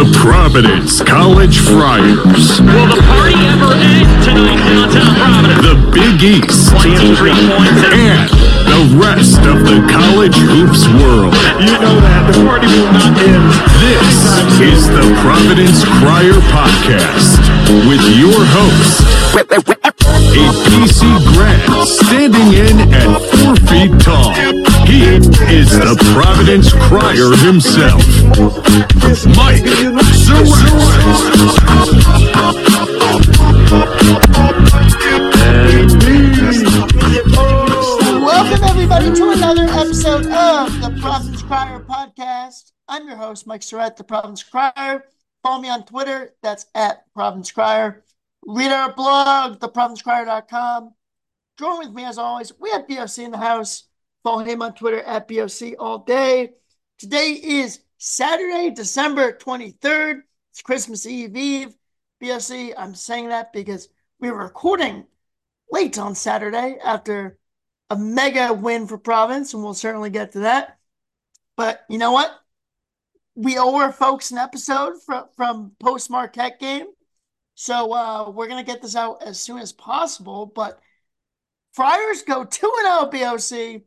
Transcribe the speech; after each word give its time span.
The 0.00 0.16
Providence 0.16 1.02
College 1.02 1.60
Friars. 1.60 2.56
Will 2.64 2.88
the 2.88 3.04
party 3.04 3.36
ever 3.52 3.76
end 3.76 4.08
tonight 4.24 4.56
downtown 4.64 5.12
Providence? 5.12 5.60
The 5.60 5.76
Big 5.92 6.40
East. 6.40 6.72
23 6.80 7.28
points. 7.28 7.84
And 7.92 8.24
the 8.64 8.96
rest 8.96 9.44
of 9.44 9.60
the 9.60 9.84
college 9.92 10.40
hoops 10.40 10.88
world. 11.04 11.36
You 11.60 11.76
know 11.84 12.00
that. 12.00 12.32
The 12.32 12.40
party 12.48 12.64
will 12.72 12.88
not 12.96 13.12
end. 13.12 13.44
This 13.84 14.40
is 14.72 14.88
the 14.88 15.04
Providence 15.20 15.84
Crier 16.00 16.40
Podcast 16.48 17.36
with 17.84 18.00
your 18.16 18.40
host, 18.56 19.04
a 19.36 20.48
PC 20.64 21.12
grad 21.36 21.60
standing 21.84 22.56
in 22.56 22.88
at 22.88 23.20
four 23.36 23.52
feet 23.68 23.92
tall. 24.00 24.79
He 24.90 25.04
is 25.04 25.70
the 25.70 25.94
Providence 26.12 26.72
Crier 26.72 27.30
himself, 27.46 28.02
Mike 29.36 29.62
Welcome 38.20 38.64
everybody 38.64 39.14
to 39.14 39.30
another 39.30 39.62
episode 39.62 40.26
of 40.26 40.80
the 40.82 40.98
Providence 41.00 41.42
Crier 41.42 41.78
podcast. 41.88 42.72
I'm 42.88 43.06
your 43.06 43.16
host, 43.16 43.46
Mike 43.46 43.60
Surette, 43.60 43.96
the 43.96 44.02
Providence 44.02 44.42
Crier. 44.42 45.04
Follow 45.44 45.62
me 45.62 45.70
on 45.70 45.84
Twitter. 45.84 46.34
That's 46.42 46.66
at 46.74 47.04
Providence 47.14 47.52
Crier. 47.52 48.02
Read 48.44 48.72
our 48.72 48.92
blog, 48.92 49.60
theprovidencecrier.com. 49.60 50.94
Join 51.60 51.78
with 51.78 51.92
me 51.92 52.04
as 52.04 52.18
always. 52.18 52.52
We 52.58 52.70
have 52.70 52.88
BOC 52.88 53.18
in 53.18 53.30
the 53.30 53.38
house. 53.38 53.84
Follow 54.22 54.44
him 54.44 54.60
on 54.62 54.74
Twitter 54.74 55.00
at 55.00 55.28
BOC 55.28 55.74
all 55.78 55.98
day. 55.98 56.50
Today 56.98 57.32
is 57.32 57.80
Saturday, 57.96 58.70
December 58.70 59.32
23rd. 59.32 60.20
It's 60.50 60.62
Christmas 60.62 61.06
Eve 61.06 61.36
Eve. 61.36 61.74
BOC, 62.20 62.74
I'm 62.76 62.94
saying 62.94 63.28
that 63.28 63.52
because 63.52 63.88
we 64.18 64.30
were 64.30 64.44
recording 64.44 65.06
late 65.70 65.98
on 65.98 66.14
Saturday 66.14 66.76
after 66.84 67.38
a 67.88 67.96
mega 67.96 68.52
win 68.52 68.86
for 68.86 68.98
Providence, 68.98 69.54
and 69.54 69.62
we'll 69.62 69.72
certainly 69.72 70.10
get 70.10 70.32
to 70.32 70.40
that. 70.40 70.78
But 71.56 71.84
you 71.88 71.96
know 71.96 72.12
what? 72.12 72.30
We 73.34 73.56
owe 73.56 73.76
our 73.76 73.92
folks 73.92 74.32
an 74.32 74.38
episode 74.38 75.02
from, 75.02 75.28
from 75.34 75.72
post 75.80 76.10
Marquette 76.10 76.60
game. 76.60 76.86
So 77.54 77.92
uh, 77.92 78.30
we're 78.30 78.48
going 78.48 78.64
to 78.64 78.70
get 78.70 78.82
this 78.82 78.96
out 78.96 79.22
as 79.22 79.40
soon 79.40 79.58
as 79.58 79.72
possible. 79.72 80.44
But 80.46 80.78
Friars 81.72 82.22
go 82.22 82.44
2 82.44 82.72
0 82.82 83.06
BOC. 83.06 83.82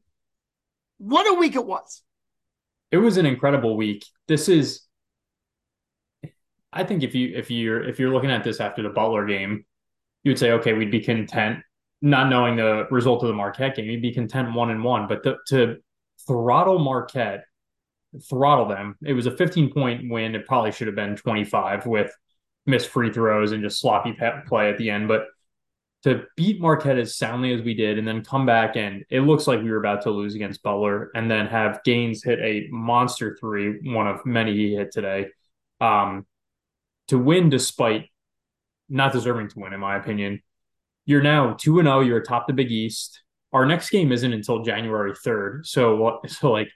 What 1.03 1.29
a 1.29 1.37
week 1.37 1.55
it 1.55 1.65
was. 1.65 2.01
It 2.89 2.97
was 2.97 3.17
an 3.17 3.25
incredible 3.25 3.75
week. 3.75 4.05
This 4.27 4.47
is 4.47 4.83
I 6.71 6.83
think 6.83 7.03
if 7.03 7.13
you 7.13 7.35
if 7.35 7.51
you're 7.51 7.83
if 7.83 7.99
you're 7.99 8.13
looking 8.13 8.31
at 8.31 8.43
this 8.43 8.61
after 8.61 8.81
the 8.81 8.89
Butler 8.89 9.25
game, 9.25 9.65
you 10.23 10.31
would 10.31 10.39
say, 10.39 10.51
okay, 10.51 10.71
we'd 10.73 10.91
be 10.91 11.01
content 11.01 11.59
not 12.01 12.29
knowing 12.29 12.55
the 12.55 12.87
result 12.89 13.21
of 13.21 13.27
the 13.27 13.33
Marquette 13.33 13.75
game, 13.75 13.85
you'd 13.85 14.01
be 14.01 14.13
content 14.13 14.53
one 14.53 14.69
and 14.71 14.83
one. 14.83 15.07
But 15.07 15.23
the, 15.23 15.37
to 15.47 15.77
throttle 16.25 16.79
Marquette, 16.79 17.45
throttle 18.29 18.67
them, 18.67 18.97
it 19.05 19.13
was 19.13 19.25
a 19.25 19.35
15 19.35 19.71
point 19.71 20.09
win. 20.09 20.35
It 20.35 20.45
probably 20.45 20.71
should 20.71 20.87
have 20.87 20.95
been 20.95 21.15
25 21.15 21.85
with 21.85 22.13
missed 22.65 22.89
free 22.89 23.11
throws 23.11 23.51
and 23.51 23.61
just 23.61 23.81
sloppy 23.81 24.17
play 24.47 24.69
at 24.69 24.77
the 24.77 24.89
end. 24.89 25.07
But 25.09 25.27
to 26.03 26.23
beat 26.35 26.59
Marquette 26.59 26.97
as 26.97 27.15
soundly 27.15 27.53
as 27.53 27.61
we 27.61 27.73
did 27.73 27.97
and 27.97 28.07
then 28.07 28.23
come 28.23 28.45
back 28.45 28.75
and 28.75 29.05
it 29.09 29.21
looks 29.21 29.47
like 29.47 29.61
we 29.61 29.71
were 29.71 29.77
about 29.77 30.01
to 30.03 30.11
lose 30.11 30.35
against 30.35 30.61
Butler 30.61 31.11
and 31.15 31.31
then 31.31 31.47
have 31.47 31.81
Gaines 31.85 32.23
hit 32.23 32.39
a 32.39 32.67
monster 32.71 33.37
three, 33.39 33.79
one 33.93 34.07
of 34.07 34.25
many 34.25 34.53
he 34.53 34.75
hit 34.75 34.91
today. 34.91 35.27
Um, 35.79 36.25
to 37.07 37.17
win 37.17 37.49
despite 37.49 38.09
not 38.89 39.13
deserving 39.13 39.49
to 39.49 39.59
win, 39.59 39.73
in 39.73 39.79
my 39.79 39.95
opinion, 39.95 40.41
you're 41.05 41.21
now 41.21 41.53
2 41.53 41.79
and 41.79 41.87
0, 41.87 42.01
you're 42.01 42.19
atop 42.19 42.47
the 42.47 42.53
Big 42.53 42.71
East. 42.71 43.21
Our 43.51 43.65
next 43.65 43.89
game 43.89 44.11
isn't 44.11 44.33
until 44.33 44.63
January 44.63 45.13
3rd. 45.13 45.65
So 45.65 46.19
so 46.27 46.51
like 46.51 46.69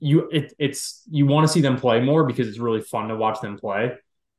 you 0.00 0.28
it, 0.30 0.52
it's 0.58 1.02
you 1.10 1.26
want 1.26 1.46
to 1.46 1.52
see 1.52 1.60
them 1.60 1.76
play 1.76 2.00
more 2.00 2.24
because 2.24 2.48
it's 2.48 2.58
really 2.58 2.82
fun 2.82 3.08
to 3.08 3.16
watch 3.16 3.40
them 3.40 3.58
play. 3.58 3.92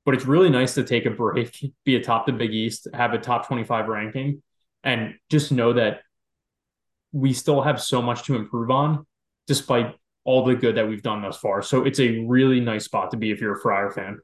But 0.06 0.14
it's 0.14 0.26
really 0.26 0.50
nice 0.50 0.76
to 0.76 0.84
take 0.84 1.06
a 1.06 1.12
break, 1.12 1.74
be 1.86 1.96
atop 1.96 2.26
the 2.26 2.32
Big 2.32 2.54
East, 2.54 2.88
have 2.94 3.14
a 3.14 3.18
top 3.18 3.48
25 3.48 3.88
ranking, 3.88 4.42
and 4.84 5.16
just 5.30 5.52
know 5.52 5.74
that 5.74 6.02
we 7.12 7.34
still 7.34 7.62
have 7.62 7.82
so 7.82 8.02
much 8.02 8.24
to 8.24 8.36
improve 8.36 8.70
on 8.70 9.06
despite 9.48 9.96
all 10.26 10.44
the 10.44 10.56
good 10.56 10.76
that 10.76 10.88
we've 10.88 11.04
done 11.04 11.22
thus 11.22 11.38
far. 11.38 11.62
So 11.62 11.86
it's 11.86 12.00
a 12.00 12.20
really 12.26 12.60
nice 12.60 12.86
spot 12.86 13.12
to 13.12 13.18
be 13.18 13.32
if 13.32 13.40
you're 13.40 13.58
a 13.58 13.62
Friar 13.62 13.92
fan. 13.92 14.20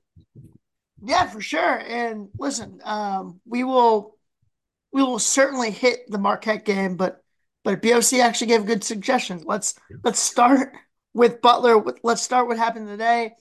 Yeah, 1.03 1.27
for 1.27 1.41
sure. 1.41 1.79
And 1.79 2.29
listen, 2.37 2.79
um, 2.83 3.39
we 3.45 3.63
will 3.63 4.17
we 4.91 5.01
will 5.01 5.19
certainly 5.19 5.71
hit 5.71 5.99
the 6.09 6.17
Marquette 6.17 6.65
game, 6.65 6.97
but 6.97 7.23
but 7.63 7.81
BOC 7.81 8.13
actually 8.13 8.47
gave 8.47 8.61
a 8.61 8.67
good 8.67 8.83
suggestion. 8.83 9.43
Let's 9.45 9.75
let's 10.03 10.19
start 10.19 10.73
with 11.13 11.41
Butler. 11.41 11.83
Let's 12.03 12.21
start 12.21 12.47
what 12.47 12.57
happened 12.57 12.87
today. 12.87 13.33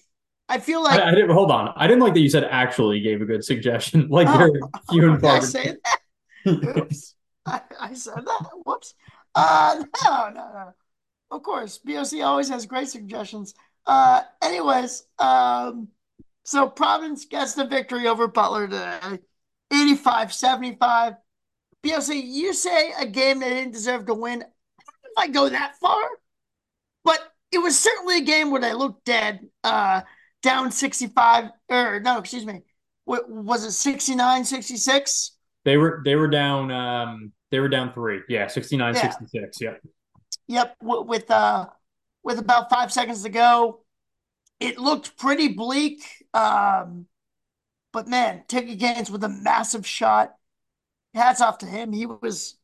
I 0.50 0.58
feel 0.58 0.82
like 0.82 0.98
I, 0.98 1.10
I 1.10 1.14
didn't 1.14 1.30
hold 1.30 1.52
on. 1.52 1.72
I 1.76 1.86
didn't 1.86 2.02
like 2.02 2.12
that 2.14 2.20
you 2.20 2.28
said 2.28 2.42
actually 2.42 3.00
gave 3.00 3.22
a 3.22 3.24
good 3.24 3.44
suggestion. 3.44 4.08
Like 4.10 4.26
oh, 4.28 4.38
you're 4.38 4.70
few 4.90 5.12
and 5.12 5.20
far. 5.20 5.36
I 5.36 5.40
say 5.40 5.76
that? 6.44 6.76
Oops. 6.76 7.14
I, 7.46 7.60
I, 7.80 7.94
said 7.94 8.26
that. 8.26 8.50
Whoops. 8.64 8.94
Uh 9.36 9.84
no, 10.04 10.28
no, 10.30 10.52
no. 10.52 10.74
Of 11.30 11.44
course, 11.44 11.78
BOC 11.78 12.20
always 12.22 12.48
has 12.48 12.66
great 12.66 12.88
suggestions. 12.88 13.54
Uh 13.86 14.22
anyways, 14.42 15.04
um 15.20 15.86
so 16.44 16.68
Providence 16.68 17.26
gets 17.26 17.54
the 17.54 17.64
victory 17.64 18.08
over 18.08 18.26
Butler 18.26 18.66
today. 18.66 19.20
85-75. 19.72 21.16
BOC, 21.84 22.08
you 22.08 22.52
say 22.52 22.92
a 22.98 23.06
game 23.06 23.38
they 23.38 23.50
didn't 23.50 23.72
deserve 23.72 24.06
to 24.06 24.14
win. 24.14 24.42
I 24.42 24.46
don't 24.84 25.04
know 25.04 25.10
if 25.16 25.18
I 25.18 25.28
go 25.28 25.48
that 25.48 25.76
far, 25.76 26.02
but 27.04 27.20
it 27.52 27.58
was 27.58 27.78
certainly 27.78 28.18
a 28.18 28.22
game 28.22 28.50
where 28.50 28.60
they 28.60 28.74
looked 28.74 29.04
dead, 29.04 29.46
uh, 29.62 30.00
down 30.42 30.70
65, 30.70 31.50
or 31.68 32.00
no, 32.00 32.18
excuse 32.18 32.46
me. 32.46 32.62
What, 33.04 33.28
was 33.28 33.64
it 33.64 33.72
69, 33.72 34.44
66? 34.44 35.32
They 35.64 35.76
were 35.76 36.00
they 36.04 36.14
were 36.14 36.28
down 36.28 36.70
um 36.70 37.32
they 37.50 37.60
were 37.60 37.68
down 37.68 37.92
three. 37.92 38.20
Yeah, 38.28 38.46
69, 38.46 38.94
yeah. 38.94 39.00
66. 39.00 39.60
Yep. 39.60 39.80
Yep. 40.48 40.76
With 40.80 41.30
uh 41.30 41.66
with 42.22 42.38
about 42.38 42.70
five 42.70 42.92
seconds 42.92 43.22
to 43.22 43.28
go. 43.28 43.80
It 44.58 44.78
looked 44.78 45.16
pretty 45.16 45.48
bleak. 45.48 46.02
Um, 46.34 47.06
but 47.92 48.08
man, 48.08 48.44
Ticket 48.46 48.78
Gaines 48.78 49.10
with 49.10 49.24
a 49.24 49.28
massive 49.28 49.86
shot 49.86 50.34
hats 51.14 51.40
off 51.40 51.58
to 51.58 51.66
him. 51.66 51.92
He 51.92 52.06
was, 52.06 52.56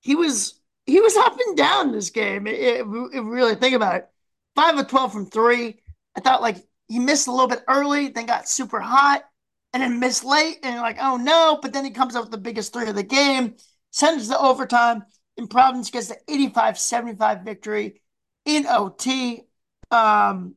he 0.00 0.14
was, 0.14 0.60
he 0.84 1.00
was 1.00 1.16
up 1.16 1.36
and 1.46 1.56
down 1.56 1.92
this 1.92 2.10
game. 2.10 2.46
It, 2.46 2.60
it, 2.60 2.86
it 3.12 3.20
really 3.20 3.54
think 3.54 3.74
about 3.74 3.96
it. 3.96 4.08
Five 4.54 4.78
of 4.78 4.88
twelve 4.88 5.12
from 5.12 5.26
three. 5.26 5.80
I 6.16 6.20
thought 6.20 6.40
like 6.40 6.56
he 6.88 6.98
missed 6.98 7.26
a 7.26 7.32
little 7.32 7.48
bit 7.48 7.64
early, 7.68 8.08
then 8.08 8.26
got 8.26 8.48
super 8.48 8.80
hot, 8.80 9.24
and 9.72 9.82
then 9.82 10.00
missed 10.00 10.24
late, 10.24 10.58
and 10.62 10.80
like, 10.80 10.98
oh 11.00 11.16
no! 11.16 11.58
But 11.60 11.72
then 11.72 11.84
he 11.84 11.90
comes 11.90 12.16
up 12.16 12.24
with 12.24 12.30
the 12.32 12.38
biggest 12.38 12.72
three 12.72 12.88
of 12.88 12.94
the 12.94 13.02
game, 13.02 13.56
sends 13.90 14.28
to 14.28 14.38
overtime, 14.38 15.04
and 15.36 15.50
Providence 15.50 15.90
gets 15.90 16.08
the 16.08 16.18
85-75 16.28 17.44
victory 17.44 18.00
in 18.44 18.66
OT. 18.66 19.42
Um, 19.90 20.56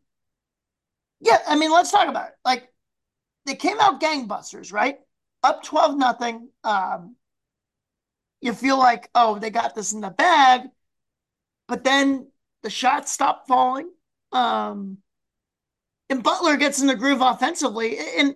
yeah, 1.21 1.39
I 1.47 1.55
mean, 1.55 1.71
let's 1.71 1.91
talk 1.91 2.07
about 2.07 2.29
it. 2.29 2.35
Like, 2.45 2.69
they 3.45 3.55
came 3.55 3.79
out 3.79 4.01
gangbusters, 4.01 4.71
right? 4.71 4.99
up 5.43 5.63
12 5.63 5.97
nothing. 5.97 6.49
Um, 6.63 7.15
you 8.41 8.53
feel 8.53 8.77
like, 8.77 9.09
oh, 9.15 9.39
they 9.39 9.49
got 9.49 9.75
this 9.75 9.93
in 9.93 10.01
the 10.01 10.09
bag, 10.09 10.61
but 11.67 11.83
then 11.83 12.31
the 12.63 12.69
shots 12.69 13.11
stopped 13.11 13.47
falling. 13.47 13.89
Um, 14.31 14.99
and 16.09 16.23
Butler 16.23 16.57
gets 16.57 16.81
in 16.81 16.87
the 16.87 16.95
groove 16.95 17.21
offensively. 17.21 17.97
And, 18.17 18.35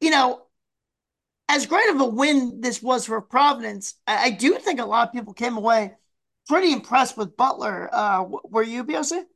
you 0.00 0.10
know, 0.10 0.42
as 1.48 1.66
great 1.66 1.88
of 1.90 2.00
a 2.00 2.04
win 2.04 2.60
this 2.60 2.82
was 2.82 3.06
for 3.06 3.20
Providence, 3.20 3.94
I, 4.06 4.26
I 4.26 4.30
do 4.30 4.54
think 4.58 4.80
a 4.80 4.84
lot 4.84 5.08
of 5.08 5.12
people 5.12 5.34
came 5.34 5.56
away 5.56 5.92
pretty 6.48 6.72
impressed 6.72 7.16
with 7.16 7.36
Butler. 7.36 7.88
Uh, 7.92 8.24
were 8.44 8.62
you, 8.62 8.84
BOC? 8.84 9.26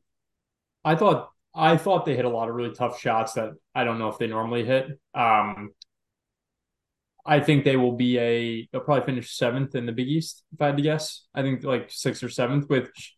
I 0.83 0.95
thought 0.95 1.29
I 1.53 1.77
thought 1.77 2.05
they 2.05 2.15
hit 2.15 2.25
a 2.25 2.29
lot 2.29 2.49
of 2.49 2.55
really 2.55 2.73
tough 2.73 2.99
shots 2.99 3.33
that 3.33 3.51
I 3.73 3.83
don't 3.83 3.99
know 3.99 4.09
if 4.09 4.17
they 4.17 4.27
normally 4.27 4.65
hit. 4.65 4.99
Um, 5.13 5.71
I 7.25 7.39
think 7.39 7.63
they 7.63 7.77
will 7.77 7.93
be 7.93 8.19
a 8.19 8.67
they'll 8.71 8.81
probably 8.81 9.05
finish 9.05 9.35
seventh 9.35 9.73
in 9.73 9.85
the 9.85 9.91
Big 9.91 10.07
East 10.07 10.43
if 10.53 10.61
I 10.61 10.67
had 10.67 10.77
to 10.77 10.83
guess. 10.83 11.25
I 11.33 11.41
think 11.41 11.63
like 11.63 11.89
sixth 11.89 12.23
or 12.23 12.29
seventh, 12.29 12.69
which 12.69 13.15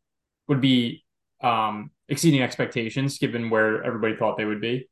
would 0.47 0.61
be 0.61 1.03
um, 1.41 1.91
exceeding 2.09 2.41
expectations 2.41 3.17
given 3.17 3.49
where 3.49 3.83
everybody 3.83 4.15
thought 4.15 4.37
they 4.37 4.45
would 4.45 4.61
be. 4.61 4.89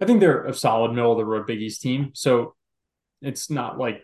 I 0.00 0.06
think 0.06 0.20
they're 0.20 0.44
a 0.46 0.54
solid 0.54 0.92
middle 0.92 1.12
of 1.12 1.18
the 1.18 1.24
road 1.24 1.46
Big 1.46 1.60
East 1.60 1.82
team, 1.82 2.10
so 2.14 2.54
it's 3.20 3.50
not 3.50 3.78
like 3.78 4.02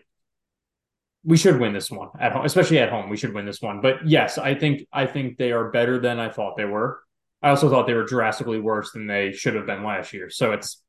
we 1.23 1.37
should 1.37 1.59
win 1.59 1.73
this 1.73 1.89
one 1.89 2.09
at 2.19 2.31
home, 2.31 2.45
especially 2.45 2.79
at 2.79 2.89
home. 2.89 3.09
We 3.09 3.17
should 3.17 3.33
win 3.33 3.45
this 3.45 3.61
one. 3.61 3.81
But 3.81 4.07
yes, 4.07 4.37
I 4.37 4.55
think 4.55 4.87
I 4.93 5.05
think 5.07 5.37
they 5.37 5.51
are 5.51 5.71
better 5.71 5.99
than 5.99 6.19
I 6.19 6.29
thought 6.29 6.55
they 6.55 6.65
were. 6.65 7.01
I 7.41 7.49
also 7.49 7.69
thought 7.69 7.87
they 7.87 7.93
were 7.93 8.05
drastically 8.05 8.59
worse 8.59 8.91
than 8.91 9.07
they 9.07 9.31
should 9.31 9.55
have 9.55 9.65
been 9.65 9.83
last 9.83 10.13
year. 10.13 10.29
So 10.29 10.51
it's 10.51 10.81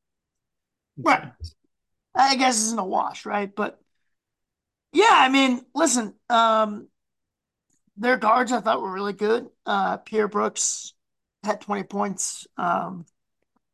Right. 0.98 1.32
I 2.14 2.36
guess 2.36 2.60
it's 2.60 2.72
in 2.72 2.78
a 2.78 2.84
wash, 2.84 3.24
right? 3.24 3.54
But 3.54 3.80
yeah, 4.92 5.10
I 5.10 5.28
mean, 5.28 5.64
listen, 5.74 6.14
um, 6.28 6.88
their 7.96 8.16
guards 8.16 8.52
I 8.52 8.60
thought 8.60 8.82
were 8.82 8.92
really 8.92 9.12
good. 9.12 9.48
Uh, 9.64 9.98
Pierre 9.98 10.28
Brooks 10.28 10.94
had 11.42 11.60
20 11.60 11.84
points. 11.84 12.46
Um, 12.56 13.06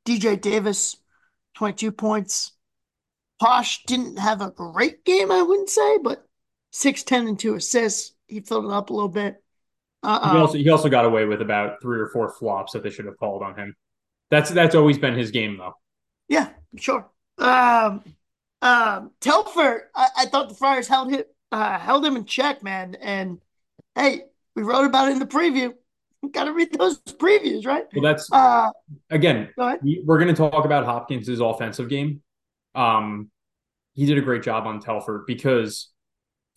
DJ 0.06 0.40
Davis, 0.40 0.96
22 1.54 1.92
points. 1.92 2.52
Posh 3.40 3.84
didn't 3.84 4.18
have 4.18 4.40
a 4.40 4.50
great 4.50 5.04
game, 5.04 5.30
I 5.32 5.42
wouldn't 5.42 5.70
say, 5.70 5.98
but 5.98 6.26
6, 6.72 7.02
10, 7.02 7.28
and 7.28 7.38
2 7.38 7.54
assists. 7.54 8.14
He 8.26 8.40
filled 8.40 8.66
it 8.66 8.70
up 8.70 8.90
a 8.90 8.92
little 8.92 9.08
bit. 9.08 9.42
Uh, 10.02 10.32
he 10.32 10.38
also 10.38 10.58
he 10.58 10.68
also 10.68 10.88
got 10.90 11.06
away 11.06 11.24
with 11.24 11.40
about 11.40 11.80
three 11.80 11.98
or 11.98 12.08
four 12.08 12.30
flops 12.30 12.72
that 12.72 12.82
they 12.82 12.90
should 12.90 13.06
have 13.06 13.16
called 13.16 13.42
on 13.42 13.56
him. 13.56 13.74
That's 14.30 14.50
that's 14.50 14.74
always 14.74 14.98
been 14.98 15.14
his 15.14 15.30
game 15.30 15.56
though. 15.56 15.72
Yeah, 16.28 16.50
sure. 16.76 17.08
Um, 17.38 18.04
um, 18.60 19.12
Telfort, 19.20 19.80
I, 19.94 20.08
I 20.18 20.26
thought 20.26 20.50
the 20.50 20.54
Friars 20.54 20.88
held 20.88 21.10
him 21.10 21.22
uh, 21.50 21.78
held 21.78 22.04
him 22.04 22.16
in 22.16 22.26
check, 22.26 22.62
man. 22.62 22.96
And 23.00 23.40
hey, 23.94 24.24
we 24.54 24.62
wrote 24.62 24.84
about 24.84 25.08
it 25.08 25.12
in 25.12 25.20
the 25.20 25.26
preview. 25.26 25.72
Got 26.32 26.44
to 26.44 26.52
read 26.52 26.72
those 26.72 27.00
previews, 27.02 27.66
right? 27.66 27.84
Well, 27.94 28.02
that's 28.02 28.28
Uh, 28.32 28.70
again. 29.10 29.50
go 29.56 29.76
We're 29.82 30.18
going 30.18 30.34
to 30.34 30.34
talk 30.34 30.64
about 30.64 30.84
Hopkins' 30.84 31.28
offensive 31.40 31.88
game. 31.88 32.22
Um, 32.74 33.30
he 33.94 34.06
did 34.06 34.18
a 34.18 34.22
great 34.22 34.42
job 34.42 34.66
on 34.66 34.80
Telfort 34.80 35.26
because 35.26 35.92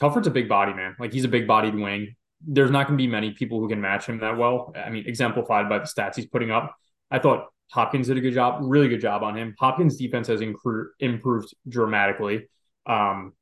Telfort's 0.02 0.28
a 0.28 0.32
big 0.32 0.50
body 0.50 0.74
man. 0.74 0.96
Like 1.00 1.14
he's 1.14 1.26
a 1.26 1.30
big 1.30 1.48
bodied 1.48 1.76
wing. 1.76 2.16
There's 2.46 2.72
not 2.72 2.88
going 2.88 2.98
to 2.98 3.02
be 3.02 3.08
many 3.08 3.32
people 3.32 3.60
who 3.60 3.68
can 3.70 3.82
match 3.82 4.06
him 4.06 4.20
that 4.20 4.38
well. 4.38 4.74
I 4.76 4.90
mean, 4.90 5.04
exemplified 5.08 5.70
by 5.70 5.80
the 5.80 5.86
stats 5.86 6.16
he's 6.16 6.28
putting 6.28 6.52
up. 6.52 6.76
I 7.10 7.20
thought 7.20 7.46
Hopkins 7.72 8.08
did 8.08 8.18
a 8.18 8.22
good 8.22 8.34
job, 8.34 8.60
really 8.62 8.88
good 8.90 9.02
job 9.02 9.24
on 9.24 9.36
him. 9.38 9.56
Hopkins' 9.60 9.98
defense 9.98 10.28
has 10.28 10.42
incru- 10.42 10.88
improved 11.00 11.54
dramatically. 11.68 12.48
Um, 12.86 13.34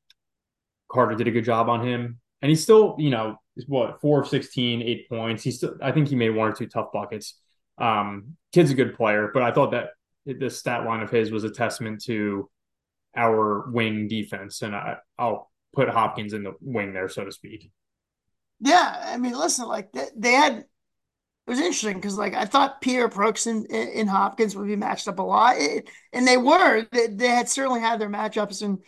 Carter 0.89 1.15
did 1.15 1.27
a 1.27 1.31
good 1.31 1.43
job 1.45 1.67
on 1.69 1.85
him, 1.85 2.19
and 2.41 2.49
he's 2.49 2.63
still, 2.63 2.95
you 2.97 3.09
know, 3.09 3.37
what 3.67 4.01
four 4.01 4.21
of 4.21 4.27
16, 4.27 4.81
eight 4.81 5.09
points. 5.09 5.43
He's 5.43 5.57
still, 5.57 5.75
I 5.81 5.91
think 5.91 6.07
he 6.09 6.15
made 6.15 6.31
one 6.31 6.49
or 6.49 6.53
two 6.53 6.67
tough 6.67 6.91
buckets. 6.93 7.39
Um, 7.77 8.35
kid's 8.53 8.71
a 8.71 8.75
good 8.75 8.95
player, 8.95 9.31
but 9.33 9.43
I 9.43 9.51
thought 9.51 9.71
that 9.71 9.89
the 10.25 10.49
stat 10.49 10.85
line 10.85 11.01
of 11.01 11.09
his 11.09 11.31
was 11.31 11.43
a 11.43 11.49
testament 11.49 12.03
to 12.05 12.49
our 13.15 13.69
wing 13.71 14.07
defense, 14.07 14.61
and 14.61 14.75
I, 14.75 14.97
I'll 15.17 15.51
put 15.73 15.89
Hopkins 15.89 16.33
in 16.33 16.43
the 16.43 16.53
wing 16.61 16.93
there, 16.93 17.09
so 17.09 17.25
to 17.25 17.31
speak. 17.31 17.71
Yeah, 18.59 19.01
I 19.05 19.17
mean, 19.17 19.33
listen, 19.37 19.67
like 19.67 19.91
they, 19.91 20.07
they 20.15 20.31
had. 20.33 20.53
It 21.47 21.51
was 21.51 21.59
interesting 21.59 21.95
because, 21.95 22.17
like, 22.17 22.33
I 22.35 22.45
thought 22.45 22.81
Pierre 22.81 23.07
Brooks 23.09 23.47
and, 23.47 23.69
and 23.71 24.09
Hopkins 24.09 24.55
would 24.55 24.67
be 24.67 24.75
matched 24.77 25.07
up 25.07 25.19
a 25.19 25.23
lot, 25.23 25.57
It- 25.57 25.89
and 26.13 26.27
they 26.27 26.37
were. 26.37 26.87
They, 26.91 27.07
they 27.07 27.27
had 27.29 27.49
certainly 27.49 27.81
had 27.81 27.99
their 28.01 28.09
matchups, 28.09 28.63
and 28.63 28.79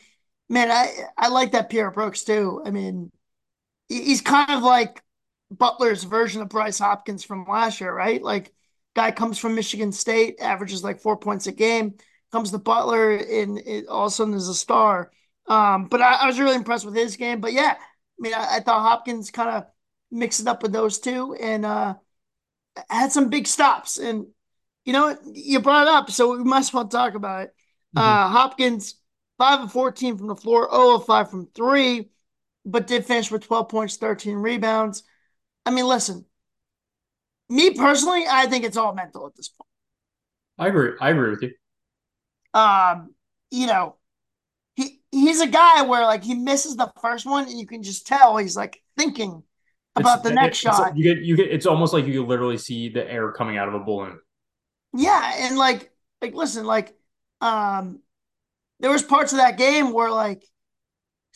man, 0.50 0.72
I 0.72 0.92
I 1.18 1.30
like 1.30 1.54
that 1.54 1.70
Pierre 1.70 1.92
Brooks 1.92 2.24
too. 2.24 2.62
I 2.66 2.72
mean, 2.72 3.12
he's 3.88 4.22
kind 4.22 4.52
of 4.52 4.64
like 4.64 5.04
Butler's 5.52 6.04
version 6.04 6.42
of 6.42 6.50
Bryce 6.50 6.80
Hopkins 6.80 7.24
from 7.24 7.46
last 7.48 7.82
year, 7.82 7.94
right? 7.94 8.22
Like, 8.22 8.54
guy 8.96 9.12
comes 9.12 9.38
from 9.38 9.56
Michigan 9.56 9.92
State, 9.92 10.38
averages 10.42 10.84
like 10.84 11.00
four 11.00 11.18
points 11.18 11.48
a 11.48 11.52
game, 11.52 11.96
comes 12.32 12.52
to 12.52 12.58
Butler, 12.58 13.16
and 13.16 13.60
it, 13.60 13.88
all 13.88 14.06
of 14.06 14.12
a 14.12 14.16
sudden 14.16 14.34
is 14.34 14.50
a 14.50 14.56
star. 14.56 15.12
Um, 15.48 15.86
but 15.86 16.02
I, 16.02 16.16
I 16.16 16.28
was 16.28 16.40
really 16.40 16.56
impressed 16.56 16.86
with 16.86 16.96
his 16.96 17.16
game. 17.16 17.40
But 17.40 17.54
yeah, 17.54 17.76
I 17.78 18.20
mean, 18.20 18.34
I, 18.34 18.58
I 18.58 18.60
thought 18.60 18.82
Hopkins 18.82 19.32
kind 19.32 19.50
of 19.50 19.66
mixed 20.12 20.42
it 20.42 20.48
up 20.48 20.64
with 20.64 20.74
those 20.74 21.00
two 21.00 21.36
and 21.40 21.66
uh, 21.66 21.96
had 22.90 23.12
some 23.12 23.30
big 23.30 23.48
stops. 23.48 23.98
And 23.98 24.28
you 24.84 24.94
know, 24.94 25.18
you 25.26 25.60
brought 25.60 25.84
it 25.84 25.94
up, 25.94 26.10
so 26.12 26.36
we 26.36 26.44
might 26.44 26.60
as 26.60 26.74
well 26.74 26.88
talk 26.88 27.14
about 27.14 27.44
it. 27.44 27.56
Uh, 27.96 28.30
Hopkins, 28.30 28.96
five 29.38 29.62
of 29.62 29.72
fourteen 29.72 30.18
from 30.18 30.28
the 30.28 30.36
floor, 30.36 30.70
zero 30.72 30.96
of 30.96 31.06
five 31.06 31.30
from 31.30 31.48
three, 31.54 32.10
but 32.68 32.86
did 32.88 33.06
finish 33.06 33.32
with 33.32 33.46
twelve 33.46 33.70
points, 33.70 33.98
thirteen 33.98 34.36
rebounds. 34.36 35.04
I 35.66 35.72
mean, 35.72 35.88
listen, 35.88 36.26
me 37.50 37.72
personally, 37.74 38.26
I 38.30 38.46
think 38.48 38.64
it's 38.66 38.78
all 38.78 38.94
mental 38.94 39.26
at 39.26 39.36
this 39.36 39.50
point. 39.50 39.68
I 40.60 40.68
agree. 40.68 40.92
I 41.00 41.10
agree 41.12 41.30
with 41.32 41.42
you. 41.44 41.52
Um, 42.54 43.14
you 43.52 43.68
know, 43.68 43.96
he 44.76 45.02
he's 45.12 45.40
a 45.42 45.48
guy 45.48 45.84
where 45.84 46.04
like 46.04 46.24
he 46.24 46.36
misses 46.36 46.76
the 46.76 46.92
first 47.02 47.26
one, 47.26 47.48
and 47.48 47.60
you 47.60 47.66
can 47.68 47.84
just 47.84 48.06
tell 48.08 48.38
he's 48.38 48.56
like 48.56 48.82
thinking 48.98 49.44
about 49.96 50.20
It's- 50.20 50.24
the 50.30 50.34
next 50.36 50.60
it's- 50.66 50.78
shot. 50.78 50.98
You 50.98 51.04
get 51.04 51.24
you 51.24 51.36
get. 51.36 51.50
It's 51.50 51.66
almost 51.66 51.94
like 51.94 52.06
you 52.06 52.14
can 52.22 52.28
literally 52.28 52.58
see 52.58 52.90
the 52.90 53.10
air 53.10 53.32
coming 53.32 53.58
out 53.58 53.68
of 53.68 53.74
a 53.76 53.80
balloon. 53.80 54.20
Yeah, 54.94 55.34
and 55.38 55.58
like 55.58 55.92
like 56.22 56.34
listen, 56.34 56.66
like 56.66 56.96
um 57.42 58.00
there 58.80 58.92
was 58.92 59.04
parts 59.04 59.32
of 59.32 59.38
that 59.40 59.58
game 59.58 59.92
where 59.94 60.12
like 60.12 60.44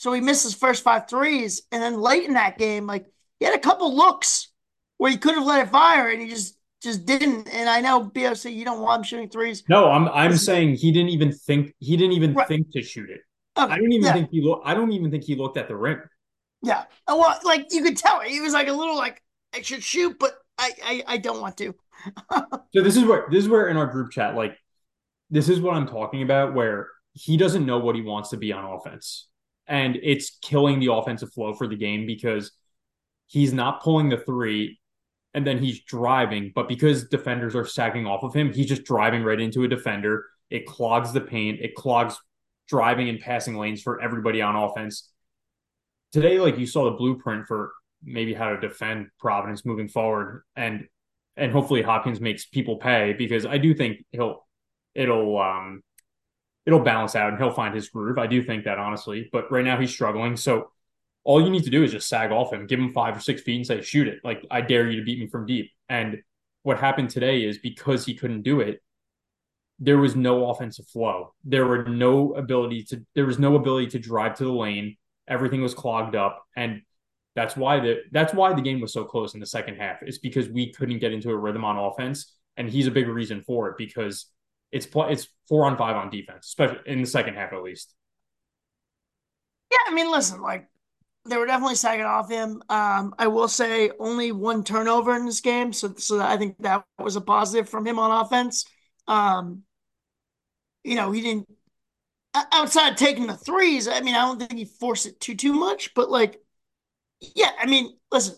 so 0.02 0.12
he 0.14 0.20
missed 0.20 0.42
his 0.42 0.56
first 0.56 0.84
five 0.84 1.08
threes, 1.08 1.62
and 1.72 1.80
then 1.80 2.02
late 2.02 2.26
in 2.26 2.34
that 2.34 2.58
game, 2.58 2.88
like 2.88 3.06
he 3.40 3.46
had 3.46 3.54
a 3.54 3.60
couple 3.60 3.96
looks 3.96 4.48
where 4.98 5.12
he 5.12 5.18
could 5.18 5.36
have 5.36 5.46
let 5.46 5.68
it 5.68 5.70
fire 5.70 6.10
and 6.10 6.20
he 6.20 6.28
just 6.28 6.58
just 6.82 7.06
didn't. 7.06 7.48
And 7.54 7.70
I 7.70 7.82
know 7.82 8.02
BOC, 8.02 8.46
you 8.46 8.66
don't 8.66 8.82
want 8.82 9.02
him 9.02 9.04
shooting 9.04 9.30
threes. 9.30 9.64
No, 9.70 9.92
I'm 9.92 10.08
I'm 10.08 10.36
saying 10.38 10.78
he 10.78 10.92
didn't 10.92 11.10
even 11.10 11.32
think 11.32 11.76
he 11.78 11.98
didn't 11.98 12.14
even 12.14 12.34
Right. 12.34 12.48
think 12.48 12.72
to 12.72 12.82
shoot 12.82 13.12
it. 13.12 13.22
Okay, 13.56 13.74
I 13.74 13.78
don't 13.78 13.92
even 13.92 14.06
yeah, 14.06 14.14
think 14.14 14.30
he 14.32 14.42
look. 14.42 14.64
I 14.66 14.74
don't 14.74 14.92
even 14.92 15.12
think 15.12 15.24
he 15.24 15.36
looked 15.36 15.58
at 15.58 15.68
the 15.68 15.76
rim. 15.76 16.02
yeah. 16.64 16.86
Well, 17.08 17.40
like 17.44 17.68
you 17.72 17.84
could 17.84 17.98
tell 17.98 18.22
he 18.22 18.42
was 18.42 18.54
like 18.54 18.70
a 18.70 18.74
little 18.74 18.96
like 18.98 19.22
I 19.54 19.62
should 19.62 19.84
shoot, 19.84 20.18
but 20.20 20.34
I 20.58 20.72
I, 20.84 21.04
I 21.08 21.18
don't 21.18 21.42
want 21.42 21.58
to. 21.58 21.76
So 22.74 22.82
this 22.82 22.96
is 22.96 23.04
where 23.04 23.28
this 23.30 23.44
is 23.44 23.50
where 23.50 23.68
in 23.68 23.78
our 23.78 23.88
group 23.88 24.12
chat, 24.12 24.36
like 24.36 24.58
this 25.30 25.50
is 25.50 25.60
what 25.60 25.76
I'm 25.76 25.88
talking 25.88 26.22
about, 26.24 26.54
where 26.54 26.90
he 27.14 27.38
doesn't 27.38 27.66
know 27.66 27.80
what 27.80 27.96
he 27.96 28.02
wants 28.02 28.30
to 28.30 28.38
be 28.38 28.54
on 28.54 28.66
offense. 28.66 29.28
And 29.72 29.98
it's 30.04 30.38
killing 30.42 30.80
the 30.80 30.92
offensive 30.94 31.32
flow 31.32 31.54
for 31.54 31.66
the 31.66 31.78
game 31.78 32.06
because 32.06 32.52
he's 33.28 33.54
not 33.54 33.82
pulling 33.82 34.10
the 34.10 34.18
three 34.18 34.80
and 35.34 35.48
then 35.48 35.60
he's 35.60 35.80
driving, 35.86 36.52
but 36.54 36.68
because 36.68 37.08
defenders 37.08 37.56
are 37.56 37.66
sagging 37.66 38.06
off 38.06 38.24
of 38.24 38.34
him, 38.34 38.52
he's 38.52 38.68
just 38.68 38.84
driving 38.84 39.24
right 39.24 39.40
into 39.40 39.64
a 39.64 39.68
defender. 39.70 40.26
It 40.50 40.66
clogs 40.66 41.14
the 41.14 41.22
paint, 41.22 41.62
it 41.62 41.74
clogs 41.74 42.20
driving 42.68 43.08
and 43.08 43.20
passing 43.20 43.56
lanes 43.56 43.82
for 43.82 44.02
everybody 44.02 44.42
on 44.42 44.58
offense. 44.58 45.10
Today, 46.12 46.38
like 46.38 46.58
you 46.58 46.68
saw 46.68 46.84
the 46.84 46.98
blueprint 46.98 47.48
for 47.48 47.72
maybe 48.04 48.34
how 48.34 48.50
to 48.50 48.60
defend 48.60 49.08
Providence 49.20 49.66
moving 49.66 49.88
forward. 49.88 50.44
And 50.56 50.88
and 51.38 51.52
hopefully 51.52 51.82
Hopkins 51.82 52.20
makes 52.20 52.46
people 52.46 52.76
pay 52.76 53.14
because 53.14 53.46
I 53.46 53.58
do 53.58 53.74
think 53.74 54.06
he'll 54.12 54.46
it'll 54.94 55.40
um 55.40 55.82
it'll 56.66 56.80
balance 56.80 57.16
out 57.16 57.30
and 57.30 57.38
he'll 57.38 57.52
find 57.52 57.74
his 57.74 57.90
groove. 57.90 58.18
I 58.18 58.28
do 58.28 58.42
think 58.44 58.66
that 58.66 58.78
honestly, 58.78 59.30
but 59.32 59.52
right 59.52 59.66
now 59.66 59.80
he's 59.80 59.92
struggling. 59.92 60.38
So 60.38 60.72
all 61.24 61.42
you 61.42 61.50
need 61.50 61.64
to 61.64 61.70
do 61.70 61.84
is 61.84 61.92
just 61.92 62.08
sag 62.08 62.32
off 62.32 62.54
him, 62.54 62.68
give 62.68 62.80
him 62.80 62.94
five 62.94 63.16
or 63.16 63.20
six 63.20 63.42
feet 63.42 63.56
and 63.58 63.66
say, 63.66 63.82
shoot 63.82 64.08
it. 64.08 64.20
Like 64.24 64.46
I 64.52 64.62
dare 64.62 64.90
you 64.90 65.00
to 65.00 65.06
beat 65.06 65.20
me 65.20 65.28
from 65.28 65.46
deep. 65.46 65.72
And 65.90 66.22
what 66.64 66.80
happened 66.80 67.10
today 67.10 67.44
is 67.44 67.58
because 67.58 68.06
he 68.06 68.14
couldn't 68.14 68.44
do 68.44 68.60
it, 68.60 68.82
there 69.80 69.98
was 69.98 70.16
no 70.16 70.50
offensive 70.50 70.88
flow. 70.88 71.34
There 71.44 71.66
were 71.66 71.84
no 71.86 72.34
ability 72.34 72.84
to 72.86 73.04
there 73.16 73.26
was 73.26 73.40
no 73.40 73.56
ability 73.56 73.88
to 73.88 74.00
drive 74.00 74.36
to 74.36 74.44
the 74.44 74.52
lane. 74.52 74.98
Everything 75.28 75.62
was 75.62 75.74
clogged 75.74 76.16
up. 76.16 76.44
And 76.56 76.82
that's 77.36 77.56
why 77.56 77.80
the 77.80 78.02
that's 78.12 78.34
why 78.34 78.54
the 78.54 78.62
game 78.62 78.82
was 78.82 78.94
so 78.94 79.04
close 79.04 79.34
in 79.34 79.40
the 79.40 79.46
second 79.46 79.76
half. 79.76 80.02
It's 80.02 80.18
because 80.18 80.50
we 80.50 80.72
couldn't 80.74 81.00
get 81.00 81.14
into 81.14 81.32
a 81.32 81.38
rhythm 81.38 81.64
on 81.64 81.78
offense, 81.78 82.34
and 82.58 82.70
he's 82.70 82.88
a 82.88 82.92
big 82.92 83.08
reason 83.08 83.42
for 83.42 83.70
it 83.70 83.78
because 83.78 84.28
it's 84.72 84.88
it's 84.94 85.28
four 85.48 85.66
on 85.66 85.78
five 85.78 85.96
on 85.96 86.10
defense, 86.10 86.48
especially 86.48 86.80
in 86.86 87.02
the 87.02 87.08
second 87.08 87.36
half 87.36 87.54
at 87.54 87.64
least. 87.64 87.94
Yeah, 89.72 89.78
I 89.88 89.94
mean, 89.94 90.12
listen, 90.12 90.42
like 90.42 90.68
they 91.26 91.38
were 91.38 91.46
definitely 91.46 91.76
sagging 91.76 92.06
off 92.06 92.30
him. 92.30 92.64
Um, 92.70 93.14
I 93.18 93.28
will 93.28 93.48
say 93.48 93.92
only 94.00 94.32
one 94.32 94.64
turnover 94.64 95.16
in 95.16 95.26
this 95.26 95.42
game, 95.42 95.74
so 95.74 95.94
so 95.98 96.20
I 96.20 96.38
think 96.38 96.58
that 96.60 96.84
was 97.00 97.16
a 97.16 97.22
positive 97.22 97.70
from 97.70 97.86
him 97.86 98.00
on 98.00 98.26
offense. 98.26 98.66
Um, 99.08 99.64
you 100.84 100.96
know, 100.96 101.12
he 101.12 101.22
didn't 101.22 101.48
outside 102.34 102.98
taking 102.98 103.28
the 103.28 103.36
threes. 103.38 103.88
I 103.88 104.02
mean, 104.02 104.16
I 104.16 104.22
don't 104.22 104.40
think 104.40 104.54
he 104.54 104.66
forced 104.66 105.06
it 105.06 105.20
too 105.20 105.36
too 105.36 105.54
much, 105.54 105.94
but 105.94 106.10
like, 106.10 106.42
yeah, 107.20 107.52
I 107.60 107.66
mean, 107.66 107.98
listen, 108.12 108.36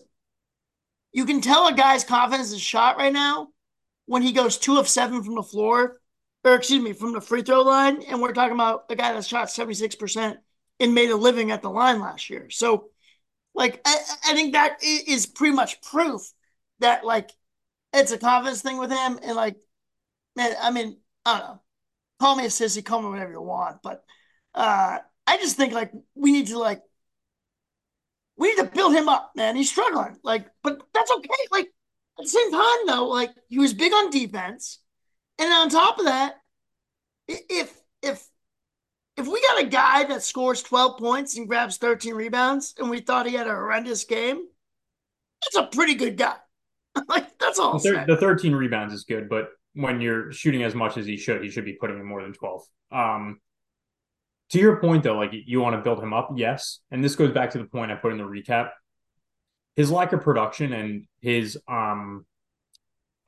you 1.12 1.24
can 1.24 1.40
tell 1.40 1.68
a 1.68 1.72
guy's 1.72 2.04
confidence 2.04 2.52
is 2.52 2.60
shot 2.60 2.96
right 2.96 3.12
now 3.12 3.48
when 4.06 4.22
he 4.22 4.32
goes 4.32 4.58
two 4.58 4.78
of 4.78 4.88
seven 4.88 5.22
from 5.22 5.36
the 5.36 5.42
floor, 5.42 5.98
or 6.44 6.54
excuse 6.54 6.82
me, 6.82 6.92
from 6.92 7.12
the 7.12 7.20
free 7.20 7.42
throw 7.42 7.62
line, 7.62 8.02
and 8.02 8.20
we're 8.20 8.32
talking 8.32 8.54
about 8.54 8.84
a 8.90 8.96
guy 8.96 9.12
that 9.12 9.24
shot 9.24 9.50
seventy 9.50 9.74
six 9.74 9.94
percent 9.94 10.38
and 10.80 10.94
made 10.94 11.10
a 11.10 11.16
living 11.16 11.50
at 11.50 11.62
the 11.62 11.70
line 11.70 12.00
last 12.00 12.30
year. 12.30 12.50
So, 12.50 12.90
like, 13.54 13.80
I, 13.84 13.96
I 14.28 14.34
think 14.34 14.52
that 14.52 14.78
is 14.82 15.26
pretty 15.26 15.54
much 15.54 15.80
proof 15.82 16.22
that 16.80 17.04
like 17.04 17.30
it's 17.92 18.12
a 18.12 18.18
confidence 18.18 18.62
thing 18.62 18.78
with 18.78 18.90
him. 18.90 19.18
And 19.22 19.36
like, 19.36 19.56
man, 20.36 20.52
I 20.60 20.70
mean, 20.70 20.98
I 21.24 21.38
don't 21.38 21.48
know. 21.48 21.62
Call 22.20 22.36
me 22.36 22.44
a 22.44 22.48
sissy, 22.48 22.84
call 22.84 23.02
me 23.02 23.10
whatever 23.10 23.32
you 23.32 23.42
want, 23.42 23.82
but 23.82 24.04
uh, 24.54 24.98
I 25.26 25.36
just 25.38 25.56
think 25.56 25.72
like 25.72 25.92
we 26.14 26.32
need 26.32 26.48
to 26.48 26.58
like 26.58 26.82
we 28.36 28.48
need 28.48 28.58
to 28.62 28.64
build 28.64 28.94
him 28.94 29.08
up, 29.08 29.32
man. 29.36 29.56
He's 29.56 29.70
struggling, 29.70 30.16
like, 30.22 30.46
but 30.62 30.80
that's 30.92 31.10
okay. 31.10 31.28
Like 31.50 31.66
at 32.18 32.24
the 32.24 32.28
same 32.28 32.50
time, 32.50 32.86
though, 32.86 33.06
like 33.08 33.30
he 33.48 33.58
was 33.58 33.74
big 33.74 33.92
on 33.92 34.10
defense, 34.10 34.80
and 35.38 35.52
on 35.52 35.68
top 35.68 35.98
of 35.98 36.04
that, 36.06 36.36
i- 37.30 37.40
if 37.48 37.80
if 39.16 39.28
we 39.28 39.40
got 39.42 39.62
a 39.62 39.66
guy 39.66 40.04
that 40.04 40.22
scores 40.24 40.60
12 40.62 40.98
points 40.98 41.36
and 41.36 41.46
grabs 41.46 41.76
13 41.76 42.14
rebounds, 42.14 42.74
and 42.78 42.90
we 42.90 43.00
thought 43.00 43.26
he 43.26 43.34
had 43.34 43.46
a 43.46 43.50
horrendous 43.50 44.04
game, 44.04 44.42
that's 45.42 45.56
a 45.56 45.68
pretty 45.76 45.94
good 45.94 46.16
guy. 46.16 46.34
like 47.08 47.38
that's 47.38 47.58
all. 47.60 47.78
The, 47.78 47.90
thir- 47.90 48.04
the, 48.08 48.16
13 48.16 48.54
rebounds 48.54 48.92
is 48.92 49.04
good, 49.04 49.28
but 49.28 49.50
when 49.74 50.00
you're 50.00 50.32
shooting 50.32 50.64
as 50.64 50.74
much 50.74 50.96
as 50.96 51.06
he 51.06 51.16
should, 51.16 51.42
he 51.42 51.50
should 51.50 51.64
be 51.64 51.74
putting 51.74 51.98
in 51.98 52.04
more 52.04 52.22
than 52.22 52.32
12. 52.32 52.62
Um, 52.90 53.40
to 54.50 54.58
your 54.58 54.80
point 54.80 55.04
though, 55.04 55.16
like 55.16 55.30
you 55.32 55.60
want 55.60 55.76
to 55.76 55.82
build 55.82 56.02
him 56.02 56.12
up, 56.12 56.30
yes. 56.34 56.80
And 56.90 57.02
this 57.02 57.14
goes 57.16 57.32
back 57.32 57.50
to 57.50 57.58
the 57.58 57.64
point 57.64 57.92
I 57.92 57.94
put 57.94 58.10
in 58.12 58.18
the 58.18 58.24
recap. 58.24 58.70
His 59.76 59.90
lack 59.90 60.12
of 60.12 60.22
production 60.22 60.72
and 60.72 61.06
his 61.20 61.56
um 61.68 62.26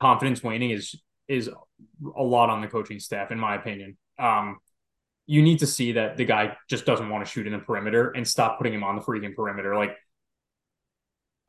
confidence 0.01 0.43
waning 0.43 0.71
is 0.71 0.95
is 1.27 1.49
a 2.15 2.23
lot 2.23 2.49
on 2.49 2.61
the 2.61 2.67
coaching 2.67 2.99
staff, 2.99 3.31
in 3.31 3.39
my 3.39 3.55
opinion. 3.55 3.97
Um, 4.17 4.57
you 5.25 5.41
need 5.41 5.59
to 5.59 5.67
see 5.67 5.93
that 5.93 6.17
the 6.17 6.25
guy 6.25 6.55
just 6.69 6.85
doesn't 6.85 7.09
want 7.09 7.25
to 7.25 7.31
shoot 7.31 7.45
in 7.45 7.53
the 7.53 7.59
perimeter 7.59 8.11
and 8.11 8.27
stop 8.27 8.57
putting 8.57 8.73
him 8.73 8.83
on 8.83 8.95
the 8.95 9.01
freaking 9.01 9.35
perimeter. 9.35 9.75
Like, 9.75 9.95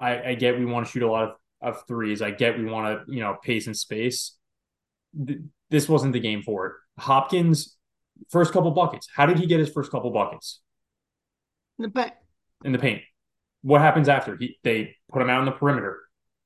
I, 0.00 0.30
I 0.30 0.35
get 0.35 0.58
we 0.58 0.66
want 0.66 0.87
to 0.87 0.92
shoot 0.92 1.02
a 1.02 1.11
lot 1.11 1.25
of, 1.62 1.76
of 1.76 1.87
threes. 1.87 2.20
I 2.20 2.32
get 2.32 2.58
we 2.58 2.64
want 2.64 3.06
to, 3.06 3.12
you 3.12 3.20
know, 3.20 3.37
pace 3.42 3.66
and 3.66 3.76
space. 3.76 4.37
Th- 5.26 5.40
this 5.70 5.88
wasn't 5.88 6.12
the 6.12 6.20
game 6.20 6.42
for 6.42 6.66
it. 6.66 6.73
Hopkins, 6.99 7.76
first 8.30 8.52
couple 8.52 8.70
buckets. 8.73 9.08
How 9.14 9.26
did 9.26 9.38
he 9.38 9.47
get 9.47 9.61
his 9.61 9.70
first 9.70 9.90
couple 9.90 10.11
buckets? 10.11 10.61
In 11.78 11.85
the 11.85 11.90
paint. 11.90 12.12
In 12.64 12.73
the 12.73 12.78
paint. 12.78 13.02
What 13.62 13.80
happens 13.80 14.08
after? 14.08 14.37
He, 14.37 14.58
they 14.64 14.97
put 15.12 15.23
him 15.23 15.30
out 15.30 15.40
in 15.40 15.47
the 15.47 15.52
perimeter. 15.52 15.99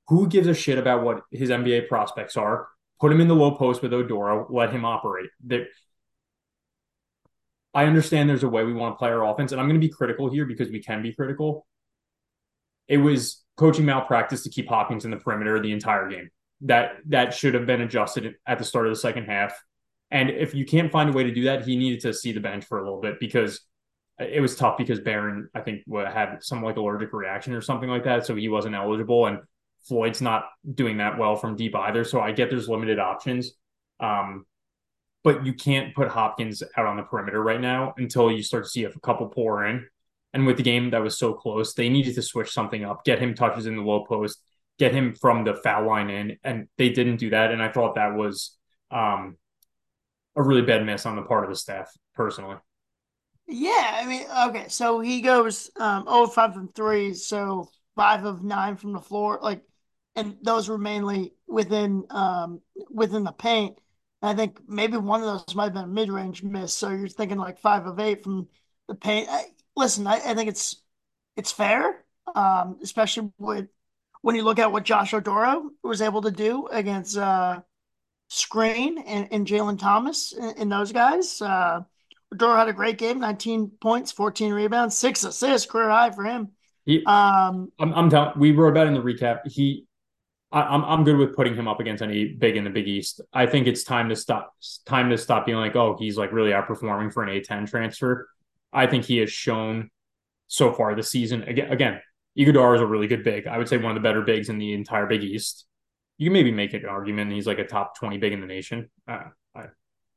Who 0.08 0.28
gives 0.28 0.46
a 0.46 0.54
shit 0.54 0.78
about 0.78 1.02
what 1.02 1.22
his 1.30 1.50
NBA 1.50 1.88
prospects 1.88 2.36
are? 2.36 2.68
Put 3.02 3.10
him 3.10 3.20
in 3.20 3.26
the 3.26 3.34
low 3.34 3.50
post 3.50 3.82
with 3.82 3.90
Oduro. 3.90 4.46
Let 4.48 4.70
him 4.70 4.84
operate. 4.84 5.28
There, 5.44 5.66
I 7.74 7.86
understand 7.86 8.30
there's 8.30 8.44
a 8.44 8.48
way 8.48 8.62
we 8.62 8.72
want 8.72 8.94
to 8.94 8.98
play 9.00 9.10
our 9.10 9.28
offense, 9.28 9.50
and 9.50 9.60
I'm 9.60 9.66
going 9.66 9.80
to 9.80 9.84
be 9.84 9.92
critical 9.92 10.30
here 10.30 10.46
because 10.46 10.70
we 10.70 10.80
can 10.80 11.02
be 11.02 11.12
critical. 11.12 11.66
It 12.86 12.98
was 12.98 13.42
coaching 13.56 13.86
malpractice 13.86 14.44
to 14.44 14.50
keep 14.50 14.68
Hopkins 14.68 15.04
in 15.04 15.10
the 15.10 15.16
perimeter 15.16 15.58
the 15.58 15.72
entire 15.72 16.08
game. 16.08 16.30
That 16.60 16.92
that 17.06 17.34
should 17.34 17.54
have 17.54 17.66
been 17.66 17.80
adjusted 17.80 18.36
at 18.46 18.60
the 18.60 18.64
start 18.64 18.86
of 18.86 18.92
the 18.92 19.00
second 19.00 19.24
half. 19.24 19.60
And 20.12 20.30
if 20.30 20.54
you 20.54 20.64
can't 20.64 20.92
find 20.92 21.10
a 21.10 21.12
way 21.12 21.24
to 21.24 21.34
do 21.34 21.46
that, 21.46 21.66
he 21.66 21.74
needed 21.74 22.02
to 22.02 22.14
see 22.14 22.30
the 22.30 22.38
bench 22.38 22.66
for 22.66 22.78
a 22.78 22.84
little 22.84 23.00
bit 23.00 23.18
because 23.18 23.62
it 24.20 24.40
was 24.40 24.54
tough 24.54 24.78
because 24.78 25.00
Barron, 25.00 25.48
I 25.56 25.60
think, 25.62 25.82
had 25.92 26.36
some 26.40 26.62
like 26.62 26.76
allergic 26.76 27.12
reaction 27.12 27.52
or 27.52 27.62
something 27.62 27.88
like 27.88 28.04
that, 28.04 28.26
so 28.26 28.36
he 28.36 28.48
wasn't 28.48 28.76
eligible. 28.76 29.26
And 29.26 29.40
Floyd's 29.88 30.20
not 30.20 30.44
doing 30.74 30.98
that 30.98 31.18
well 31.18 31.36
from 31.36 31.56
deep 31.56 31.74
either. 31.74 32.04
So 32.04 32.20
I 32.20 32.32
get 32.32 32.50
there's 32.50 32.68
limited 32.68 32.98
options. 32.98 33.52
Um, 34.00 34.46
but 35.24 35.46
you 35.46 35.52
can't 35.52 35.94
put 35.94 36.08
Hopkins 36.08 36.62
out 36.76 36.86
on 36.86 36.96
the 36.96 37.02
perimeter 37.02 37.42
right 37.42 37.60
now 37.60 37.94
until 37.96 38.30
you 38.30 38.42
start 38.42 38.64
to 38.64 38.70
see 38.70 38.84
if 38.84 38.96
a 38.96 39.00
couple 39.00 39.28
pour 39.28 39.64
in. 39.66 39.86
And 40.34 40.46
with 40.46 40.56
the 40.56 40.62
game 40.62 40.90
that 40.90 41.02
was 41.02 41.18
so 41.18 41.34
close, 41.34 41.74
they 41.74 41.88
needed 41.88 42.14
to 42.16 42.22
switch 42.22 42.50
something 42.50 42.84
up, 42.84 43.04
get 43.04 43.18
him 43.18 43.34
touches 43.34 43.66
in 43.66 43.76
the 43.76 43.82
low 43.82 44.04
post, 44.04 44.42
get 44.78 44.92
him 44.92 45.14
from 45.14 45.44
the 45.44 45.54
foul 45.54 45.86
line 45.86 46.10
in, 46.10 46.38
and 46.42 46.68
they 46.78 46.88
didn't 46.88 47.16
do 47.16 47.30
that. 47.30 47.52
And 47.52 47.62
I 47.62 47.70
thought 47.70 47.96
that 47.96 48.14
was 48.16 48.56
um, 48.90 49.36
a 50.34 50.42
really 50.42 50.62
bad 50.62 50.84
miss 50.84 51.06
on 51.06 51.16
the 51.16 51.22
part 51.22 51.44
of 51.44 51.50
the 51.50 51.56
staff, 51.56 51.90
personally. 52.14 52.56
Yeah, 53.46 53.90
I 53.94 54.06
mean, 54.06 54.24
okay, 54.48 54.68
so 54.68 55.00
he 55.00 55.20
goes 55.20 55.70
um 55.78 56.04
0 56.04 56.28
5 56.28 56.54
from 56.54 56.68
three, 56.68 57.12
so 57.12 57.68
five 57.94 58.24
of 58.24 58.42
nine 58.42 58.76
from 58.76 58.92
the 58.92 59.00
floor, 59.00 59.38
like, 59.42 59.62
and 60.16 60.36
those 60.42 60.68
were 60.68 60.78
mainly 60.78 61.32
within 61.46 62.04
um 62.10 62.60
within 62.90 63.24
the 63.24 63.32
paint. 63.32 63.78
I 64.22 64.34
think 64.34 64.60
maybe 64.68 64.96
one 64.96 65.20
of 65.20 65.26
those 65.26 65.54
might 65.54 65.64
have 65.64 65.74
been 65.74 65.84
a 65.84 65.88
mid 65.88 66.10
range 66.10 66.42
miss. 66.42 66.74
So 66.74 66.90
you're 66.90 67.08
thinking 67.08 67.38
like 67.38 67.58
five 67.58 67.86
of 67.86 67.98
eight 67.98 68.22
from 68.22 68.48
the 68.88 68.94
paint. 68.94 69.28
I, 69.28 69.46
listen, 69.76 70.06
I, 70.06 70.16
I, 70.24 70.34
think 70.34 70.48
it's 70.48 70.82
it's 71.36 71.50
fair, 71.50 72.04
um, 72.34 72.78
especially 72.82 73.32
with 73.38 73.68
when 74.20 74.36
you 74.36 74.44
look 74.44 74.60
at 74.60 74.70
what 74.70 74.84
Josh 74.84 75.12
Oduro 75.12 75.68
was 75.82 76.00
able 76.00 76.22
to 76.22 76.30
do 76.30 76.68
against 76.68 77.16
uh, 77.16 77.60
Screen 78.28 78.98
and, 78.98 79.28
and 79.32 79.46
Jalen 79.46 79.78
Thomas 79.78 80.32
and, 80.32 80.56
and, 80.56 80.72
those 80.72 80.92
guys. 80.92 81.42
Uh, 81.42 81.80
Oduro 82.32 82.56
had 82.56 82.68
a 82.68 82.72
great 82.72 82.98
game, 82.98 83.18
19 83.18 83.72
points, 83.80 84.12
14 84.12 84.52
rebounds, 84.52 84.96
six 84.96 85.24
assists, 85.24 85.70
career 85.70 85.90
high 85.90 86.10
for 86.12 86.24
him. 86.24 86.48
He, 86.84 87.04
um, 87.04 87.72
I'm, 87.78 87.92
I'm 87.94 88.08
telling. 88.08 88.38
We 88.38 88.52
wrote 88.52 88.70
about 88.70 88.86
in 88.86 88.94
the 88.94 89.00
recap. 89.02 89.46
He 89.46 89.86
I, 90.52 90.74
am 90.74 90.84
I'm 90.84 91.04
good 91.04 91.16
with 91.16 91.34
putting 91.34 91.56
him 91.56 91.66
up 91.66 91.80
against 91.80 92.02
any 92.02 92.28
big 92.28 92.56
in 92.56 92.64
the 92.64 92.70
Big 92.70 92.86
East. 92.86 93.20
I 93.32 93.46
think 93.46 93.66
it's 93.66 93.84
time 93.84 94.10
to 94.10 94.16
stop 94.16 94.54
time 94.84 95.08
to 95.10 95.18
stop 95.18 95.46
being 95.46 95.58
like, 95.58 95.74
oh, 95.76 95.96
he's 95.98 96.18
like 96.18 96.32
really 96.32 96.50
outperforming 96.50 97.12
for 97.12 97.22
an 97.22 97.30
A10 97.30 97.68
transfer. 97.68 98.28
I 98.72 98.86
think 98.86 99.04
he 99.04 99.18
has 99.18 99.30
shown 99.32 99.90
so 100.48 100.72
far 100.72 100.94
this 100.94 101.10
season. 101.10 101.42
Again, 101.44 101.72
again, 101.72 102.00
Ighodaro 102.38 102.74
is 102.74 102.80
a 102.82 102.86
really 102.86 103.06
good 103.06 103.24
big. 103.24 103.46
I 103.46 103.58
would 103.58 103.68
say 103.68 103.78
one 103.78 103.96
of 103.96 104.02
the 104.02 104.06
better 104.06 104.22
bigs 104.22 104.50
in 104.50 104.58
the 104.58 104.74
entire 104.74 105.06
Big 105.06 105.22
East. 105.22 105.66
You 106.18 106.26
can 106.26 106.34
maybe 106.34 106.50
make 106.52 106.74
an 106.74 106.84
argument 106.84 107.32
he's 107.32 107.46
like 107.46 107.58
a 107.58 107.66
top 107.66 107.98
20 107.98 108.18
big 108.18 108.32
in 108.32 108.40
the 108.40 108.46
nation. 108.46 108.90
Uh, 109.08 109.24
I 109.56 109.64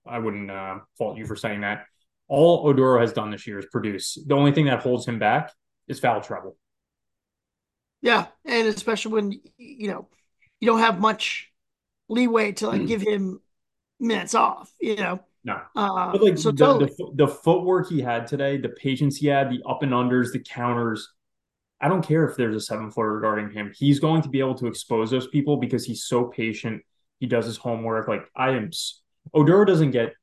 I 0.06 0.20
wouldn't 0.20 0.52
uh, 0.52 0.80
fault 0.98 1.18
you 1.18 1.26
for 1.26 1.36
saying 1.36 1.62
that. 1.62 1.86
All 2.28 2.66
Oduro 2.66 3.00
has 3.00 3.14
done 3.14 3.32
this 3.32 3.48
year 3.48 3.60
is 3.60 3.66
produce. 3.72 4.18
The 4.26 4.36
only 4.36 4.52
thing 4.52 4.66
that 4.66 4.82
holds 4.82 5.08
him 5.08 5.20
back 5.20 5.52
is 5.88 6.00
foul 6.00 6.22
trouble. 6.22 6.58
Yeah, 8.02 8.28
and 8.44 8.68
especially 8.68 9.14
when 9.14 9.42
you 9.58 9.88
know 9.88 10.08
you 10.66 10.72
don't 10.72 10.80
have 10.80 11.00
much 11.00 11.52
leeway 12.10 12.52
to 12.52 12.68
like 12.68 12.82
mm. 12.82 12.88
give 12.88 13.02
him 13.02 13.40
minutes 14.00 14.34
off, 14.34 14.74
you 14.82 14.96
know. 14.96 15.20
No. 15.44 15.62
Uh, 15.76 16.12
but 16.12 16.24
like 16.24 16.38
so 16.40 16.50
the, 16.50 16.58
totally. 16.58 16.92
the, 16.98 17.26
the 17.26 17.28
footwork 17.28 17.88
he 17.88 18.02
had 18.02 18.26
today, 18.26 18.58
the 18.58 18.70
patience 18.70 19.18
he 19.18 19.28
had, 19.28 19.52
the 19.52 19.62
up 19.70 19.84
and 19.84 19.92
unders, 19.92 20.32
the 20.34 20.40
counters. 20.40 21.08
I 21.80 21.88
don't 21.88 22.02
care 22.02 22.28
if 22.28 22.36
there's 22.36 22.56
a 22.56 22.60
seven 22.60 22.90
footer 22.90 23.14
regarding 23.14 23.52
him. 23.52 23.72
He's 23.78 24.00
going 24.00 24.24
to 24.24 24.30
be 24.30 24.40
able 24.40 24.56
to 24.56 24.66
expose 24.66 25.12
those 25.12 25.28
people 25.28 25.58
because 25.58 25.86
he's 25.86 26.06
so 26.06 26.24
patient. 26.24 26.82
He 27.20 27.28
does 27.28 27.46
his 27.46 27.58
homework. 27.58 28.08
Like 28.08 28.24
I 28.36 28.52
am, 28.52 28.72
Oduro 29.36 29.68
doesn't 29.68 29.92
get 29.92 30.14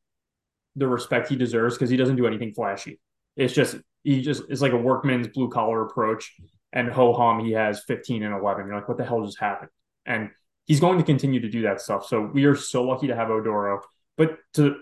the 0.74 0.88
respect 0.88 1.28
he 1.28 1.36
deserves 1.36 1.76
because 1.76 1.90
he 1.90 1.96
doesn't 1.96 2.16
do 2.16 2.26
anything 2.26 2.52
flashy. 2.52 2.98
It's 3.36 3.54
just 3.54 3.76
he 4.02 4.22
just 4.22 4.42
it's 4.48 4.60
like 4.60 4.72
a 4.72 4.76
workman's 4.76 5.28
blue 5.28 5.50
collar 5.50 5.82
approach. 5.82 6.34
And 6.72 6.88
ho 6.88 7.12
hum, 7.12 7.44
he 7.44 7.52
has 7.52 7.84
15 7.84 8.24
and 8.24 8.34
11. 8.34 8.66
You're 8.66 8.74
like, 8.74 8.88
what 8.88 8.96
the 8.96 9.04
hell 9.04 9.24
just 9.24 9.38
happened? 9.38 9.70
And 10.06 10.30
he's 10.64 10.80
going 10.80 10.98
to 10.98 11.04
continue 11.04 11.40
to 11.40 11.48
do 11.48 11.62
that 11.62 11.80
stuff. 11.80 12.06
So 12.06 12.20
we 12.20 12.44
are 12.44 12.56
so 12.56 12.82
lucky 12.84 13.06
to 13.08 13.16
have 13.16 13.28
Oduro. 13.28 13.80
But 14.16 14.38
to 14.54 14.76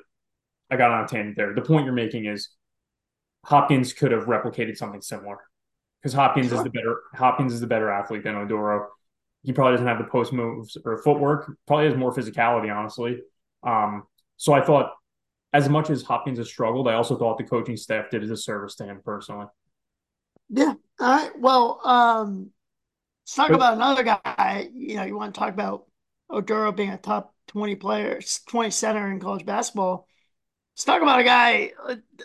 I 0.71 0.77
got 0.77 0.91
on 0.91 1.05
a 1.05 1.09
tangent 1.09 1.37
there. 1.37 1.55
The 1.55 1.63
point 1.63 1.85
you're 1.85 1.95
making 1.95 2.27
is 2.27 2.51
Hopkins 3.45 3.93
could 3.93 4.13
have 4.13 4.25
replicated 4.25 4.77
something 4.77 5.03
similar 5.03 5.39
because 6.01 6.13
Hopkins 6.13 6.49
sure. 6.49 6.59
is 6.59 6.65
the 6.65 6.71
better 6.71 7.01
Hopkins 7.15 7.53
is 7.53 7.61
the 7.61 7.67
better 7.67 7.91
athlete 7.91 8.25
than 8.25 8.35
Oduro. 8.35 8.87
He 9.43 9.53
probably 9.53 9.73
doesn't 9.73 9.87
have 9.87 9.99
the 9.99 10.05
post 10.05 10.33
moves 10.33 10.77
or 10.85 10.99
footwork. 11.03 11.57
Probably 11.67 11.87
has 11.87 11.97
more 11.97 12.13
physicality, 12.13 12.75
honestly. 12.75 13.21
Um, 13.63 14.05
so 14.37 14.53
I 14.53 14.61
thought, 14.61 14.93
as 15.53 15.69
much 15.69 15.89
as 15.91 16.03
Hopkins 16.03 16.39
has 16.39 16.49
struggled, 16.49 16.89
I 16.89 16.95
also 16.95 17.17
thought 17.17 17.39
the 17.39 17.45
coaching 17.45 17.77
staff 17.77 18.11
did 18.11 18.23
a 18.23 18.27
disservice 18.27 18.75
to 18.77 18.85
him 18.85 19.01
personally. 19.05 19.47
Yeah. 20.51 20.75
All 21.01 21.09
right. 21.09 21.31
Well, 21.39 21.81
um, 21.85 22.51
Let's 23.25 23.35
talk 23.35 23.53
about 23.53 23.75
another 23.75 24.03
guy. 24.03 24.69
You 24.75 24.97
know, 24.97 25.05
you 25.05 25.17
want 25.17 25.35
to 25.35 25.39
talk 25.39 25.53
about 25.55 25.87
Oduro 26.31 26.75
being 26.75 26.91
a 26.91 26.99
top 26.99 27.35
20 27.49 27.77
player, 27.77 28.21
20 28.47 28.71
center 28.71 29.11
in 29.11 29.21
college 29.21 29.47
basketball. 29.47 30.09
Let's 30.75 30.85
talk 30.85 31.03
about 31.03 31.21
a 31.21 31.25
guy 31.25 31.73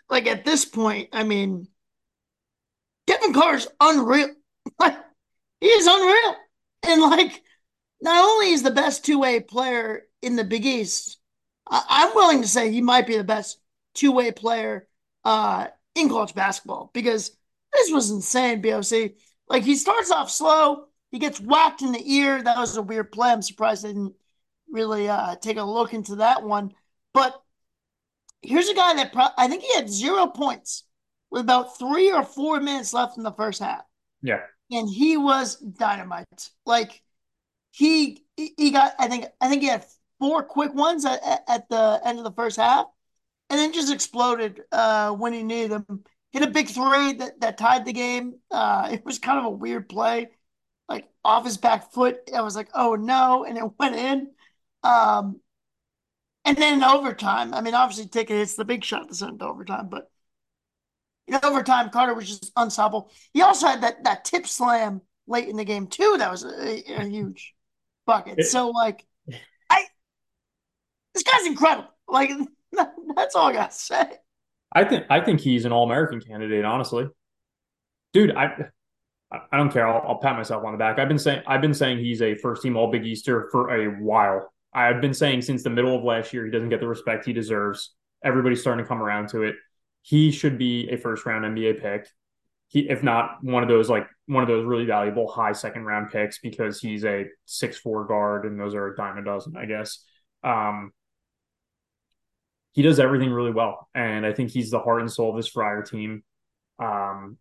like 0.09 0.27
at 0.27 0.45
this 0.45 0.65
point. 0.65 1.09
I 1.13 1.23
mean, 1.23 1.67
Devin 3.07 3.33
Carter's 3.33 3.67
unreal. 3.79 4.29
Like, 4.79 4.97
he 5.59 5.67
is 5.67 5.87
unreal. 5.87 6.35
And 6.83 7.01
like, 7.01 7.41
not 8.01 8.23
only 8.23 8.51
is 8.51 8.63
the 8.63 8.71
best 8.71 9.05
two 9.05 9.19
way 9.19 9.39
player 9.39 10.03
in 10.21 10.35
the 10.35 10.43
Big 10.43 10.65
East, 10.65 11.19
I- 11.69 12.05
am 12.07 12.15
willing 12.15 12.41
to 12.41 12.47
say 12.47 12.71
he 12.71 12.81
might 12.81 13.07
be 13.07 13.17
the 13.17 13.23
best 13.23 13.59
two 13.93 14.11
way 14.11 14.31
player 14.31 14.87
uh, 15.23 15.67
in 15.95 16.09
college 16.09 16.35
basketball 16.35 16.91
because 16.93 17.31
this 17.73 17.91
was 17.91 18.11
insane, 18.11 18.61
BOC. 18.61 19.15
Like, 19.47 19.63
he 19.63 19.75
starts 19.75 20.11
off 20.11 20.29
slow 20.29 20.87
he 21.15 21.19
gets 21.19 21.39
whacked 21.39 21.81
in 21.81 21.93
the 21.93 22.13
ear. 22.13 22.43
That 22.43 22.57
was 22.57 22.75
a 22.75 22.81
weird 22.81 23.09
play. 23.09 23.31
I'm 23.31 23.41
surprised 23.41 23.85
I 23.85 23.87
didn't 23.87 24.15
really 24.69 25.07
uh, 25.07 25.37
take 25.37 25.55
a 25.55 25.63
look 25.63 25.93
into 25.93 26.15
that 26.17 26.43
one. 26.43 26.73
But 27.13 27.41
here's 28.41 28.67
a 28.67 28.75
guy 28.75 28.95
that 28.95 29.13
pro- 29.13 29.27
I 29.37 29.47
think 29.47 29.63
he 29.63 29.73
had 29.75 29.89
zero 29.89 30.27
points 30.27 30.83
with 31.31 31.41
about 31.41 31.79
three 31.79 32.11
or 32.11 32.23
four 32.23 32.59
minutes 32.59 32.93
left 32.93 33.15
in 33.15 33.23
the 33.23 33.31
first 33.31 33.61
half. 33.61 33.83
Yeah. 34.21 34.41
And 34.71 34.89
he 34.89 35.15
was 35.15 35.55
dynamite. 35.55 36.49
Like 36.65 37.01
he 37.71 38.25
he 38.35 38.71
got 38.71 38.93
I 38.99 39.07
think 39.07 39.27
I 39.39 39.47
think 39.47 39.61
he 39.61 39.69
had 39.69 39.85
four 40.19 40.43
quick 40.43 40.73
ones 40.73 41.05
at, 41.05 41.21
at 41.47 41.69
the 41.69 42.01
end 42.03 42.17
of 42.17 42.25
the 42.25 42.33
first 42.33 42.57
half 42.57 42.87
and 43.49 43.57
then 43.57 43.71
just 43.71 43.93
exploded 43.93 44.63
uh, 44.73 45.11
when 45.11 45.31
he 45.31 45.43
needed 45.43 45.71
them. 45.71 46.03
Hit 46.35 46.43
a 46.43 46.51
big 46.51 46.67
three 46.67 47.13
that, 47.13 47.39
that 47.39 47.57
tied 47.57 47.85
the 47.85 47.93
game. 47.93 48.35
Uh, 48.51 48.89
it 48.91 49.05
was 49.05 49.19
kind 49.19 49.39
of 49.39 49.45
a 49.45 49.49
weird 49.49 49.87
play 49.87 50.27
like 50.89 51.07
off 51.23 51.45
his 51.45 51.57
back 51.57 51.93
foot. 51.93 52.29
I 52.35 52.41
was 52.41 52.55
like, 52.55 52.69
oh 52.73 52.95
no, 52.95 53.45
and 53.45 53.57
it 53.57 53.63
went 53.79 53.95
in. 53.95 54.31
Um, 54.83 55.39
and 56.43 56.57
then 56.57 56.75
in 56.75 56.83
overtime, 56.83 57.53
I 57.53 57.61
mean, 57.61 57.73
obviously 57.73 58.07
Ticket 58.07 58.37
hits 58.37 58.55
the 58.55 58.65
big 58.65 58.83
shot 58.83 59.07
to 59.07 59.15
send 59.15 59.39
to 59.39 59.45
overtime, 59.45 59.87
but 59.89 60.11
in 61.27 61.39
overtime, 61.41 61.89
Carter 61.89 62.13
was 62.13 62.27
just 62.27 62.51
unstoppable. 62.55 63.11
He 63.33 63.41
also 63.41 63.67
had 63.67 63.81
that 63.81 64.03
that 64.03 64.25
tip 64.25 64.45
slam 64.45 65.01
late 65.27 65.47
in 65.47 65.55
the 65.55 65.65
game 65.65 65.87
too. 65.87 66.17
That 66.19 66.29
was 66.29 66.43
a, 66.43 67.01
a 67.01 67.05
huge 67.05 67.55
bucket. 68.05 68.43
So 68.43 68.69
like, 68.69 69.05
I 69.71 69.85
this 71.13 71.23
guy's 71.23 71.47
incredible. 71.47 71.89
Like 72.07 72.29
that's 73.15 73.35
all 73.35 73.47
I 73.47 73.53
got 73.53 73.71
to 73.71 73.77
say. 73.77 74.05
I 74.75 74.83
think 74.83 75.05
I 75.09 75.21
think 75.21 75.39
he's 75.39 75.65
an 75.65 75.71
All 75.71 75.85
American 75.85 76.19
candidate. 76.19 76.65
Honestly, 76.65 77.07
dude, 78.13 78.35
I 78.35 78.65
I 79.51 79.57
don't 79.57 79.71
care. 79.71 79.87
I'll, 79.87 80.07
I'll 80.07 80.19
pat 80.19 80.35
myself 80.35 80.63
on 80.63 80.73
the 80.73 80.77
back. 80.77 80.99
I've 80.99 81.07
been 81.07 81.17
saying 81.17 81.41
I've 81.47 81.61
been 81.61 81.73
saying 81.73 81.99
he's 81.99 82.21
a 82.21 82.35
first 82.35 82.61
team 82.61 82.77
All 82.77 82.91
Big 82.91 83.05
Easter 83.05 83.47
for 83.51 83.73
a 83.73 83.87
while. 83.87 84.53
I've 84.73 85.01
been 85.01 85.13
saying 85.13 85.41
since 85.41 85.63
the 85.63 85.69
middle 85.69 85.97
of 85.97 86.03
last 86.03 86.33
year 86.33 86.45
he 86.45 86.51
doesn't 86.51 86.69
get 86.69 86.81
the 86.81 86.87
respect 86.87 87.25
he 87.25 87.33
deserves. 87.33 87.95
Everybody's 88.23 88.61
starting 88.61 88.83
to 88.83 88.87
come 88.87 89.01
around 89.01 89.29
to 89.29 89.43
it. 89.43 89.55
He 90.01 90.31
should 90.31 90.57
be 90.57 90.89
a 90.89 90.97
first 90.97 91.25
round 91.25 91.45
NBA 91.45 91.81
pick. 91.81 92.07
He, 92.67 92.89
if 92.89 93.01
not 93.01 93.37
one 93.41 93.63
of 93.63 93.69
those 93.69 93.89
like 93.89 94.07
one 94.27 94.43
of 94.43 94.49
those 94.49 94.65
really 94.65 94.85
valuable 94.85 95.27
high 95.27 95.53
second 95.53 95.85
round 95.85 96.11
picks 96.11 96.39
because 96.39 96.79
he's 96.81 97.05
a 97.05 97.25
six 97.45 97.77
four 97.77 98.05
guard 98.05 98.45
and 98.45 98.59
those 98.59 98.75
are 98.75 98.87
a 98.87 98.95
dime 98.95 99.17
a 99.17 99.23
dozen, 99.23 99.55
I 99.55 99.65
guess. 99.65 100.03
Um, 100.43 100.91
he 102.75 102.81
does 102.83 102.99
everything 102.99 103.31
really 103.31 103.51
well, 103.51 103.89
and 103.95 104.25
I 104.25 104.31
think 104.33 104.51
he's 104.51 104.69
the 104.69 104.79
heart 104.79 105.01
and 105.01 105.11
soul 105.11 105.31
of 105.31 105.37
this 105.37 105.47
Friar 105.47 105.81
team. 105.81 106.23
Um, 106.77 107.37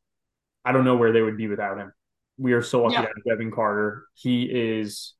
I 0.64 0.72
don't 0.72 0.84
know 0.84 0.96
where 0.96 1.12
they 1.12 1.20
would 1.20 1.36
be 1.36 1.48
without 1.48 1.76
him. 1.76 1.92
We 2.38 2.52
are 2.54 2.62
so 2.62 2.82
lucky 2.84 2.94
Yeah. 2.94 3.02
to 3.02 3.06
have 3.08 3.24
Devin 3.38 3.50
Carter. 3.50 4.06
He 4.14 4.44
is. 4.44 5.14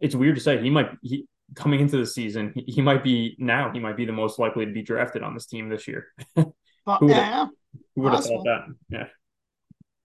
It's 0.00 0.14
weird 0.14 0.36
to 0.36 0.40
say 0.40 0.60
he 0.62 0.70
might 0.70 0.90
he 1.02 1.26
coming 1.54 1.80
into 1.80 1.96
the 1.96 2.04
season 2.06 2.52
he, 2.54 2.62
he 2.66 2.82
might 2.82 3.04
be 3.04 3.36
now 3.38 3.70
he 3.72 3.78
might 3.78 3.96
be 3.96 4.04
the 4.04 4.12
most 4.12 4.38
likely 4.38 4.66
to 4.66 4.72
be 4.72 4.82
drafted 4.82 5.22
on 5.22 5.32
this 5.34 5.46
team 5.46 5.68
this 5.68 5.86
year. 5.88 6.06
But 6.34 6.52
Who 7.00 7.08
yeah, 7.10 7.46
would 7.94 8.12
have 8.12 8.20
Possible. 8.22 8.44
thought 8.44 8.66
that? 8.90 8.96
Yeah. 8.98 9.06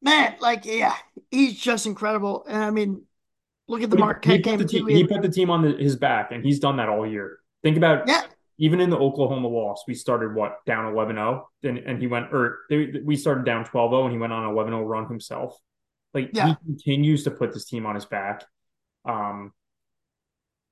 man, 0.02 0.36
like 0.40 0.66
yeah, 0.66 0.96
he's 1.30 1.60
just 1.60 1.86
incredible. 1.86 2.46
And 2.48 2.64
I 2.64 2.72
mean, 2.72 3.04
look 3.68 3.82
at 3.82 3.90
the 3.90 3.98
He- 3.98 4.02
Marquette 4.02 4.32
he, 4.38 4.38
put 4.42 4.44
game 4.50 4.58
the 4.60 4.66
team, 4.66 4.88
he 4.88 5.04
put 5.06 5.22
the 5.22 5.30
team 5.30 5.50
on 5.50 5.62
the, 5.64 5.72
his 5.78 5.96
back, 5.96 6.32
and 6.32 6.44
he's 6.46 6.60
done 6.60 6.78
that 6.78 6.88
all 6.90 7.06
year. 7.06 7.40
Think 7.64 7.78
about 7.78 8.08
yeah, 8.08 8.22
even 8.58 8.80
in 8.80 8.90
the 8.90 8.98
Oklahoma 8.98 9.48
loss, 9.48 9.84
we 9.88 9.96
started 9.96 10.36
what 10.36 10.58
down 10.66 10.94
11-0, 10.94 11.44
and, 11.64 11.78
and 11.80 12.00
he 12.00 12.08
went 12.08 12.34
or 12.34 12.60
they, 12.70 12.94
we 13.04 13.16
started 13.16 13.44
down 13.44 13.66
12-0 13.66 14.04
and 14.04 14.12
he 14.12 14.18
went 14.20 14.34
on 14.34 14.44
an 14.44 14.56
11-0 14.56 14.88
run 14.88 15.08
himself. 15.08 15.58
Like 16.14 16.30
Yeah. 16.34 16.48
he 16.50 16.56
continues 16.66 17.24
to 17.24 17.32
put 17.32 17.54
this 17.54 17.66
team 17.66 17.86
on 17.86 17.96
his 17.96 18.06
back. 18.06 18.46
Um, 19.04 19.52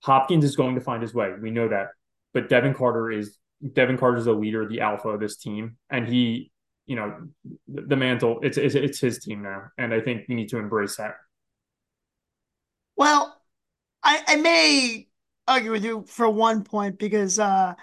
Hopkins 0.03 0.45
is 0.45 0.55
going 0.55 0.75
to 0.75 0.81
find 0.81 1.01
his 1.01 1.13
way. 1.13 1.33
We 1.41 1.51
know 1.51 1.67
that, 1.67 1.87
but 2.33 2.47
Devin 2.47 2.73
Carter 2.73 3.11
is 3.11 3.37
Devin 3.73 3.97
Carter 3.97 4.17
is 4.17 4.25
the 4.25 4.33
leader, 4.33 4.67
the 4.67 4.81
alpha 4.81 5.09
of 5.09 5.19
this 5.19 5.35
team, 5.35 5.77
and 5.89 6.07
he, 6.07 6.51
you 6.85 6.95
know, 6.95 7.27
the, 7.67 7.81
the 7.81 7.95
mantle. 7.97 8.39
It's, 8.41 8.57
it's 8.57 8.75
it's 8.75 8.99
his 8.99 9.19
team 9.19 9.41
now, 9.41 9.63
and 9.77 9.93
I 9.93 9.99
think 9.99 10.25
we 10.29 10.35
need 10.35 10.49
to 10.49 10.57
embrace 10.57 10.95
that. 10.95 11.15
Well, 12.95 13.35
I, 14.03 14.23
I 14.27 14.35
may 14.37 15.08
argue 15.49 15.71
with 15.71 15.83
you 15.83 16.05
for 16.07 16.29
one 16.29 16.63
point 16.63 16.99
because 16.99 17.39
uh, 17.39 17.73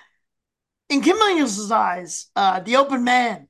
in 0.89 1.03
Kim 1.03 1.19
Daniels' 1.19 1.71
eyes, 1.71 2.29
uh, 2.37 2.61
the 2.61 2.77
open 2.77 3.05
man 3.05 3.49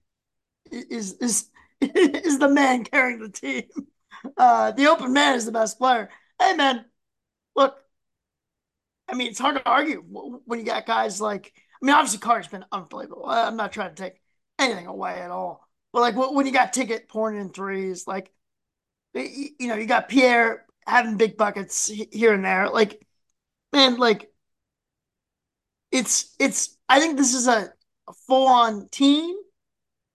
is 0.70 1.14
is 1.14 1.50
is 1.80 2.38
the 2.38 2.48
man 2.48 2.84
carrying 2.84 3.20
the 3.20 3.28
team. 3.28 3.64
Uh, 4.36 4.72
the 4.72 4.86
open 4.88 5.12
man 5.12 5.36
is 5.36 5.44
the 5.44 5.52
best 5.52 5.78
player. 5.78 6.10
Hey, 6.40 6.54
man, 6.54 6.84
look, 7.54 7.76
I 9.08 9.14
mean, 9.14 9.28
it's 9.28 9.38
hard 9.38 9.56
to 9.56 9.68
argue 9.68 10.02
when 10.02 10.58
you 10.58 10.64
got 10.64 10.86
guys 10.86 11.20
like. 11.20 11.52
I 11.82 11.86
mean, 11.86 11.94
obviously, 11.94 12.20
Carter's 12.20 12.48
been 12.48 12.64
unbelievable. 12.72 13.26
I'm 13.26 13.56
not 13.56 13.72
trying 13.72 13.94
to 13.94 14.02
take 14.02 14.20
anything 14.58 14.86
away 14.86 15.20
at 15.20 15.30
all, 15.30 15.68
but 15.92 16.00
like 16.00 16.16
when 16.16 16.46
you 16.46 16.52
got 16.52 16.72
Ticket 16.72 17.08
pouring 17.08 17.38
in 17.38 17.50
threes, 17.50 18.06
like 18.06 18.32
you 19.14 19.68
know, 19.68 19.74
you 19.76 19.86
got 19.86 20.08
Pierre 20.08 20.64
having 20.86 21.16
big 21.16 21.36
buckets 21.36 21.88
here 21.88 22.32
and 22.32 22.44
there. 22.44 22.68
Like, 22.68 23.05
man, 23.76 23.96
like 23.96 24.30
it's 25.92 26.34
it's. 26.38 26.76
I 26.88 27.00
think 27.00 27.16
this 27.16 27.34
is 27.34 27.48
a, 27.48 27.72
a 28.08 28.12
full 28.26 28.48
on 28.48 28.88
team, 28.88 29.36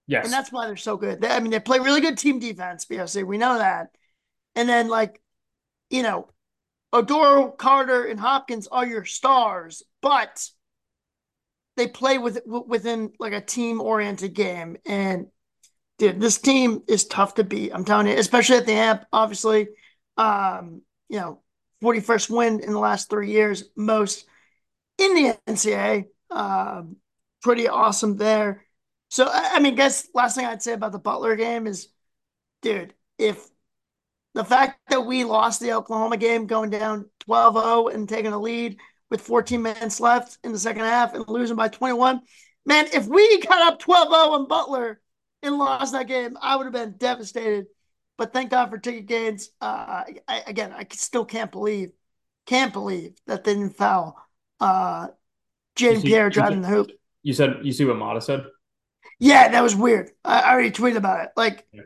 Yes, 0.07 0.25
and 0.25 0.33
that's 0.33 0.51
why 0.51 0.67
they're 0.67 0.75
so 0.75 0.97
good. 0.97 1.21
They, 1.21 1.29
I 1.29 1.39
mean, 1.39 1.51
they 1.51 1.59
play 1.59 1.79
really 1.79 2.01
good 2.01 2.17
team 2.17 2.39
defense. 2.39 2.85
BOC, 2.85 3.23
we 3.25 3.37
know 3.37 3.57
that. 3.57 3.91
And 4.55 4.67
then 4.67 4.89
like, 4.89 5.21
you 5.89 6.03
know, 6.03 6.27
Oduro, 6.93 7.57
Carter, 7.57 8.03
and 8.03 8.19
Hopkins 8.19 8.67
are 8.67 8.85
your 8.85 9.05
stars, 9.05 9.83
but 10.01 10.49
they 11.77 11.87
play 11.87 12.17
with 12.17 12.41
within 12.45 13.13
like 13.19 13.31
a 13.33 13.39
team 13.39 13.79
oriented 13.79 14.33
game. 14.33 14.75
And 14.85 15.27
dude, 15.97 16.19
this 16.19 16.39
team 16.39 16.81
is 16.89 17.05
tough 17.05 17.35
to 17.35 17.45
beat. 17.45 17.71
I'm 17.73 17.85
telling 17.85 18.07
you, 18.07 18.17
especially 18.17 18.57
at 18.57 18.65
the 18.65 18.73
amp. 18.73 19.05
Obviously, 19.13 19.69
um, 20.17 20.81
you 21.07 21.19
know, 21.19 21.40
41st 21.81 22.29
win 22.29 22.59
in 22.61 22.71
the 22.71 22.79
last 22.79 23.09
three 23.09 23.31
years, 23.31 23.65
most 23.75 24.25
in 24.97 25.13
the 25.15 25.37
NCAA. 25.47 26.07
Um, 26.29 26.97
pretty 27.41 27.67
awesome 27.67 28.17
there. 28.17 28.65
So 29.09 29.27
I 29.27 29.51
I 29.55 29.59
mean, 29.59 29.75
guess 29.75 30.07
last 30.13 30.35
thing 30.35 30.45
I'd 30.45 30.61
say 30.61 30.73
about 30.73 30.91
the 30.93 30.99
Butler 30.99 31.35
game 31.35 31.67
is, 31.67 31.89
dude, 32.61 32.93
if 33.17 33.47
the 34.33 34.45
fact 34.45 34.79
that 34.89 35.05
we 35.05 35.23
lost 35.23 35.59
the 35.59 35.73
Oklahoma 35.73 36.17
game 36.17 36.47
going 36.47 36.69
down 36.69 37.09
12-0 37.27 37.89
and 37.93 38.07
taking 38.07 38.31
a 38.33 38.39
lead 38.39 38.77
with 39.09 39.21
14 39.21 39.61
minutes 39.61 39.99
left 39.99 40.37
in 40.43 40.51
the 40.53 40.59
second 40.59 40.83
half 40.83 41.13
and 41.13 41.27
losing 41.27 41.57
by 41.57 41.67
21, 41.67 42.21
man, 42.65 42.87
if 42.93 43.07
we 43.07 43.41
got 43.41 43.73
up 43.73 43.81
12-0 43.81 44.31
on 44.31 44.47
Butler 44.47 45.01
and 45.43 45.57
lost 45.57 45.93
that 45.93 46.07
game, 46.07 46.37
I 46.41 46.55
would 46.55 46.65
have 46.65 46.73
been 46.73 46.95
devastated. 46.97 47.65
But 48.21 48.33
thank 48.33 48.51
God 48.51 48.69
for 48.69 48.77
Ticket 48.77 49.07
Gaines. 49.07 49.49
Uh, 49.59 50.03
I, 50.27 50.43
again, 50.45 50.71
I 50.71 50.85
still 50.91 51.25
can't 51.25 51.51
believe, 51.51 51.89
can't 52.45 52.71
believe 52.71 53.15
that 53.25 53.43
they 53.43 53.55
didn't 53.55 53.75
foul 53.75 54.15
uh, 54.59 55.07
Jayden 55.75 56.03
Pierre 56.03 56.29
driving 56.29 56.59
see- 56.63 56.69
the 56.69 56.75
hoop. 56.75 56.91
you 57.23 57.33
said 57.33 57.55
you 57.63 57.71
see 57.71 57.83
what 57.83 57.97
Matta 57.97 58.21
said. 58.21 58.45
Yeah, 59.19 59.47
that 59.49 59.63
was 59.63 59.75
weird. 59.75 60.11
I, 60.23 60.41
I 60.41 60.51
already 60.53 60.69
tweeted 60.69 60.97
about 60.97 61.23
it. 61.25 61.31
Like, 61.35 61.65
Yeah. 61.73 61.81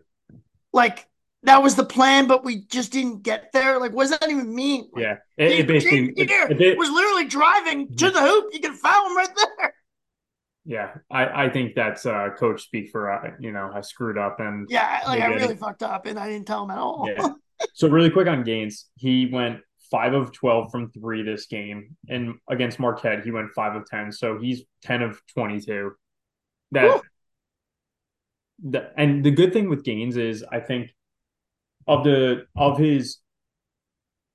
like 0.73 1.07
that 1.43 1.63
was 1.63 1.75
the 1.75 1.85
plan, 1.85 2.27
but 2.27 2.43
we 2.43 2.65
just 2.65 2.91
didn't 2.91 3.23
get 3.23 3.53
there. 3.53 3.79
Like, 3.79 3.93
what 3.93 4.09
does 4.09 4.19
that 4.19 4.29
even 4.29 4.53
mean? 4.53 4.89
Like, 4.91 5.03
Yeah, 5.03 5.15
it, 5.37 5.51
it 5.61 5.67
basically 5.67 6.11
it- 6.17 6.29
it- 6.59 6.77
was 6.77 6.89
literally 6.89 7.27
driving 7.29 7.95
to 7.95 8.11
the 8.11 8.19
hoop. 8.19 8.49
You 8.51 8.59
can 8.59 8.73
foul 8.73 9.07
him 9.07 9.15
right 9.15 9.29
there. 9.57 9.73
Yeah, 10.65 10.95
I, 11.11 11.45
I 11.45 11.49
think 11.49 11.75
that's 11.75 12.05
uh, 12.05 12.29
coach 12.37 12.63
speak 12.63 12.89
for 12.91 13.11
uh, 13.11 13.31
you 13.39 13.51
know 13.51 13.71
I 13.73 13.81
screwed 13.81 14.17
up 14.17 14.39
and 14.39 14.67
Yeah, 14.69 15.01
like 15.07 15.21
I 15.21 15.27
really 15.27 15.53
it. 15.53 15.59
fucked 15.59 15.83
up, 15.83 16.05
and 16.05 16.17
I 16.17 16.27
didn't 16.29 16.47
tell 16.47 16.63
him 16.63 16.71
at 16.71 16.77
all. 16.77 17.07
yeah. 17.15 17.29
So 17.73 17.87
really 17.87 18.09
quick 18.09 18.27
on 18.27 18.43
Gaines, 18.43 18.87
he 18.95 19.27
went 19.31 19.59
five 19.89 20.13
of 20.13 20.33
twelve 20.33 20.71
from 20.71 20.91
three 20.91 21.23
this 21.23 21.45
game, 21.45 21.95
and 22.09 22.35
against 22.49 22.79
Marquette 22.79 23.23
he 23.23 23.31
went 23.31 23.51
five 23.55 23.75
of 23.75 23.85
ten, 23.89 24.11
so 24.11 24.37
he's 24.39 24.63
ten 24.81 25.01
of 25.01 25.21
twenty 25.33 25.61
two. 25.61 25.91
That, 26.73 27.01
that 28.65 28.93
and 28.97 29.23
the 29.23 29.31
good 29.31 29.53
thing 29.53 29.69
with 29.69 29.83
Gaines 29.83 30.17
is 30.17 30.43
I 30.51 30.59
think 30.59 30.89
of 31.87 32.03
the 32.03 32.45
of 32.55 32.77
his. 32.77 33.19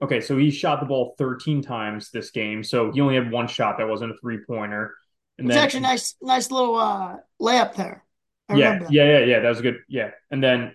Okay, 0.03 0.21
so 0.23 0.39
he 0.39 0.51
shot 0.51 0.81
the 0.81 0.87
ball 0.87 1.15
13 1.19 1.61
times 1.61 2.11
this 2.11 2.31
game. 2.31 2.65
So 2.65 2.91
he 2.91 3.03
only 3.03 3.17
had 3.17 3.31
one 3.31 3.47
shot 3.47 3.77
that 3.77 3.87
wasn't 3.87 4.13
a 4.13 4.15
three 4.23 4.39
pointer. 4.47 4.95
And 5.41 5.49
It's 5.49 5.57
then 5.57 5.65
actually 5.65 5.81
nice, 5.81 6.15
nice 6.21 6.51
little 6.51 6.77
uh, 6.77 7.17
layup 7.41 7.75
there. 7.75 8.05
I 8.51 8.57
yeah, 8.57 8.81
yeah, 8.91 9.05
yeah, 9.05 9.19
yeah. 9.21 9.41
That 9.41 9.49
was 9.49 9.61
a 9.61 9.63
good. 9.63 9.79
Yeah. 9.89 10.11
And 10.31 10.45
then 10.45 10.75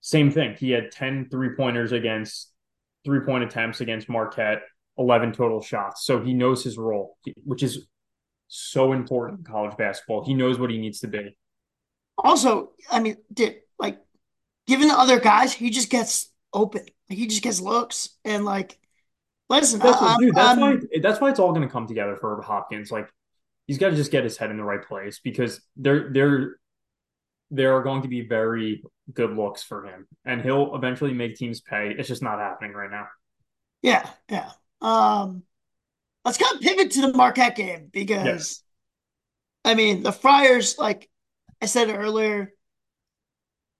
same 0.00 0.30
thing. 0.30 0.54
He 0.54 0.70
had 0.70 0.90
10 0.90 1.28
three 1.30 1.50
pointers 1.56 1.92
against 1.92 2.50
three 3.04 3.20
point 3.20 3.44
attempts 3.44 3.82
against 3.82 4.08
Marquette, 4.08 4.62
11 4.96 5.32
total 5.32 5.60
shots. 5.60 6.06
So 6.06 6.22
he 6.22 6.32
knows 6.32 6.64
his 6.64 6.78
role, 6.78 7.18
which 7.44 7.62
is 7.62 7.86
so 8.48 8.92
important 8.92 9.40
in 9.40 9.44
college 9.44 9.76
basketball. 9.76 10.24
He 10.24 10.32
knows 10.32 10.58
what 10.58 10.70
he 10.70 10.78
needs 10.78 11.00
to 11.00 11.08
be. 11.08 11.36
Also, 12.16 12.70
I 12.90 13.00
mean, 13.00 13.16
dude, 13.32 13.56
like, 13.78 13.98
given 14.66 14.88
the 14.88 14.98
other 14.98 15.20
guys, 15.20 15.52
he 15.52 15.70
just 15.70 15.90
gets 15.90 16.30
open. 16.52 16.86
He 17.08 17.26
just 17.26 17.42
gets 17.42 17.60
looks, 17.60 18.10
and 18.24 18.44
like, 18.44 18.78
listen, 19.48 19.78
That's, 19.80 20.00
what, 20.00 20.20
dude, 20.20 20.34
that's 20.34 20.60
why 20.60 20.76
that's 21.00 21.20
why 21.20 21.30
it's 21.30 21.38
all 21.38 21.52
going 21.52 21.66
to 21.66 21.72
come 21.72 21.86
together 21.86 22.16
for 22.16 22.40
Hopkins. 22.42 22.90
Like 22.90 23.08
he's 23.66 23.78
got 23.78 23.90
to 23.90 23.96
just 23.96 24.10
get 24.10 24.24
his 24.24 24.36
head 24.36 24.50
in 24.50 24.56
the 24.56 24.64
right 24.64 24.82
place 24.82 25.20
because 25.22 25.60
there 25.76 26.10
there 26.12 26.56
there 27.50 27.76
are 27.76 27.82
going 27.82 28.02
to 28.02 28.08
be 28.08 28.22
very 28.22 28.82
good 29.12 29.36
looks 29.36 29.62
for 29.62 29.84
him, 29.84 30.06
and 30.24 30.42
he'll 30.42 30.74
eventually 30.74 31.12
make 31.12 31.36
teams 31.36 31.60
pay. 31.60 31.94
It's 31.96 32.08
just 32.08 32.22
not 32.22 32.38
happening 32.38 32.72
right 32.72 32.90
now. 32.90 33.06
Yeah, 33.82 34.08
yeah. 34.28 34.50
Um, 34.80 35.42
let's 36.24 36.38
kind 36.38 36.56
of 36.56 36.62
pivot 36.62 36.92
to 36.92 37.02
the 37.02 37.12
Marquette 37.12 37.56
game 37.56 37.88
because, 37.92 38.62
I 39.64 39.74
mean, 39.74 40.02
the 40.02 40.12
Friars, 40.12 40.78
like 40.78 41.10
I 41.60 41.66
said 41.66 41.90
earlier, 41.90 42.52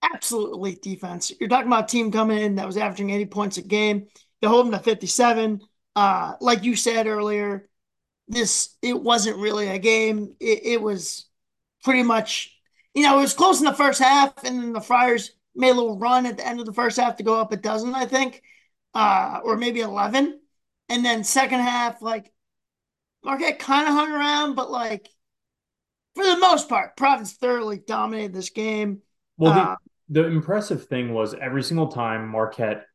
absolute 0.03 0.53
elite 0.53 0.81
defense. 0.81 1.31
You're 1.39 1.49
talking 1.49 1.67
about 1.67 1.85
a 1.85 1.87
team 1.87 2.11
coming 2.11 2.37
in 2.37 2.55
that 2.55 2.67
was 2.67 2.77
averaging 2.77 3.09
80 3.09 3.25
points 3.25 3.57
a 3.57 3.61
game. 3.61 4.07
They 4.43 4.49
hold 4.49 4.65
them 4.65 4.73
to 4.73 4.79
57. 4.79 5.61
Uh, 5.95 6.33
like 6.41 6.65
you 6.65 6.75
said 6.75 7.07
earlier, 7.07 7.69
this 8.27 8.75
it 8.81 9.01
wasn't 9.01 9.37
really 9.37 9.69
a 9.69 9.79
game. 9.79 10.35
It, 10.41 10.65
it 10.65 10.81
was 10.81 11.27
pretty 11.81 12.03
much, 12.03 12.53
you 12.93 13.03
know, 13.03 13.19
it 13.19 13.21
was 13.21 13.33
close 13.33 13.59
in 13.59 13.65
the 13.65 13.71
first 13.71 14.01
half, 14.01 14.43
and 14.43 14.59
then 14.59 14.73
the 14.73 14.81
Friars 14.81 15.31
made 15.55 15.69
a 15.69 15.73
little 15.73 15.97
run 15.97 16.25
at 16.25 16.35
the 16.35 16.45
end 16.45 16.59
of 16.59 16.65
the 16.65 16.73
first 16.73 16.99
half 16.99 17.15
to 17.15 17.23
go 17.23 17.39
up 17.39 17.53
a 17.53 17.55
dozen, 17.55 17.95
I 17.95 18.05
think, 18.05 18.43
uh, 18.93 19.39
or 19.45 19.55
maybe 19.55 19.79
11. 19.79 20.37
And 20.89 21.05
then 21.05 21.23
second 21.23 21.61
half, 21.61 22.01
like, 22.01 22.29
Marquette 23.23 23.59
kind 23.59 23.87
of 23.87 23.93
hung 23.93 24.11
around, 24.11 24.55
but 24.55 24.69
like, 24.69 25.07
for 26.15 26.25
the 26.25 26.35
most 26.35 26.67
part, 26.67 26.97
Providence 26.97 27.31
thoroughly 27.31 27.77
dominated 27.77 28.33
this 28.33 28.49
game. 28.49 29.03
Well, 29.37 29.53
uh, 29.53 29.75
the, 30.09 30.23
the 30.23 30.27
impressive 30.27 30.87
thing 30.87 31.13
was 31.13 31.33
every 31.33 31.63
single 31.63 31.87
time 31.87 32.27
Marquette 32.27 32.87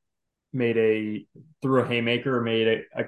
made 0.52 0.76
a 0.76 1.26
through 1.62 1.82
a 1.82 1.86
haymaker, 1.86 2.40
made 2.40 2.84
a, 2.94 3.00
a 3.00 3.04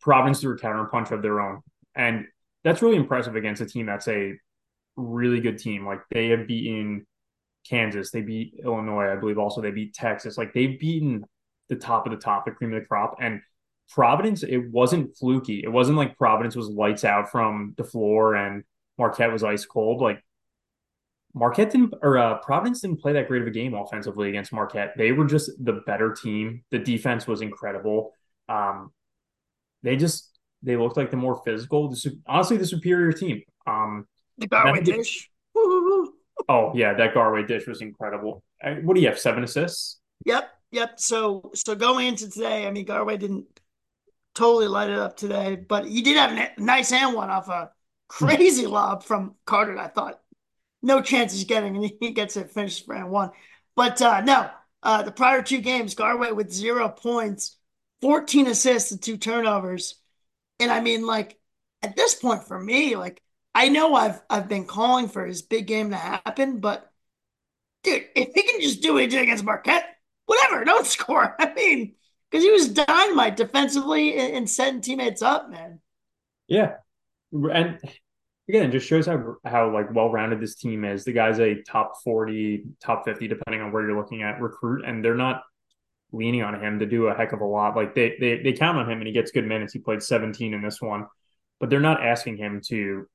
Providence 0.00 0.40
threw 0.40 0.54
a 0.54 0.58
counter 0.58 0.84
punch 0.86 1.10
of 1.10 1.22
their 1.22 1.40
own. 1.40 1.60
And 1.94 2.26
that's 2.64 2.82
really 2.82 2.96
impressive 2.96 3.36
against 3.36 3.60
a 3.60 3.66
team 3.66 3.86
that's 3.86 4.08
a 4.08 4.34
really 4.96 5.40
good 5.40 5.58
team. 5.58 5.86
Like 5.86 6.00
they 6.10 6.28
have 6.28 6.46
beaten 6.46 7.06
Kansas, 7.68 8.10
they 8.10 8.22
beat 8.22 8.60
Illinois, 8.64 9.12
I 9.12 9.16
believe 9.16 9.38
also 9.38 9.60
they 9.60 9.70
beat 9.70 9.94
Texas. 9.94 10.38
Like 10.38 10.52
they've 10.52 10.78
beaten 10.78 11.24
the 11.68 11.76
top 11.76 12.06
of 12.06 12.12
the 12.12 12.18
top, 12.18 12.44
the 12.44 12.50
cream 12.52 12.72
of 12.72 12.80
the 12.80 12.86
crop. 12.86 13.16
And 13.20 13.40
Providence, 13.90 14.42
it 14.42 14.70
wasn't 14.70 15.16
fluky. 15.16 15.62
It 15.62 15.70
wasn't 15.70 15.98
like 15.98 16.16
Providence 16.16 16.56
was 16.56 16.68
lights 16.68 17.04
out 17.04 17.30
from 17.30 17.74
the 17.76 17.84
floor 17.84 18.34
and 18.34 18.64
Marquette 18.98 19.32
was 19.32 19.44
ice 19.44 19.66
cold. 19.66 20.00
Like 20.00 20.22
Marquette 21.34 21.70
didn't 21.70 21.94
or 22.02 22.18
uh, 22.18 22.38
Providence 22.38 22.80
didn't 22.80 23.00
play 23.00 23.14
that 23.14 23.28
great 23.28 23.42
of 23.42 23.48
a 23.48 23.50
game 23.50 23.74
offensively 23.74 24.28
against 24.28 24.52
Marquette. 24.52 24.92
They 24.96 25.12
were 25.12 25.24
just 25.24 25.50
the 25.64 25.82
better 25.86 26.12
team. 26.12 26.62
The 26.70 26.78
defense 26.78 27.26
was 27.26 27.40
incredible. 27.40 28.12
Um, 28.48 28.92
they 29.82 29.96
just 29.96 30.38
they 30.62 30.76
looked 30.76 30.96
like 30.96 31.10
the 31.10 31.16
more 31.16 31.40
physical, 31.44 31.88
the, 31.88 32.20
honestly, 32.26 32.56
the 32.56 32.66
superior 32.66 33.12
team. 33.12 33.42
Um, 33.66 34.06
the 34.38 34.48
Garwey 34.48 34.84
dish. 34.84 35.30
oh 35.56 36.72
yeah, 36.74 36.94
that 36.94 37.14
Garwey 37.14 37.46
dish 37.46 37.66
was 37.66 37.80
incredible. 37.80 38.42
What 38.82 38.94
do 38.94 39.00
you 39.00 39.08
have? 39.08 39.18
Seven 39.18 39.42
assists. 39.42 40.00
Yep, 40.26 40.50
yep. 40.70 41.00
So 41.00 41.50
so 41.54 41.74
going 41.74 42.08
into 42.08 42.30
today, 42.30 42.66
I 42.66 42.70
mean, 42.70 42.84
Garwey 42.84 43.18
didn't 43.18 43.46
totally 44.34 44.68
light 44.68 44.90
it 44.90 44.98
up 44.98 45.16
today, 45.16 45.56
but 45.56 45.86
he 45.86 46.02
did 46.02 46.16
have 46.16 46.32
a 46.32 46.60
nice 46.60 46.90
hand 46.90 47.14
one 47.14 47.30
off 47.30 47.48
a 47.48 47.70
crazy 48.08 48.66
lob 48.66 49.02
from 49.02 49.34
Carter. 49.46 49.78
I 49.78 49.88
thought 49.88 50.21
no 50.82 51.00
chance 51.00 51.32
he's 51.32 51.44
getting, 51.44 51.76
and 51.76 51.92
he 52.00 52.10
gets 52.10 52.36
it 52.36 52.50
finished 52.50 52.88
round 52.88 53.10
one. 53.10 53.30
But 53.76 54.02
uh, 54.02 54.20
no, 54.20 54.50
uh, 54.82 55.02
the 55.02 55.12
prior 55.12 55.42
two 55.42 55.60
games, 55.60 55.94
Garwey 55.94 56.34
with 56.34 56.52
zero 56.52 56.88
points, 56.88 57.56
14 58.00 58.48
assists, 58.48 58.90
and 58.90 59.00
two 59.00 59.16
turnovers. 59.16 59.96
And 60.58 60.70
I 60.70 60.80
mean, 60.80 61.06
like 61.06 61.38
at 61.82 61.96
this 61.96 62.14
point 62.14 62.44
for 62.44 62.58
me, 62.58 62.96
like 62.96 63.22
I 63.54 63.68
know 63.68 63.94
I've 63.94 64.20
I've 64.28 64.48
been 64.48 64.66
calling 64.66 65.08
for 65.08 65.26
his 65.26 65.42
big 65.42 65.66
game 65.66 65.90
to 65.90 65.96
happen, 65.96 66.60
but 66.60 66.90
dude, 67.82 68.04
if 68.14 68.32
he 68.34 68.42
can 68.42 68.60
just 68.60 68.82
do 68.82 68.94
what 68.94 69.02
he 69.02 69.08
did 69.08 69.22
against 69.22 69.44
Marquette, 69.44 69.96
whatever, 70.26 70.64
don't 70.64 70.86
score. 70.86 71.34
I 71.38 71.52
mean, 71.54 71.94
because 72.30 72.44
he 72.44 72.50
was 72.50 72.68
dynamite 72.68 73.36
defensively 73.36 74.16
and, 74.16 74.34
and 74.34 74.50
setting 74.50 74.80
teammates 74.80 75.22
up, 75.22 75.50
man. 75.50 75.80
Yeah, 76.48 76.76
and 77.32 77.78
again, 78.48 78.68
it 78.68 78.72
just 78.72 78.86
shows 78.86 79.06
how 79.06 79.36
how 79.44 79.72
like 79.72 79.92
well 79.94 80.10
rounded 80.10 80.40
this 80.40 80.56
team 80.56 80.84
is. 80.84 81.04
The 81.04 81.12
guy's 81.12 81.40
a 81.40 81.62
top 81.62 81.94
forty, 82.02 82.64
top 82.82 83.04
fifty, 83.04 83.28
depending 83.28 83.60
on 83.60 83.72
where 83.72 83.86
you're 83.86 83.96
looking 83.96 84.22
at 84.22 84.40
recruit, 84.40 84.84
and 84.84 85.04
they're 85.04 85.14
not 85.14 85.42
leaning 86.12 86.42
on 86.42 86.62
him 86.62 86.78
to 86.78 86.86
do 86.86 87.06
a 87.06 87.14
heck 87.14 87.32
of 87.32 87.40
a 87.40 87.44
lot. 87.44 87.76
Like 87.76 87.94
they 87.94 88.16
they 88.20 88.42
they 88.42 88.52
count 88.52 88.78
on 88.78 88.90
him, 88.90 88.98
and 88.98 89.06
he 89.06 89.12
gets 89.12 89.30
good 89.30 89.46
minutes. 89.46 89.72
He 89.72 89.78
played 89.78 90.02
17 90.02 90.54
in 90.54 90.62
this 90.62 90.80
one, 90.80 91.06
but 91.60 91.70
they're 91.70 91.80
not 91.80 92.04
asking 92.04 92.36
him 92.36 92.60
to 92.68 93.06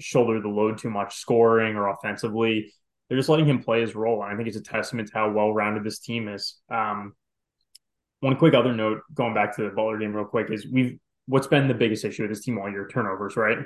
shoulder 0.00 0.40
the 0.40 0.48
load 0.48 0.78
too 0.78 0.90
much, 0.90 1.16
scoring 1.16 1.76
or 1.76 1.88
offensively. 1.88 2.72
They're 3.08 3.18
just 3.18 3.28
letting 3.28 3.46
him 3.46 3.62
play 3.62 3.80
his 3.80 3.94
role, 3.94 4.22
and 4.22 4.32
I 4.32 4.36
think 4.36 4.48
it's 4.48 4.56
a 4.56 4.62
testament 4.62 5.08
to 5.08 5.14
how 5.14 5.30
well 5.30 5.52
rounded 5.52 5.84
this 5.84 5.98
team 5.98 6.28
is. 6.28 6.60
Um, 6.70 7.14
one 8.20 8.36
quick 8.36 8.54
other 8.54 8.74
note, 8.74 9.02
going 9.12 9.34
back 9.34 9.54
to 9.56 9.62
the 9.62 9.68
Butler 9.68 9.98
game 9.98 10.14
real 10.14 10.24
quick, 10.24 10.50
is 10.50 10.66
we've 10.66 10.98
what's 11.26 11.46
been 11.46 11.68
the 11.68 11.74
biggest 11.74 12.04
issue 12.04 12.22
with 12.22 12.30
this 12.30 12.42
team 12.44 12.58
all 12.58 12.70
year? 12.70 12.88
Turnovers, 12.88 13.36
right? 13.36 13.58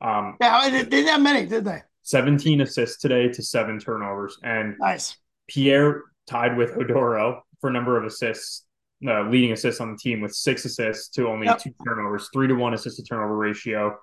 Um, 0.00 0.36
yeah, 0.40 0.68
they 0.68 0.84
didn't 0.84 1.08
have 1.08 1.22
many, 1.22 1.46
did 1.46 1.64
they? 1.64 1.82
17 2.02 2.60
assists 2.60 2.98
today 3.00 3.28
to 3.28 3.42
seven 3.42 3.78
turnovers. 3.78 4.38
And 4.42 4.76
nice. 4.78 5.16
Pierre 5.48 6.02
tied 6.28 6.56
with 6.56 6.72
Oduro 6.72 7.40
for 7.60 7.70
number 7.70 7.98
of 7.98 8.04
assists, 8.04 8.64
uh, 9.06 9.22
leading 9.28 9.52
assists 9.52 9.80
on 9.80 9.92
the 9.92 9.98
team 9.98 10.20
with 10.20 10.32
six 10.32 10.64
assists 10.64 11.08
to 11.10 11.26
only 11.26 11.46
yep. 11.46 11.58
two 11.58 11.72
turnovers, 11.84 12.28
three 12.32 12.46
to 12.48 12.54
one 12.54 12.74
assist 12.74 12.96
to 12.98 13.02
turnover 13.02 13.36
ratio. 13.36 13.96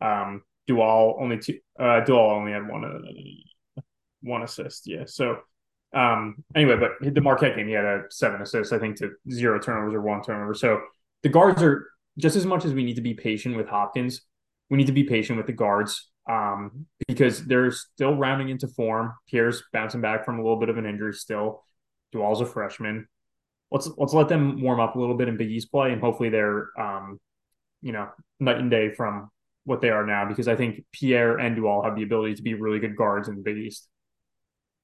Um, 0.00 0.42
Dual 0.68 1.16
only 1.18 1.38
two, 1.38 1.58
uh, 1.80 2.00
Dual 2.00 2.30
only 2.30 2.52
had 2.52 2.68
one, 2.68 2.84
uh, 2.84 3.80
one 4.22 4.42
assist. 4.42 4.86
Yeah. 4.86 5.04
So, 5.06 5.38
um, 5.94 6.44
anyway, 6.54 6.76
but 6.76 7.14
the 7.14 7.20
Marquette 7.20 7.56
game, 7.56 7.66
he 7.66 7.72
had 7.72 7.84
a 7.84 8.02
seven 8.10 8.42
assists, 8.42 8.72
I 8.72 8.78
think, 8.78 8.96
to 8.98 9.12
zero 9.30 9.58
turnovers 9.58 9.94
or 9.94 10.02
one 10.02 10.22
turnover. 10.22 10.54
So 10.54 10.80
the 11.22 11.28
guards 11.28 11.62
are 11.62 11.88
just 12.18 12.36
as 12.36 12.44
much 12.44 12.64
as 12.64 12.72
we 12.72 12.84
need 12.84 12.96
to 12.96 13.02
be 13.02 13.14
patient 13.14 13.56
with 13.56 13.66
Hopkins 13.66 14.20
we 14.70 14.76
need 14.76 14.86
to 14.86 14.92
be 14.92 15.04
patient 15.04 15.36
with 15.36 15.46
the 15.46 15.52
guards 15.52 16.10
um, 16.28 16.86
because 17.06 17.44
they're 17.46 17.70
still 17.70 18.14
rounding 18.14 18.50
into 18.50 18.68
form. 18.68 19.14
Pierre's 19.28 19.62
bouncing 19.72 20.00
back 20.00 20.24
from 20.24 20.38
a 20.38 20.42
little 20.42 20.58
bit 20.58 20.68
of 20.68 20.76
an 20.76 20.86
injury 20.86 21.14
still. 21.14 21.64
Dual's 22.12 22.40
a 22.40 22.46
freshman. 22.46 23.08
Let's 23.70 23.88
let's 23.96 24.14
let 24.14 24.28
them 24.28 24.62
warm 24.62 24.80
up 24.80 24.94
a 24.94 24.98
little 24.98 25.16
bit 25.16 25.28
in 25.28 25.36
Big 25.36 25.50
East 25.50 25.70
play, 25.70 25.92
and 25.92 26.00
hopefully 26.00 26.30
they're 26.30 26.68
um, 26.78 27.18
you 27.82 27.92
know 27.92 28.08
night 28.40 28.58
and 28.58 28.70
day 28.70 28.94
from 28.94 29.30
what 29.64 29.80
they 29.80 29.90
are 29.90 30.06
now. 30.06 30.26
Because 30.26 30.48
I 30.48 30.56
think 30.56 30.84
Pierre 30.92 31.38
and 31.38 31.54
Dual 31.54 31.82
have 31.82 31.96
the 31.96 32.02
ability 32.02 32.36
to 32.36 32.42
be 32.42 32.54
really 32.54 32.78
good 32.78 32.96
guards 32.96 33.28
in 33.28 33.36
the 33.36 33.42
Big 33.42 33.58
East. 33.58 33.88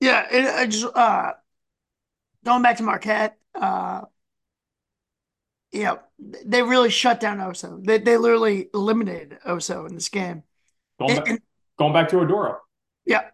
Yeah, 0.01 0.27
it, 0.31 0.47
I 0.47 0.67
just 0.67 0.87
uh, 0.95 1.33
going 2.45 2.63
back 2.63 2.77
to 2.79 2.83
Marquette. 2.83 3.39
Uh, 3.55 4.03
yeah, 5.75 5.97
they 6.19 6.63
really 6.63 6.89
shut 6.89 7.19
down 7.19 7.39
Oso. 7.39 7.85
They 7.85 7.99
they 7.99 8.17
literally 8.17 8.69
eliminated 8.73 9.39
Oso 9.45 9.89
in 9.89 9.95
this 9.95 10.09
game. 10.09 10.45
Going, 11.01 11.17
and, 11.17 11.25
back, 11.25 11.43
going 11.79 11.93
back 11.93 12.09
to 12.11 12.17
Oduro. 12.17 12.59
Yeah, 13.05 13.29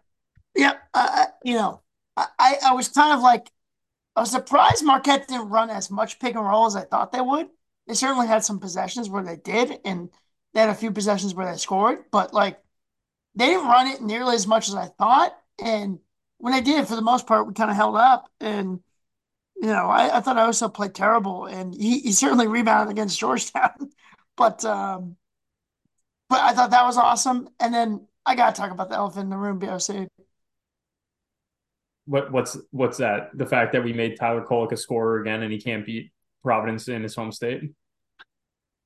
yeah. 0.55 0.73
Uh, 0.93 1.07
uh, 1.13 1.25
you 1.43 1.53
know, 1.53 1.81
I 2.17 2.57
I 2.65 2.73
was 2.73 2.89
kind 2.89 3.13
of 3.13 3.21
like 3.21 3.51
I 4.15 4.21
was 4.21 4.31
surprised 4.31 4.83
Marquette 4.83 5.27
didn't 5.27 5.49
run 5.49 5.69
as 5.69 5.91
much 5.91 6.19
pick 6.19 6.35
and 6.35 6.43
roll 6.45 6.65
as 6.65 6.75
I 6.75 6.81
thought 6.81 7.11
they 7.11 7.21
would. 7.21 7.47
They 7.87 7.93
certainly 7.93 8.27
had 8.27 8.43
some 8.43 8.59
possessions 8.59 9.07
where 9.07 9.23
they 9.23 9.37
did, 9.37 9.79
and 9.85 10.09
they 10.53 10.61
had 10.61 10.69
a 10.69 10.75
few 10.75 10.91
possessions 10.91 11.35
where 11.35 11.49
they 11.49 11.57
scored, 11.57 12.05
but 12.11 12.33
like 12.33 12.59
they 13.35 13.45
didn't 13.45 13.67
run 13.67 13.87
it 13.87 14.01
nearly 14.01 14.33
as 14.33 14.47
much 14.47 14.67
as 14.67 14.73
I 14.73 14.87
thought. 14.87 15.37
And 15.63 15.99
when 16.39 16.53
they 16.53 16.61
did, 16.61 16.87
for 16.87 16.95
the 16.95 17.03
most 17.03 17.27
part, 17.27 17.47
we 17.47 17.53
kind 17.53 17.69
of 17.69 17.77
held 17.77 17.95
up 17.95 18.29
and 18.39 18.79
you 19.61 19.67
know, 19.67 19.85
I, 19.85 20.17
I 20.17 20.21
thought 20.21 20.39
I 20.39 20.41
also 20.41 20.69
played 20.69 20.95
terrible, 20.95 21.45
and 21.45 21.73
he, 21.73 21.99
he 21.99 22.11
certainly 22.13 22.47
rebounded 22.47 22.91
against 22.91 23.19
Georgetown. 23.19 23.91
but 24.35 24.65
um, 24.65 25.17
but 26.29 26.39
I 26.39 26.53
thought 26.53 26.71
that 26.71 26.83
was 26.83 26.97
awesome. 26.97 27.47
And 27.59 27.71
then 27.71 28.07
I 28.25 28.33
got 28.33 28.55
to 28.55 28.61
talk 28.61 28.71
about 28.71 28.89
the 28.89 28.95
elephant 28.95 29.25
in 29.25 29.29
the 29.29 29.37
room, 29.37 29.59
BOC. 29.59 30.07
What 32.05 32.31
what's 32.31 32.57
what's 32.71 32.97
that? 32.97 33.29
The 33.35 33.45
fact 33.45 33.73
that 33.73 33.83
we 33.83 33.93
made 33.93 34.17
Tyler 34.17 34.43
Kolek 34.43 34.71
a 34.71 34.77
scorer 34.77 35.21
again, 35.21 35.43
and 35.43 35.53
he 35.53 35.61
can't 35.61 35.85
beat 35.85 36.11
Providence 36.41 36.87
in 36.87 37.03
his 37.03 37.13
home 37.13 37.31
state. 37.31 37.61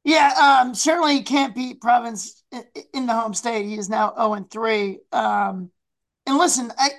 Yeah, 0.04 0.60
um, 0.62 0.76
certainly 0.76 1.16
he 1.16 1.24
can't 1.24 1.56
beat 1.56 1.80
Providence 1.80 2.44
in 2.94 3.06
the 3.06 3.14
home 3.14 3.34
state. 3.34 3.66
He 3.66 3.78
is 3.78 3.90
now 3.90 4.10
zero 4.10 4.14
oh 4.18 4.34
and 4.34 4.52
three. 4.52 5.00
Um, 5.14 5.72
and 6.28 6.38
listen, 6.38 6.70
I 6.78 6.90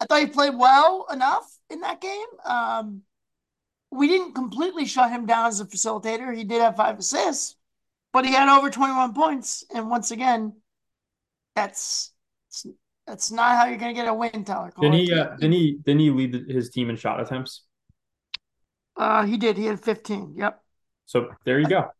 I 0.00 0.06
thought 0.06 0.20
he 0.20 0.26
played 0.26 0.56
well 0.56 1.06
enough 1.12 1.55
in 1.70 1.80
that 1.80 2.00
game. 2.00 2.26
Um, 2.44 3.02
we 3.90 4.08
didn't 4.08 4.34
completely 4.34 4.86
shut 4.86 5.10
him 5.10 5.26
down 5.26 5.46
as 5.46 5.60
a 5.60 5.64
facilitator. 5.64 6.36
He 6.36 6.44
did 6.44 6.60
have 6.60 6.76
five 6.76 6.98
assists, 6.98 7.56
but 8.12 8.24
he 8.24 8.32
had 8.32 8.48
over 8.48 8.70
21 8.70 9.14
points. 9.14 9.64
And 9.74 9.88
once 9.88 10.10
again, 10.10 10.54
that's 11.54 12.12
that's 13.06 13.30
not 13.30 13.56
how 13.56 13.66
you're 13.66 13.78
going 13.78 13.94
to 13.94 14.00
get 14.00 14.08
a 14.08 14.14
win, 14.14 14.44
Tyler. 14.44 14.72
Didn't 14.80 14.98
he? 14.98 15.12
Uh, 15.12 15.36
didn't 15.36 15.52
he? 15.52 15.78
Didn't 15.84 16.00
he 16.00 16.10
lead 16.10 16.34
his 16.48 16.70
team 16.70 16.90
in 16.90 16.96
shot 16.96 17.20
attempts? 17.20 17.62
Uh, 18.96 19.24
he 19.24 19.36
did. 19.36 19.56
He 19.56 19.66
had 19.66 19.80
15. 19.80 20.34
Yep. 20.36 20.60
So 21.06 21.28
there 21.44 21.60
you 21.60 21.68
go. 21.68 21.90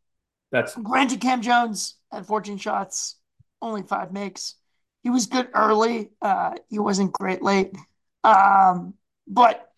That's 0.51 0.75
granted. 0.75 1.21
Kam 1.21 1.43
Jones 1.43 1.97
had 2.11 2.27
14 2.27 2.59
shots, 2.59 3.17
only 3.63 3.83
five 3.83 4.13
makes. 4.13 4.57
He 5.03 5.11
was 5.11 5.27
good 5.27 5.49
early. 5.55 6.11
Uh, 6.21 6.55
he 6.69 6.79
wasn't 6.79 7.13
great 7.13 7.43
late. 7.43 7.73
Um, 8.25 8.95
but 9.27 9.73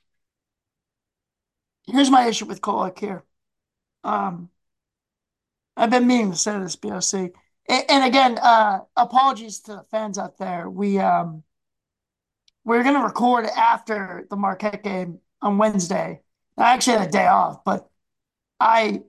here's 1.86 2.10
my 2.10 2.26
issue 2.26 2.46
with 2.46 2.60
Kolek 2.60 2.98
here. 2.98 3.24
Um, 4.04 4.50
I've 5.76 5.90
been 5.90 6.06
meaning 6.06 6.32
to 6.32 6.36
say 6.36 6.58
this, 6.58 6.76
BOC. 6.76 7.32
And, 7.68 7.84
and 7.88 8.04
again, 8.04 8.38
uh, 8.38 8.80
apologies 8.96 9.60
to 9.60 9.72
the 9.76 9.84
fans 9.90 10.18
out 10.18 10.38
there. 10.38 10.68
We 10.68 10.98
um, 10.98 11.44
we're 12.64 12.82
gonna 12.82 13.02
record 13.04 13.46
after 13.46 14.26
the 14.30 14.36
Marquette 14.36 14.82
game 14.82 15.20
on 15.40 15.58
Wednesday. 15.58 16.22
I 16.56 16.74
actually 16.74 16.98
had 16.98 17.08
a 17.08 17.12
day 17.12 17.26
off, 17.26 17.64
but 17.64 17.88
I, 18.60 19.02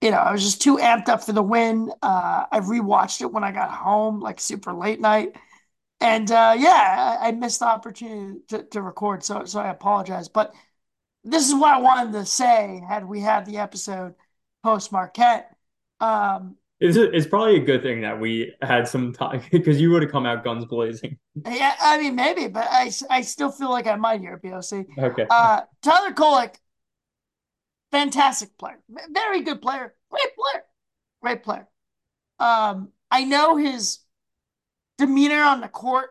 you 0.00 0.10
know, 0.10 0.16
I 0.18 0.32
was 0.32 0.42
just 0.42 0.62
too 0.62 0.76
amped 0.78 1.08
up 1.08 1.22
for 1.24 1.32
the 1.32 1.42
win. 1.42 1.90
Uh, 2.02 2.46
I 2.50 2.60
rewatched 2.60 3.20
it 3.20 3.32
when 3.32 3.44
I 3.44 3.52
got 3.52 3.70
home, 3.70 4.20
like 4.20 4.40
super 4.40 4.72
late 4.72 5.00
night, 5.00 5.36
And 6.00 6.30
uh, 6.30 6.54
yeah, 6.58 7.18
I, 7.20 7.28
I, 7.28 7.32
missed 7.32 7.60
the 7.60 7.66
opportunity 7.66 8.40
to, 8.48 8.62
to 8.62 8.80
record, 8.80 9.22
so 9.22 9.44
so 9.44 9.60
I 9.60 9.68
apologize. 9.68 10.28
But 10.28 10.54
this 11.24 11.46
is 11.46 11.54
what 11.54 11.74
I 11.74 11.78
wanted 11.78 12.12
to 12.12 12.24
say 12.24 12.82
had 12.88 13.04
we 13.04 13.20
had 13.20 13.44
the 13.44 13.58
episode 13.58 14.14
post 14.62 14.92
Marquette. 14.92 15.54
Um, 16.00 16.56
it's, 16.80 16.96
it's 16.96 17.26
probably 17.26 17.56
a 17.56 17.64
good 17.64 17.82
thing 17.82 18.00
that 18.00 18.18
we 18.18 18.54
had 18.62 18.88
some 18.88 19.12
time 19.12 19.42
because 19.52 19.78
you 19.78 19.90
would 19.90 20.02
have 20.02 20.10
come 20.10 20.24
out 20.24 20.42
guns 20.42 20.64
blazing. 20.64 21.18
Yeah, 21.46 21.74
I 21.78 21.98
mean, 21.98 22.14
maybe, 22.14 22.48
but 22.48 22.66
I, 22.70 22.90
I 23.10 23.20
still 23.20 23.50
feel 23.50 23.70
like 23.70 23.86
I 23.86 23.96
might 23.96 24.20
here, 24.20 24.40
BOC. 24.42 24.86
Okay. 24.98 25.26
Uh, 25.28 25.62
Tyler 25.82 26.14
Kolek, 26.14 26.54
fantastic 27.92 28.56
player, 28.56 28.80
very 29.10 29.42
good 29.42 29.60
player, 29.60 29.94
great 30.10 30.34
player, 30.34 30.64
great 31.22 31.42
player. 31.42 31.68
Um, 32.38 32.92
I 33.10 33.24
know 33.24 33.56
his 33.56 33.98
demeanor 35.00 35.42
on 35.42 35.60
the 35.60 35.68
court, 35.68 36.10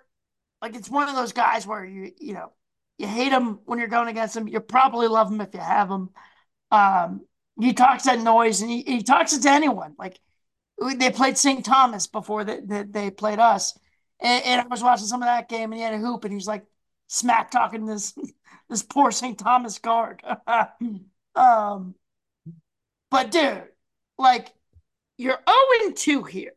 like 0.61 0.75
it's 0.75 0.89
one 0.89 1.07
of 1.07 1.15
those 1.15 1.31
guys 1.31 1.65
where 1.65 1.85
you, 1.85 2.11
you 2.19 2.33
know, 2.33 2.51
you 2.97 3.07
hate 3.07 3.31
him 3.31 3.59
when 3.65 3.79
you're 3.79 3.87
going 3.87 4.09
against 4.09 4.35
him. 4.35 4.47
You 4.47 4.59
probably 4.59 5.07
love 5.07 5.31
him 5.31 5.39
if 5.39 5.53
you 5.53 5.61
have 5.61 5.89
him. 5.89 6.09
Um, 6.71 7.21
he 7.59 7.73
talks 7.73 8.03
that 8.03 8.19
noise 8.19 8.61
and 8.61 8.69
he, 8.69 8.81
he 8.81 9.03
talks 9.03 9.33
it 9.33 9.41
to 9.43 9.49
anyone. 9.49 9.95
Like 9.97 10.19
they 10.97 11.11
played 11.11 11.37
St. 11.37 11.63
Thomas 11.63 12.07
before 12.07 12.43
that 12.43 12.67
they, 12.67 12.83
they, 12.83 13.11
played 13.11 13.39
us. 13.39 13.77
And, 14.19 14.43
and, 14.45 14.61
I 14.61 14.67
was 14.67 14.83
watching 14.83 15.07
some 15.07 15.21
of 15.21 15.27
that 15.27 15.49
game 15.49 15.71
and 15.71 15.75
he 15.75 15.81
had 15.81 15.93
a 15.93 15.97
hoop 15.97 16.25
and 16.25 16.31
he 16.31 16.35
was 16.35 16.47
like 16.47 16.65
smack 17.07 17.51
talking 17.51 17.85
this 17.85 18.13
this 18.69 18.83
poor 18.83 19.11
St. 19.11 19.37
Thomas 19.37 19.79
guard. 19.79 20.21
um, 21.35 21.95
but 23.11 23.31
dude, 23.31 23.63
like 24.17 24.53
you're 25.17 25.39
0 25.81 25.93
2 25.95 26.23
here 26.23 26.53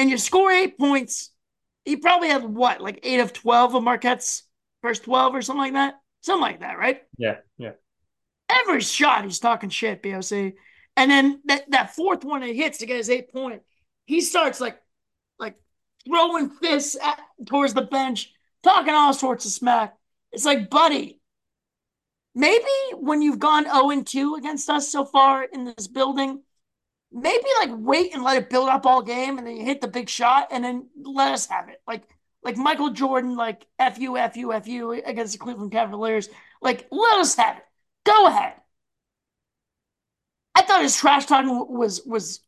and 0.00 0.08
you 0.08 0.16
score 0.16 0.50
eight 0.50 0.78
points. 0.78 1.30
He 1.84 1.96
probably 1.96 2.28
had 2.28 2.42
what, 2.42 2.80
like 2.80 3.00
eight 3.02 3.20
of 3.20 3.34
12 3.34 3.74
of 3.74 3.82
Marquette's 3.82 4.44
first 4.80 5.04
12 5.04 5.34
or 5.34 5.42
something 5.42 5.60
like 5.60 5.72
that? 5.74 6.00
Something 6.22 6.40
like 6.40 6.60
that, 6.60 6.78
right? 6.78 7.02
Yeah, 7.18 7.36
yeah. 7.58 7.72
Every 8.48 8.80
shot 8.80 9.24
he's 9.24 9.38
talking 9.38 9.68
shit, 9.68 10.02
BOC. 10.02 10.54
And 10.96 11.10
then 11.10 11.42
that, 11.44 11.70
that 11.70 11.94
fourth 11.94 12.24
one 12.24 12.40
he 12.42 12.54
hits 12.54 12.78
to 12.78 12.86
get 12.86 12.96
his 12.96 13.10
eight 13.10 13.30
point, 13.30 13.60
he 14.06 14.22
starts 14.22 14.58
like 14.58 14.78
like 15.38 15.56
throwing 16.06 16.48
fists 16.48 16.96
at, 17.02 17.20
towards 17.44 17.74
the 17.74 17.82
bench, 17.82 18.32
talking 18.62 18.94
all 18.94 19.12
sorts 19.12 19.44
of 19.44 19.52
smack. 19.52 19.94
It's 20.32 20.46
like, 20.46 20.70
buddy, 20.70 21.20
maybe 22.34 22.64
when 22.94 23.20
you've 23.20 23.38
gone 23.38 23.64
0 23.64 24.02
2 24.02 24.36
against 24.36 24.70
us 24.70 24.90
so 24.90 25.04
far 25.04 25.44
in 25.44 25.66
this 25.66 25.88
building, 25.88 26.42
maybe 27.12 27.44
like 27.60 27.70
wait 27.72 28.14
and 28.14 28.22
let 28.22 28.36
it 28.36 28.50
build 28.50 28.68
up 28.68 28.86
all 28.86 29.02
game 29.02 29.38
and 29.38 29.46
then 29.46 29.56
you 29.56 29.64
hit 29.64 29.80
the 29.80 29.88
big 29.88 30.08
shot 30.08 30.48
and 30.50 30.64
then 30.64 30.88
let 31.02 31.32
us 31.32 31.46
have 31.46 31.68
it. 31.68 31.80
Like 31.86 32.04
like 32.42 32.56
Michael 32.56 32.90
Jordan, 32.90 33.36
like 33.36 33.66
FU, 33.78 34.16
FU, 34.16 34.60
FU 34.60 35.02
against 35.04 35.32
the 35.32 35.38
Cleveland 35.38 35.72
Cavaliers. 35.72 36.28
Like, 36.62 36.86
let 36.90 37.18
us 37.18 37.34
have 37.36 37.58
it. 37.58 37.64
Go 38.04 38.26
ahead. 38.26 38.54
I 40.54 40.62
thought 40.62 40.82
his 40.82 40.96
trash 40.96 41.26
talking 41.26 41.66
was 41.68 42.02
was 42.04 42.40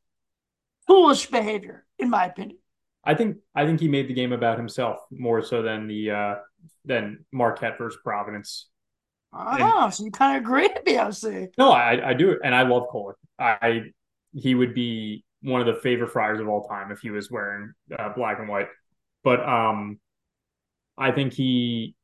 foolish 0.87 1.27
behavior, 1.27 1.85
in 1.99 2.11
my 2.11 2.27
opinion. 2.27 2.59
I 3.05 3.15
think 3.15 3.39
I 3.55 3.65
think 3.67 3.81
he 3.81 3.89
made 3.89 4.09
the 4.09 4.15
game 4.15 4.33
about 4.33 4.59
himself 4.59 4.99
more 5.11 5.43
so 5.43 5.63
than 5.63 5.89
the 5.89 6.11
uh 6.11 6.35
than 6.85 7.25
Marquette 7.33 7.79
versus 7.79 7.99
Providence. 8.03 8.69
Oh, 9.33 9.85
and, 9.85 9.95
so 9.95 10.05
you 10.05 10.11
kind 10.11 10.37
of 10.37 10.43
agree 10.43 10.69
with 10.69 10.85
me, 10.85 10.99
I 10.99 11.11
see. 11.11 11.49
No, 11.57 11.71
I 11.71 12.11
I 12.11 12.15
do, 12.15 12.39
and 12.43 12.55
I 12.55 12.63
love 12.63 12.89
Kolek. 12.93 13.15
I 13.39 13.93
he 14.33 14.55
would 14.55 14.75
be 14.75 15.25
one 15.43 15.61
of 15.61 15.67
the 15.67 15.81
favorite 15.81 16.11
Friars 16.11 16.41
of 16.41 16.49
all 16.49 16.67
time 16.67 16.91
if 16.91 17.01
he 17.01 17.11
was 17.11 17.31
wearing 17.31 17.73
uh, 17.97 18.11
black 18.11 18.39
and 18.39 18.49
white. 18.49 18.69
But 19.25 19.47
um, 19.47 19.99
I 20.97 21.13
think 21.13 21.33
he 21.33 21.95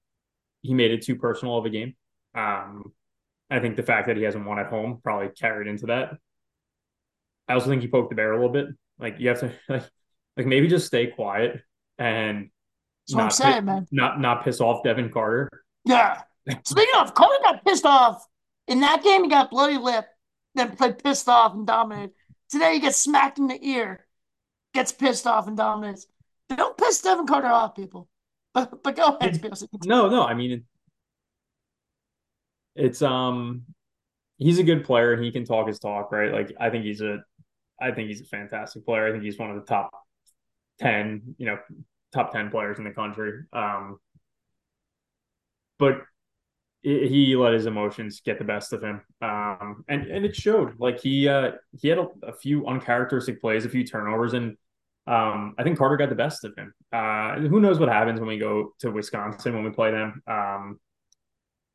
he 0.62 0.74
made 0.74 0.90
it 0.90 1.02
too 1.02 1.16
personal 1.16 1.58
of 1.58 1.64
a 1.64 1.70
game. 1.70 1.94
Um, 2.34 2.92
I 3.50 3.60
think 3.60 3.76
the 3.76 3.82
fact 3.82 4.08
that 4.08 4.16
he 4.16 4.22
hasn't 4.22 4.44
won 4.44 4.58
at 4.58 4.66
home 4.66 5.00
probably 5.02 5.28
carried 5.28 5.68
into 5.68 5.86
that. 5.86 6.14
I 7.48 7.54
also 7.54 7.68
think 7.68 7.82
he 7.82 7.88
poked 7.88 8.10
the 8.10 8.16
bear 8.16 8.32
a 8.32 8.36
little 8.36 8.52
bit. 8.52 8.66
Like 8.98 9.16
you 9.18 9.28
have 9.28 9.40
to 9.40 9.52
like 9.68 9.84
like 10.36 10.46
maybe 10.46 10.68
just 10.68 10.86
stay 10.86 11.06
quiet 11.06 11.62
and 11.98 12.50
not 13.10 13.32
saying, 13.32 13.64
man. 13.64 13.86
not 13.90 14.20
not 14.20 14.44
piss 14.44 14.60
off 14.60 14.82
Devin 14.84 15.10
Carter. 15.10 15.48
Yeah. 15.84 16.22
Speaking 16.64 16.94
of, 16.98 17.14
Carter 17.14 17.42
got 17.42 17.64
pissed 17.64 17.84
off 17.84 18.24
in 18.66 18.80
that 18.80 19.02
game. 19.02 19.24
He 19.24 19.30
got 19.30 19.50
bloody 19.50 19.78
lip, 19.78 20.06
then 20.54 20.76
played 20.76 21.02
pissed 21.02 21.28
off 21.28 21.54
and 21.54 21.66
dominated. 21.66 22.12
Today 22.50 22.74
he 22.74 22.80
gets 22.80 22.96
smacked 22.96 23.38
in 23.38 23.46
the 23.46 23.58
ear, 23.62 24.06
gets 24.74 24.92
pissed 24.92 25.26
off 25.26 25.46
and 25.46 25.56
dominates. 25.56 26.06
Don't 26.48 26.76
piss 26.76 27.02
Devin 27.02 27.26
Carter 27.26 27.48
off, 27.48 27.74
people. 27.74 28.08
But 28.54 28.82
but 28.82 28.96
go 28.96 29.16
ahead, 29.16 29.40
No, 29.84 30.08
no. 30.08 30.24
I 30.24 30.34
mean, 30.34 30.50
it, 30.52 30.62
it's 32.74 33.02
um, 33.02 33.62
he's 34.38 34.58
a 34.58 34.62
good 34.62 34.84
player 34.84 35.12
and 35.12 35.22
he 35.24 35.30
can 35.32 35.44
talk 35.44 35.66
his 35.68 35.78
talk, 35.78 36.12
right? 36.12 36.32
Like 36.32 36.54
I 36.58 36.70
think 36.70 36.84
he's 36.84 37.00
a, 37.00 37.22
I 37.80 37.90
think 37.92 38.08
he's 38.08 38.20
a 38.22 38.24
fantastic 38.24 38.84
player. 38.84 39.06
I 39.06 39.12
think 39.12 39.24
he's 39.24 39.38
one 39.38 39.50
of 39.50 39.56
the 39.56 39.66
top 39.66 39.90
ten, 40.80 41.34
you 41.38 41.46
know, 41.46 41.58
top 42.14 42.32
ten 42.32 42.50
players 42.50 42.78
in 42.78 42.84
the 42.84 42.90
country. 42.92 43.44
Um, 43.52 43.98
but 45.78 46.02
he 46.82 47.34
let 47.36 47.52
his 47.52 47.66
emotions 47.66 48.20
get 48.24 48.38
the 48.38 48.44
best 48.44 48.72
of 48.72 48.82
him, 48.82 49.00
um, 49.20 49.84
and 49.88 50.06
and 50.06 50.24
it 50.24 50.36
showed. 50.36 50.78
Like 50.78 51.00
he 51.00 51.28
uh 51.28 51.52
he 51.80 51.88
had 51.88 51.98
a, 51.98 52.08
a 52.22 52.32
few 52.32 52.66
uncharacteristic 52.66 53.40
plays, 53.40 53.64
a 53.64 53.68
few 53.68 53.84
turnovers, 53.84 54.34
and 54.34 54.56
um, 55.06 55.54
I 55.58 55.62
think 55.62 55.78
Carter 55.78 55.96
got 55.96 56.10
the 56.10 56.14
best 56.14 56.44
of 56.44 56.54
him. 56.56 56.74
Uh, 56.92 57.36
who 57.38 57.60
knows 57.60 57.78
what 57.78 57.88
happens 57.88 58.20
when 58.20 58.28
we 58.28 58.38
go 58.38 58.74
to 58.80 58.90
Wisconsin 58.90 59.54
when 59.54 59.64
we 59.64 59.70
play 59.70 59.90
them? 59.90 60.22
Um, 60.26 60.78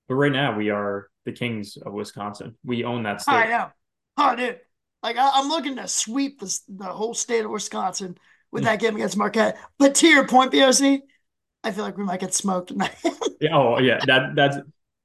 but 0.07 0.15
right 0.15 0.31
now 0.31 0.55
we 0.55 0.69
are 0.69 1.07
the 1.25 1.31
kings 1.31 1.77
of 1.77 1.93
Wisconsin. 1.93 2.55
We 2.63 2.83
own 2.83 3.03
that 3.03 3.21
state. 3.21 3.33
I 3.33 3.47
know. 3.47 3.71
Oh, 4.17 4.35
dude. 4.35 4.59
Like 5.01 5.17
I, 5.17 5.39
am 5.39 5.49
looking 5.49 5.75
to 5.77 5.87
sweep 5.87 6.39
the 6.39 6.59
the 6.69 6.85
whole 6.85 7.13
state 7.13 7.43
of 7.43 7.51
Wisconsin 7.51 8.17
with 8.51 8.63
that 8.63 8.79
game 8.79 8.95
against 8.95 9.17
Marquette. 9.17 9.57
But 9.77 9.95
to 9.95 10.07
your 10.07 10.27
point, 10.27 10.51
BOC, 10.51 11.01
I 11.63 11.71
feel 11.71 11.83
like 11.83 11.97
we 11.97 12.05
might 12.05 12.19
get 12.19 12.33
smoked 12.33 12.69
tonight. 12.69 12.95
yeah, 13.41 13.55
oh 13.57 13.79
yeah, 13.79 13.99
that 14.05 14.35
that's 14.35 14.57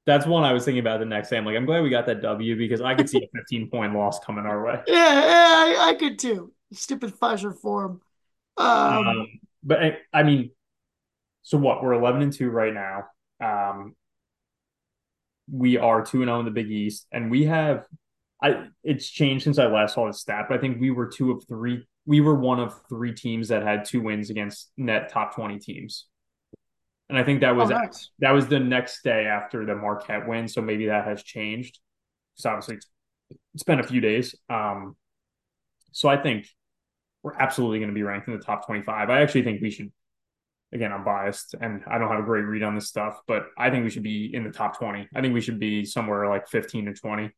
that's 0.09 0.25
one 0.25 0.43
I 0.43 0.53
was 0.53 0.65
thinking 0.65 0.79
about 0.79 0.99
the 0.99 1.05
next 1.05 1.29
day. 1.29 1.37
I'm 1.37 1.45
like, 1.45 1.55
I'm 1.55 1.65
glad 1.65 1.83
we 1.83 1.89
got 1.91 2.07
that 2.07 2.21
W 2.21 2.57
because 2.57 2.81
I 2.81 2.95
could 2.95 3.07
see 3.07 3.19
a 3.23 3.27
15 3.37 3.69
point 3.69 3.93
loss 3.93 4.19
coming 4.19 4.45
our 4.45 4.65
way. 4.65 4.81
Yeah, 4.87 4.95
yeah, 4.95 5.75
I, 5.79 5.89
I 5.89 5.93
could 5.93 6.17
too. 6.17 6.51
Stupid 6.73 7.13
Pfizer 7.15 7.55
form. 7.55 8.01
Um, 8.57 9.07
um, 9.07 9.27
but 9.63 9.83
I, 9.83 9.97
I, 10.11 10.23
mean, 10.23 10.49
so 11.43 11.57
what? 11.57 11.83
We're 11.83 11.93
eleven 11.93 12.23
and 12.23 12.33
two 12.33 12.49
right 12.49 12.73
now. 12.73 13.05
Um, 13.41 13.95
we 15.51 15.77
are 15.77 16.03
two 16.03 16.21
and 16.21 16.27
zero 16.27 16.37
oh 16.37 16.39
in 16.39 16.45
the 16.45 16.51
Big 16.51 16.71
East, 16.71 17.07
and 17.11 17.29
we 17.29 17.45
have. 17.45 17.85
I 18.41 18.67
it's 18.83 19.09
changed 19.09 19.43
since 19.43 19.59
I 19.59 19.67
last 19.67 19.95
saw 19.95 20.07
the 20.07 20.13
stat, 20.13 20.45
but 20.49 20.57
I 20.57 20.61
think 20.61 20.79
we 20.81 20.91
were 20.91 21.07
two 21.07 21.31
of 21.31 21.43
three. 21.47 21.85
We 22.05 22.21
were 22.21 22.35
one 22.35 22.59
of 22.59 22.79
three 22.89 23.13
teams 23.13 23.49
that 23.49 23.63
had 23.63 23.85
two 23.85 24.01
wins 24.01 24.29
against 24.29 24.71
net 24.77 25.11
top 25.11 25.35
twenty 25.35 25.59
teams, 25.59 26.05
and 27.09 27.17
I 27.17 27.23
think 27.23 27.41
that 27.41 27.55
was 27.55 27.71
oh, 27.71 27.75
nice. 27.75 28.11
that 28.19 28.31
was 28.31 28.47
the 28.47 28.59
next 28.59 29.03
day 29.03 29.25
after 29.25 29.65
the 29.65 29.75
Marquette 29.75 30.27
win. 30.27 30.47
So 30.47 30.61
maybe 30.61 30.87
that 30.87 31.05
has 31.05 31.23
changed. 31.23 31.79
Because 32.35 32.45
obviously 32.45 32.75
it's, 32.75 32.87
it's 33.55 33.63
been 33.63 33.79
a 33.79 33.83
few 33.83 33.99
days. 33.99 34.35
Um, 34.47 34.95
so 35.91 36.07
I 36.07 36.17
think 36.17 36.47
we're 37.23 37.33
absolutely 37.33 37.79
going 37.79 37.89
to 37.89 37.95
be 37.95 38.03
ranked 38.03 38.27
in 38.27 38.37
the 38.37 38.43
top 38.43 38.65
25. 38.67 39.09
I 39.09 39.21
actually 39.21 39.41
think 39.41 39.61
we 39.61 39.71
should, 39.71 39.91
again, 40.71 40.91
I'm 40.91 41.03
biased 41.03 41.55
and 41.59 41.81
I 41.87 41.97
don't 41.97 42.09
have 42.09 42.19
a 42.19 42.23
great 42.23 42.43
read 42.43 42.61
on 42.61 42.75
this 42.75 42.87
stuff, 42.87 43.19
but 43.27 43.47
I 43.57 43.71
think 43.71 43.83
we 43.83 43.89
should 43.89 44.03
be 44.03 44.29
in 44.33 44.43
the 44.43 44.51
top 44.51 44.77
20. 44.77 45.09
I 45.13 45.21
think 45.21 45.33
we 45.33 45.41
should 45.41 45.59
be 45.59 45.85
somewhere 45.85 46.29
like 46.29 46.47
15 46.47 46.85
to 46.85 46.93
20. 46.93 47.31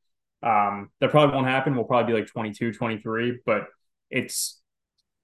Um, 0.43 0.89
that 0.99 1.11
probably 1.11 1.33
won't 1.33 1.47
happen. 1.47 1.75
We'll 1.75 1.85
probably 1.85 2.13
be 2.13 2.19
like 2.19 2.27
22, 2.29 2.73
23, 2.73 3.39
but 3.45 3.67
it's 4.09 4.60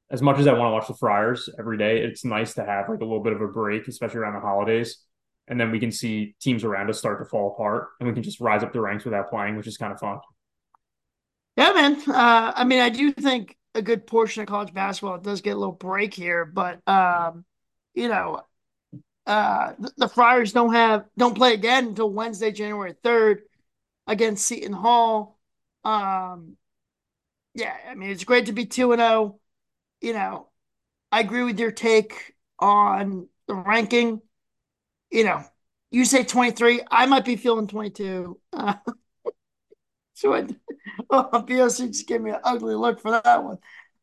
as 0.09 0.21
much 0.21 0.39
as 0.39 0.47
I 0.47 0.53
want 0.53 0.69
to 0.69 0.73
watch 0.73 0.87
the 0.87 0.93
Friars 0.93 1.49
every 1.59 1.77
day, 1.77 1.99
it's 1.99 2.23
nice 2.23 2.53
to 2.55 2.65
have 2.65 2.89
like 2.89 2.99
a 2.99 3.03
little 3.03 3.23
bit 3.23 3.33
of 3.33 3.41
a 3.41 3.47
break, 3.47 3.87
especially 3.87 4.19
around 4.19 4.35
the 4.35 4.39
holidays. 4.39 5.03
And 5.49 5.59
then 5.59 5.71
we 5.71 5.79
can 5.79 5.91
see 5.91 6.35
teams 6.41 6.63
around 6.63 6.89
us 6.89 6.97
start 6.97 7.19
to 7.19 7.25
fall 7.25 7.53
apart 7.53 7.89
and 7.99 8.07
we 8.07 8.13
can 8.13 8.23
just 8.23 8.39
rise 8.39 8.63
up 8.63 8.73
the 8.73 8.81
ranks 8.81 9.05
without 9.05 9.29
playing, 9.29 9.55
which 9.55 9.67
is 9.67 9.77
kind 9.77 9.93
of 9.93 9.99
fun. 9.99 10.19
Yeah, 11.55 11.71
man. 11.73 12.01
Uh, 12.07 12.53
I 12.55 12.63
mean, 12.63 12.79
I 12.79 12.89
do 12.89 13.11
think 13.11 13.57
a 13.73 13.81
good 13.81 14.05
portion 14.05 14.41
of 14.41 14.47
college 14.47 14.73
basketball. 14.73 15.17
Does 15.17 15.41
get 15.41 15.55
a 15.55 15.59
little 15.59 15.71
break 15.73 16.13
here, 16.13 16.45
but 16.45 16.87
um, 16.87 17.45
you 17.93 18.09
know, 18.09 18.41
uh, 19.25 19.73
the, 19.79 19.91
the, 19.97 20.07
Friars 20.07 20.53
don't 20.53 20.73
have 20.73 21.05
don't 21.17 21.35
play 21.35 21.53
again 21.53 21.87
until 21.87 22.11
Wednesday, 22.11 22.51
January 22.51 22.93
third, 23.03 23.41
against 24.05 24.45
Seton 24.45 24.73
Hall. 24.73 25.37
Um, 25.83 26.57
yeah, 27.55 27.73
I 27.89 27.95
mean 27.95 28.11
it's 28.11 28.23
great 28.23 28.45
to 28.47 28.53
be 28.53 28.65
two 28.65 28.91
and 28.91 28.99
zero. 28.99 29.39
You 30.01 30.13
know, 30.13 30.47
I 31.11 31.21
agree 31.21 31.43
with 31.43 31.59
your 31.59 31.71
take 31.71 32.35
on 32.59 33.27
the 33.47 33.55
ranking. 33.55 34.21
You 35.11 35.25
know, 35.25 35.43
you 35.91 36.05
say 36.05 36.23
twenty 36.23 36.51
three, 36.51 36.81
I 36.91 37.05
might 37.05 37.25
be 37.25 37.35
feeling 37.35 37.67
twenty 37.67 37.91
two. 37.91 38.39
Uh, 38.53 38.75
so 40.13 40.33
I, 40.33 40.47
oh, 41.09 41.45
just 41.47 42.07
gave 42.07 42.21
me 42.21 42.31
an 42.31 42.39
ugly 42.43 42.75
look 42.75 42.99
for 42.99 43.11
that 43.11 43.43
one. 43.43 43.57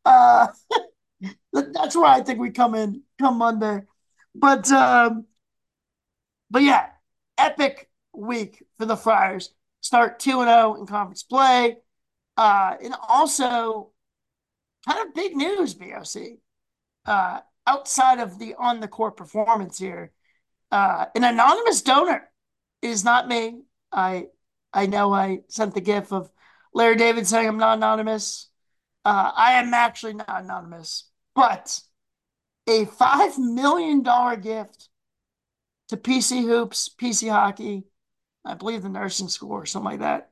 Uh, 0.04 0.48
that's 1.52 1.96
where 1.96 2.06
I 2.06 2.22
think 2.22 2.38
we 2.38 2.50
come 2.50 2.74
in 2.74 3.02
come 3.18 3.38
Monday. 3.38 3.82
But 4.34 4.70
um, 4.72 5.26
but 6.50 6.62
yeah, 6.62 6.88
epic 7.38 7.90
week 8.12 8.62
for 8.78 8.86
the 8.86 8.96
Friars. 8.96 9.50
Start 9.80 10.18
two 10.18 10.40
and 10.40 10.48
zero 10.48 10.74
in 10.76 10.86
conference 10.86 11.22
play, 11.22 11.76
uh, 12.36 12.74
and 12.82 12.94
also 13.08 13.90
kind 14.86 15.06
of 15.06 15.14
big 15.14 15.36
news, 15.36 15.74
BOC. 15.74 16.38
Uh, 17.06 17.40
outside 17.66 18.20
of 18.20 18.38
the 18.38 18.54
on 18.58 18.80
the 18.80 18.88
court 18.88 19.16
performance 19.16 19.78
here, 19.78 20.12
uh, 20.70 21.06
an 21.14 21.24
anonymous 21.24 21.82
donor 21.82 22.30
is 22.82 23.04
not 23.04 23.28
me. 23.28 23.62
I 23.92 24.26
I 24.72 24.86
know 24.86 25.12
I 25.12 25.40
sent 25.48 25.74
the 25.74 25.80
gif 25.80 26.12
of 26.12 26.30
Larry 26.72 26.96
David 26.96 27.26
saying 27.26 27.48
I'm 27.48 27.58
not 27.58 27.78
anonymous. 27.78 28.50
Uh, 29.04 29.30
I 29.34 29.52
am 29.54 29.74
actually 29.74 30.14
not 30.14 30.42
anonymous, 30.42 31.10
but 31.34 31.80
a 32.66 32.86
$5 32.86 33.38
million 33.38 34.02
gift 34.40 34.88
to 35.88 35.96
PC 35.96 36.42
Hoops, 36.42 36.88
PC 36.88 37.30
Hockey, 37.30 37.84
I 38.44 38.54
believe 38.54 38.82
the 38.82 38.88
nursing 38.88 39.28
school 39.28 39.52
or 39.52 39.66
something 39.66 39.92
like 39.92 40.00
that. 40.00 40.30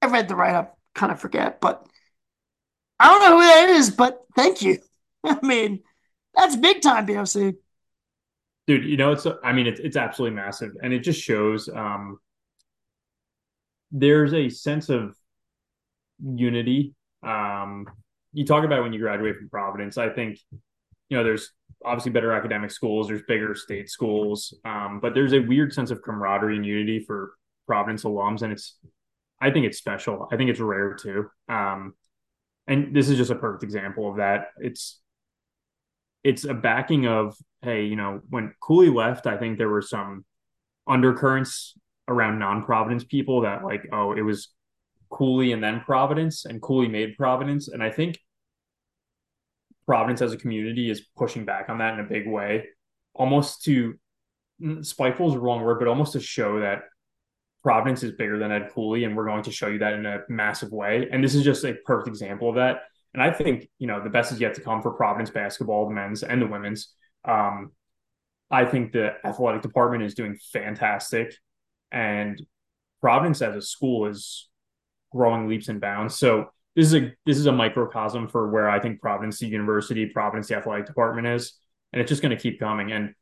I 0.00 0.06
read 0.06 0.28
the 0.28 0.36
write 0.36 0.54
up, 0.54 0.78
kind 0.94 1.12
of 1.12 1.20
forget, 1.20 1.60
but 1.60 1.86
I 3.02 3.06
don't 3.06 3.20
know 3.20 3.40
who 3.40 3.42
that 3.42 3.68
is, 3.70 3.90
but 3.90 4.22
thank 4.36 4.62
you. 4.62 4.78
I 5.24 5.36
mean, 5.42 5.80
that's 6.34 6.54
big 6.54 6.82
time, 6.82 7.04
BOC. 7.04 7.54
Dude, 8.68 8.84
you 8.84 8.96
know, 8.96 9.10
it's, 9.10 9.26
I 9.42 9.52
mean, 9.52 9.66
it's, 9.66 9.80
it's 9.80 9.96
absolutely 9.96 10.36
massive. 10.36 10.70
And 10.80 10.92
it 10.92 11.00
just 11.00 11.20
shows 11.20 11.68
um, 11.68 12.20
there's 13.90 14.32
a 14.32 14.48
sense 14.48 14.88
of 14.88 15.16
unity. 16.24 16.94
Um, 17.24 17.88
you 18.32 18.46
talk 18.46 18.64
about 18.64 18.84
when 18.84 18.92
you 18.92 19.00
graduate 19.00 19.36
from 19.36 19.48
Providence. 19.48 19.98
I 19.98 20.08
think, 20.08 20.38
you 21.08 21.16
know, 21.16 21.24
there's 21.24 21.50
obviously 21.84 22.12
better 22.12 22.32
academic 22.32 22.70
schools, 22.70 23.08
there's 23.08 23.22
bigger 23.26 23.56
state 23.56 23.90
schools, 23.90 24.54
um, 24.64 25.00
but 25.02 25.12
there's 25.12 25.32
a 25.32 25.40
weird 25.40 25.72
sense 25.72 25.90
of 25.90 26.00
camaraderie 26.02 26.54
and 26.54 26.64
unity 26.64 27.00
for 27.04 27.32
Providence 27.66 28.04
alums, 28.04 28.42
and 28.42 28.52
it's, 28.52 28.78
I 29.40 29.50
think 29.50 29.66
it's 29.66 29.78
special. 29.78 30.28
I 30.32 30.36
think 30.36 30.50
it's 30.50 30.60
rare 30.60 30.94
too. 30.94 31.28
Um, 31.48 31.94
and 32.66 32.94
this 32.94 33.08
is 33.08 33.16
just 33.16 33.30
a 33.30 33.36
perfect 33.36 33.62
example 33.62 34.10
of 34.10 34.16
that. 34.16 34.48
It's, 34.58 35.00
it's 36.24 36.44
a 36.44 36.54
backing 36.54 37.06
of, 37.06 37.36
hey, 37.62 37.84
you 37.84 37.96
know, 37.96 38.20
when 38.30 38.54
Cooley 38.60 38.90
left, 38.90 39.26
I 39.26 39.36
think 39.36 39.58
there 39.58 39.68
were 39.68 39.82
some 39.82 40.24
undercurrents 40.86 41.74
around 42.08 42.38
non-Providence 42.38 43.04
people 43.04 43.42
that 43.42 43.64
like, 43.64 43.88
oh, 43.92 44.12
it 44.12 44.22
was 44.22 44.48
Cooley 45.10 45.52
and 45.52 45.62
then 45.62 45.80
Providence, 45.80 46.44
and 46.44 46.60
Cooley 46.62 46.88
made 46.88 47.16
Providence. 47.16 47.68
And 47.68 47.82
I 47.82 47.90
think 47.90 48.18
Providence 49.86 50.22
as 50.22 50.32
a 50.32 50.36
community 50.36 50.90
is 50.90 51.02
pushing 51.16 51.44
back 51.44 51.68
on 51.68 51.78
that 51.78 51.94
in 51.94 52.00
a 52.00 52.08
big 52.08 52.26
way, 52.26 52.68
almost 53.14 53.62
to 53.64 53.98
mm, 54.62 54.84
spiteful 54.84 55.28
is 55.28 55.34
the 55.34 55.40
wrong 55.40 55.62
word, 55.62 55.78
but 55.78 55.88
almost 55.88 56.12
to 56.14 56.20
show 56.20 56.60
that 56.60 56.82
Providence 57.62 58.02
is 58.02 58.12
bigger 58.12 58.38
than 58.38 58.50
Ed 58.50 58.70
Cooley, 58.74 59.04
and 59.04 59.16
we're 59.16 59.26
going 59.26 59.44
to 59.44 59.52
show 59.52 59.68
you 59.68 59.78
that 59.78 59.92
in 59.92 60.04
a 60.04 60.20
massive 60.28 60.72
way. 60.72 61.08
And 61.10 61.22
this 61.22 61.34
is 61.34 61.44
just 61.44 61.64
a 61.64 61.74
perfect 61.86 62.08
example 62.08 62.48
of 62.48 62.56
that. 62.56 62.82
And 63.14 63.22
I 63.22 63.30
think 63.30 63.68
you 63.78 63.86
know 63.86 64.02
the 64.02 64.10
best 64.10 64.32
is 64.32 64.40
yet 64.40 64.54
to 64.54 64.60
come 64.60 64.82
for 64.82 64.90
Providence 64.92 65.30
basketball, 65.30 65.86
the 65.86 65.94
men's 65.94 66.22
and 66.22 66.40
the 66.40 66.46
women's. 66.46 66.92
Um, 67.24 67.72
I 68.50 68.64
think 68.64 68.92
the 68.92 69.12
athletic 69.24 69.62
department 69.62 70.02
is 70.02 70.14
doing 70.14 70.38
fantastic, 70.52 71.34
and 71.90 72.40
Providence 73.00 73.42
as 73.42 73.54
a 73.54 73.62
school 73.62 74.06
is 74.06 74.48
growing 75.12 75.48
leaps 75.48 75.68
and 75.68 75.80
bounds. 75.80 76.16
So 76.16 76.50
this 76.74 76.86
is 76.86 76.94
a 76.94 77.12
this 77.26 77.36
is 77.36 77.46
a 77.46 77.52
microcosm 77.52 78.28
for 78.28 78.50
where 78.50 78.68
I 78.68 78.80
think 78.80 79.00
Providence 79.00 79.38
the 79.38 79.46
University, 79.46 80.06
Providence 80.06 80.48
the 80.48 80.56
athletic 80.56 80.86
department 80.86 81.26
is, 81.26 81.54
and 81.92 82.00
it's 82.00 82.08
just 82.08 82.22
going 82.22 82.36
to 82.36 82.42
keep 82.42 82.58
coming. 82.58 82.92
And 82.92 83.14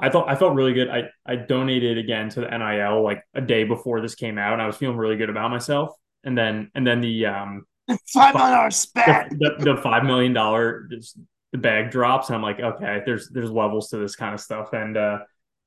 I 0.00 0.10
thought 0.10 0.28
I 0.28 0.34
felt 0.34 0.54
really 0.54 0.72
good. 0.72 0.88
I 0.88 1.04
I 1.26 1.36
donated 1.36 1.98
again 1.98 2.28
to 2.30 2.40
the 2.40 2.48
NIL 2.48 3.02
like 3.02 3.22
a 3.34 3.40
day 3.40 3.64
before 3.64 4.00
this 4.00 4.14
came 4.14 4.38
out, 4.38 4.54
and 4.54 4.62
I 4.62 4.66
was 4.66 4.76
feeling 4.76 4.96
really 4.96 5.16
good 5.16 5.30
about 5.30 5.50
myself. 5.50 5.94
And 6.24 6.36
then 6.36 6.70
and 6.74 6.86
then 6.86 7.00
the 7.00 7.26
um 7.26 7.66
five 8.06 8.34
million 8.34 8.52
dollar 8.56 8.70
spat, 8.70 9.30
the, 9.30 9.56
the, 9.58 9.74
the 9.74 9.82
five 9.82 10.04
million 10.04 10.32
dollar 10.32 10.88
the 11.52 11.58
bag 11.58 11.90
drops, 11.90 12.28
and 12.28 12.36
I'm 12.36 12.42
like, 12.42 12.60
okay, 12.60 13.02
there's 13.04 13.28
there's 13.30 13.50
levels 13.50 13.90
to 13.90 13.98
this 13.98 14.16
kind 14.16 14.34
of 14.34 14.40
stuff, 14.40 14.72
and 14.72 14.96
uh 14.96 15.18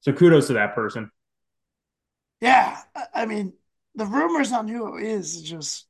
so 0.02 0.14
kudos 0.14 0.48
to 0.48 0.54
that 0.54 0.76
person. 0.76 1.10
Yeah, 2.42 2.78
I 3.14 3.26
mean 3.26 3.54
the 3.96 4.06
rumors 4.06 4.52
on 4.52 4.68
who 4.68 4.98
it 4.98 5.06
is 5.06 5.36
is 5.36 5.42
just 5.44 5.88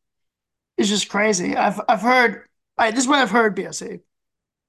is 0.78 0.90
just 0.90 1.10
crazy. 1.10 1.56
I've 1.56 1.80
I've 1.88 2.02
heard. 2.02 2.48
Right, 2.78 2.94
this 2.94 3.04
is 3.04 3.08
what 3.08 3.20
I've 3.20 3.32
heard. 3.32 3.56
BSA. 3.56 4.02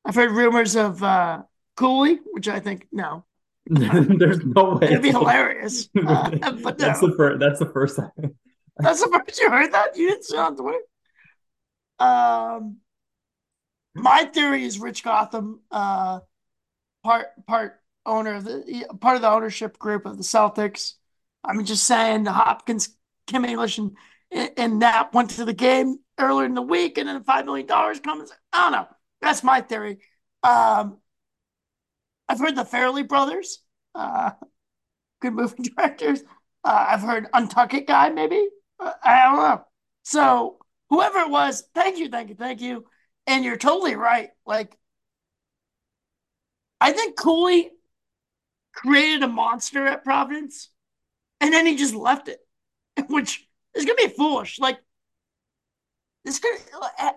I've 0.05 0.15
heard 0.15 0.31
rumors 0.31 0.77
of 0.77 1.03
uh, 1.03 1.43
Cooley, 1.77 2.21
which 2.33 2.49
I 2.49 2.61
think 2.61 2.87
no. 2.93 3.25
There's 3.67 4.45
no 4.45 4.75
way. 4.77 4.89
It'd 4.89 5.03
be 5.03 5.11
hilarious. 5.11 5.89
Uh, 5.97 6.31
but 6.63 6.77
that's 6.79 7.01
no. 7.01 7.09
the 7.09 7.17
first. 7.17 7.41
That's 7.41 7.59
the 7.59 7.71
first 7.73 7.97
time. 7.97 8.11
that's 8.77 9.03
the 9.03 9.11
first 9.11 9.41
you 9.41 9.51
heard 9.51 9.73
that. 9.73 9.97
You 9.97 10.09
didn't 10.09 10.25
see 10.25 10.37
it 10.37 10.41
on 10.41 10.57
Twitter. 10.57 10.79
Um, 11.99 12.79
my 13.95 14.25
theory 14.25 14.65
is 14.65 14.79
Rich 14.79 15.03
Gotham, 15.03 15.61
uh, 15.71 16.21
part 17.03 17.29
part 17.47 17.81
owner 18.05 18.35
of 18.35 18.45
the 18.45 18.87
part 19.01 19.17
of 19.17 19.23
the 19.23 19.31
ownership 19.31 19.79
group 19.79 20.05
of 20.05 20.19
the 20.19 20.25
Celtics. 20.25 20.95
I'm 21.43 21.65
just 21.65 21.85
saying 21.85 22.25
the 22.25 22.33
Hopkins 22.33 22.95
Kim 23.27 23.45
English 23.45 23.79
and 23.79 23.97
and 24.31 24.79
Knapp 24.79 25.15
went 25.15 25.31
to 25.31 25.45
the 25.45 25.55
game 25.55 25.99
earlier 26.19 26.47
in 26.47 26.55
the 26.55 26.63
week, 26.63 26.99
and 26.99 27.09
then 27.09 27.23
five 27.25 27.47
million 27.47 27.67
dollars 27.67 28.01
comes. 28.01 28.31
I 28.53 28.63
don't 28.63 28.73
know. 28.73 28.89
That's 29.23 29.43
my 29.43 29.61
theory. 29.63 30.01
Um, 30.43 30.99
I've 32.29 32.39
heard 32.39 32.57
the 32.57 32.65
Farrelly 32.65 33.07
brothers, 33.07 33.61
uh, 33.95 34.33
good 35.21 35.35
movie 35.35 35.63
directors. 35.77 36.23
Uh, 36.65 36.87
I've 36.91 37.03
heard 37.03 37.31
Untuckit 37.33 37.87
guy, 37.87 38.11
maybe. 38.11 38.49
Uh, 38.81 38.93
I 39.03 39.25
don't 39.25 39.37
know. 39.37 39.65
So 40.05 40.59
whoever 40.91 41.21
it 41.21 41.31
was, 41.31 41.65
thank 41.75 41.99
you, 41.99 42.09
thank 42.09 42.31
you, 42.31 42.35
thank 42.35 42.61
you. 42.61 42.87
And 43.27 43.45
you're 43.45 43.57
totally 43.57 43.97
right. 43.97 44.31
Like, 44.47 44.77
I 46.81 46.93
think 46.93 47.17
Cooley 47.17 47.71
created 48.73 49.23
a 49.23 49.29
monster 49.29 49.87
at 49.87 50.05
Providence, 50.05 50.69
and 51.41 51.53
then 51.53 51.67
he 51.67 51.77
just 51.77 51.95
left 51.95 52.29
it. 52.29 52.41
which 53.09 53.49
is 53.75 53.85
gonna 53.85 53.97
be 53.97 54.09
foolish. 54.09 54.59
Like 54.59 54.81
this 56.25 56.39
could, 56.39 56.59
uh, 56.99 57.13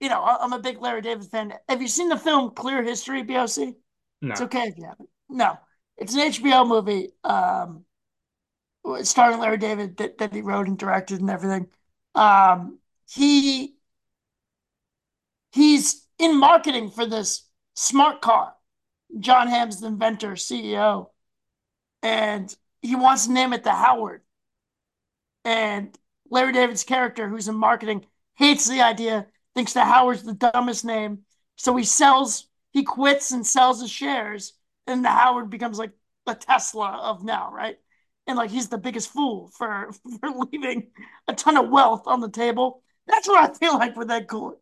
you 0.00 0.08
know, 0.08 0.22
I'm 0.22 0.52
a 0.52 0.58
big 0.58 0.80
Larry 0.80 1.02
David 1.02 1.26
fan. 1.26 1.54
Have 1.68 1.82
you 1.82 1.88
seen 1.88 2.08
the 2.08 2.18
film 2.18 2.50
Clear 2.52 2.82
History, 2.82 3.22
BOC? 3.22 3.76
No. 4.20 4.32
It's 4.32 4.40
okay 4.42 4.64
if 4.68 4.78
you 4.78 4.84
haven't. 4.84 5.08
No, 5.28 5.58
it's 5.96 6.14
an 6.14 6.20
HBO 6.20 6.66
movie. 6.66 7.10
Um, 7.24 7.84
starring 9.02 9.40
Larry 9.40 9.58
David 9.58 9.96
that, 9.98 10.18
that 10.18 10.32
he 10.32 10.42
wrote 10.42 10.68
and 10.68 10.78
directed 10.78 11.20
and 11.20 11.30
everything. 11.30 11.68
Um, 12.14 12.78
he 13.08 13.76
he's 15.52 16.06
in 16.18 16.38
marketing 16.38 16.90
for 16.90 17.06
this 17.06 17.42
smart 17.74 18.20
car. 18.20 18.54
Jon 19.18 19.48
Hamm's 19.48 19.80
the 19.80 19.86
inventor, 19.86 20.32
CEO, 20.32 21.08
and 22.02 22.54
he 22.82 22.96
wants 22.96 23.26
to 23.26 23.32
name 23.32 23.52
it 23.52 23.64
the 23.64 23.72
Howard. 23.72 24.22
And 25.44 25.96
Larry 26.30 26.52
David's 26.52 26.84
character, 26.84 27.28
who's 27.28 27.48
in 27.48 27.54
marketing, 27.54 28.04
hates 28.34 28.68
the 28.68 28.82
idea, 28.82 29.26
thinks 29.54 29.74
that 29.74 29.86
Howard's 29.86 30.24
the 30.24 30.34
dumbest 30.34 30.84
name. 30.84 31.20
So 31.56 31.76
he 31.76 31.84
sells, 31.84 32.48
he 32.76 32.84
quits 32.84 33.30
and 33.30 33.46
sells 33.46 33.80
his 33.80 33.90
shares, 33.90 34.52
and 34.86 35.02
the 35.02 35.08
Howard 35.08 35.48
becomes 35.48 35.78
like 35.78 35.92
the 36.26 36.34
Tesla 36.34 36.90
of 36.90 37.24
now, 37.24 37.50
right? 37.50 37.78
And 38.26 38.36
like 38.36 38.50
he's 38.50 38.68
the 38.68 38.76
biggest 38.76 39.08
fool 39.08 39.50
for 39.56 39.92
for 40.20 40.28
leaving 40.52 40.88
a 41.26 41.32
ton 41.32 41.56
of 41.56 41.70
wealth 41.70 42.02
on 42.06 42.20
the 42.20 42.28
table. 42.28 42.82
That's 43.06 43.28
what 43.28 43.50
I 43.50 43.54
feel 43.54 43.78
like 43.78 43.96
with 43.96 44.08
that 44.08 44.28
cool. 44.28 44.60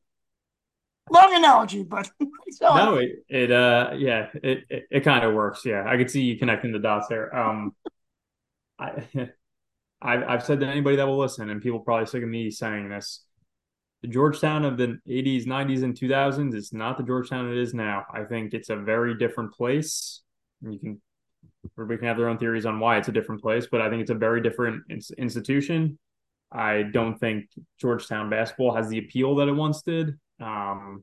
Long 1.11 1.35
analogy, 1.35 1.83
but 1.83 2.09
so 2.53 2.75
no, 2.77 2.95
it, 2.99 3.25
it 3.29 3.51
uh 3.51 3.91
yeah, 3.97 4.29
it 4.45 4.65
it, 4.71 4.85
it 4.93 5.01
kind 5.01 5.25
of 5.25 5.35
works. 5.35 5.67
Yeah, 5.67 5.83
I 5.85 5.97
could 5.97 6.09
see 6.09 6.23
you 6.23 6.39
connecting 6.39 6.71
the 6.71 6.79
dots 6.79 7.09
there. 7.09 7.35
Um, 7.37 7.75
I 8.79 9.09
I've, 10.01 10.23
I've 10.23 10.45
said 10.45 10.61
to 10.61 10.69
anybody 10.69 10.97
that 10.97 11.09
will 11.09 11.19
listen, 11.19 11.51
and 11.51 11.61
people 11.61 11.81
probably 11.81 12.07
sick 12.07 12.23
of 12.23 12.29
me 12.29 12.53
saying 12.53 12.91
this. 12.91 13.25
The 14.05 14.11
Georgetown 14.11 14.67
of 14.67 14.77
the 14.77 14.99
80s, 15.09 15.47
90s, 15.47 15.83
and 15.83 15.99
2000s 15.99 16.55
is 16.55 16.75
not 16.75 16.99
the 16.99 17.03
Georgetown 17.03 17.51
it 17.51 17.57
is 17.57 17.73
now. 17.73 18.05
I 18.13 18.25
think 18.25 18.53
it's 18.53 18.69
a 18.69 18.77
very 18.77 19.17
different 19.17 19.55
place. 19.55 20.21
You 20.61 20.79
can, 20.79 21.01
everybody 21.75 22.01
can 22.01 22.09
have 22.09 22.19
their 22.19 22.29
own 22.29 22.37
theories 22.37 22.67
on 22.67 22.79
why 22.81 22.99
it's 22.99 23.09
a 23.09 23.13
different 23.13 23.41
place, 23.41 23.67
but 23.67 23.81
I 23.81 23.89
think 23.89 24.03
it's 24.03 24.11
a 24.11 24.15
very 24.15 24.43
different 24.43 24.83
institution. 25.17 25.99
I 26.53 26.83
don't 26.83 27.19
think 27.19 27.47
Georgetown 27.81 28.29
basketball 28.29 28.75
has 28.75 28.91
the 28.91 28.99
appeal 28.99 29.37
that 29.37 29.49
it 29.49 29.53
once 29.53 29.81
did. 29.81 30.19
Um, 30.39 31.03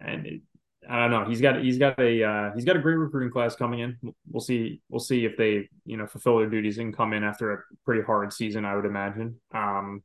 and 0.00 0.26
it, 0.26 0.40
I 0.88 0.98
don't 0.98 1.10
know. 1.10 1.28
He's 1.28 1.42
got 1.42 1.62
he's 1.62 1.76
got 1.76 2.00
a 2.00 2.24
uh, 2.24 2.52
he's 2.54 2.64
got 2.64 2.76
a 2.76 2.80
great 2.80 2.94
recruiting 2.94 3.30
class 3.30 3.54
coming 3.54 3.80
in. 3.80 3.98
We'll 4.30 4.40
see 4.40 4.80
we'll 4.88 4.98
see 4.98 5.26
if 5.26 5.36
they 5.36 5.68
you 5.84 5.98
know 5.98 6.06
fulfill 6.06 6.38
their 6.38 6.48
duties 6.48 6.78
and 6.78 6.96
come 6.96 7.12
in 7.12 7.22
after 7.22 7.52
a 7.52 7.58
pretty 7.84 8.00
hard 8.00 8.32
season. 8.32 8.64
I 8.64 8.76
would 8.76 8.86
imagine. 8.86 9.38
Um, 9.52 10.02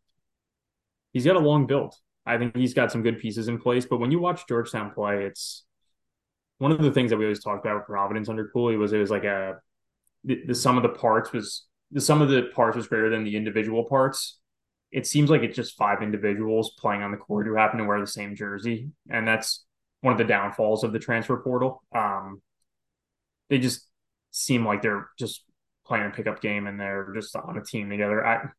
he's 1.16 1.26
got 1.26 1.38
a 1.38 1.40
long 1.40 1.66
build. 1.66 1.96
I 2.26 2.38
think 2.38 2.56
he's 2.58 2.74
got 2.74 2.92
some 2.92 3.02
good 3.02 3.20
pieces 3.20 3.48
in 3.48 3.58
place. 3.58 3.86
But 3.86 4.00
when 4.00 4.12
you 4.12 4.20
watch 4.20 4.48
Georgetown 4.48 4.92
play, 4.92 5.24
it's 5.24 5.64
one 6.58 6.74
of 6.74 6.82
the 6.82 6.92
things 6.92 7.10
that 7.10 7.18
we 7.18 7.24
always 7.24 7.42
talked 7.42 7.66
about 7.66 7.78
with 7.78 7.86
Providence 7.86 8.28
under 8.28 8.50
Cooley 8.50 8.76
was 8.76 8.92
it 8.92 8.98
was 8.98 9.10
like 9.10 9.24
a 9.24 9.56
the, 10.26 10.42
the 10.46 10.56
sum 10.56 10.76
of 10.76 10.84
the 10.84 10.90
parts 10.90 11.32
was 11.32 11.66
the 11.92 12.02
sum 12.02 12.22
of 12.22 12.30
the 12.30 12.50
parts 12.54 12.76
was 12.76 12.88
greater 12.88 13.10
than 13.10 13.24
the 13.24 13.38
individual 13.38 13.86
parts. 13.86 14.40
It 14.92 15.08
seems 15.08 15.30
like 15.30 15.42
it's 15.42 15.56
just 15.56 15.78
five 15.78 16.02
individuals 16.02 16.74
playing 16.78 17.02
on 17.02 17.12
the 17.12 17.18
court 17.18 17.48
who 17.48 17.56
happen 17.56 17.80
to 17.80 17.86
wear 17.86 18.00
the 18.00 18.08
same 18.08 18.36
jersey, 18.36 18.90
and 19.10 19.26
that's 19.26 19.66
one 20.02 20.12
of 20.12 20.18
the 20.18 20.26
downfalls 20.26 20.84
of 20.84 20.92
the 20.92 21.00
transfer 21.00 21.38
portal. 21.38 21.82
Um, 21.96 22.42
they 23.50 23.58
just 23.58 23.88
seem 24.32 24.66
like 24.66 24.82
they're 24.82 25.10
just 25.18 25.46
playing 25.86 26.08
a 26.08 26.10
pickup 26.10 26.42
game 26.42 26.68
and 26.68 26.80
they're 26.80 27.14
just 27.16 27.36
on 27.36 27.58
a 27.58 27.64
team 27.64 27.90
together. 27.90 28.26
I, 28.26 28.50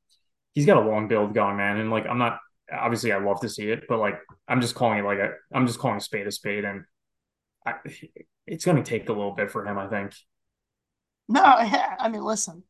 he's 0.54 0.66
got 0.66 0.78
a 0.78 0.88
long 0.88 1.06
build 1.06 1.34
going, 1.34 1.56
man, 1.56 1.76
and 1.76 1.90
like 1.90 2.06
I'm 2.06 2.18
not 2.18 2.38
obviously 2.72 3.12
I 3.12 3.18
love 3.18 3.40
to 3.40 3.48
see 3.48 3.70
it, 3.70 3.84
but 3.88 3.98
like 3.98 4.18
I'm 4.48 4.60
just 4.60 4.74
calling 4.74 4.98
it 4.98 5.04
like 5.04 5.18
I'm 5.52 5.66
just 5.66 5.78
calling 5.78 6.00
spade 6.00 6.26
a 6.26 6.32
spade, 6.32 6.64
and 6.64 6.84
I, 7.64 7.74
it's 8.46 8.64
going 8.64 8.82
to 8.82 8.88
take 8.88 9.08
a 9.08 9.12
little 9.12 9.32
bit 9.32 9.50
for 9.50 9.66
him, 9.66 9.78
I 9.78 9.88
think. 9.88 10.12
No, 11.28 11.42
I 11.42 12.08
mean, 12.08 12.22
listen. 12.22 12.62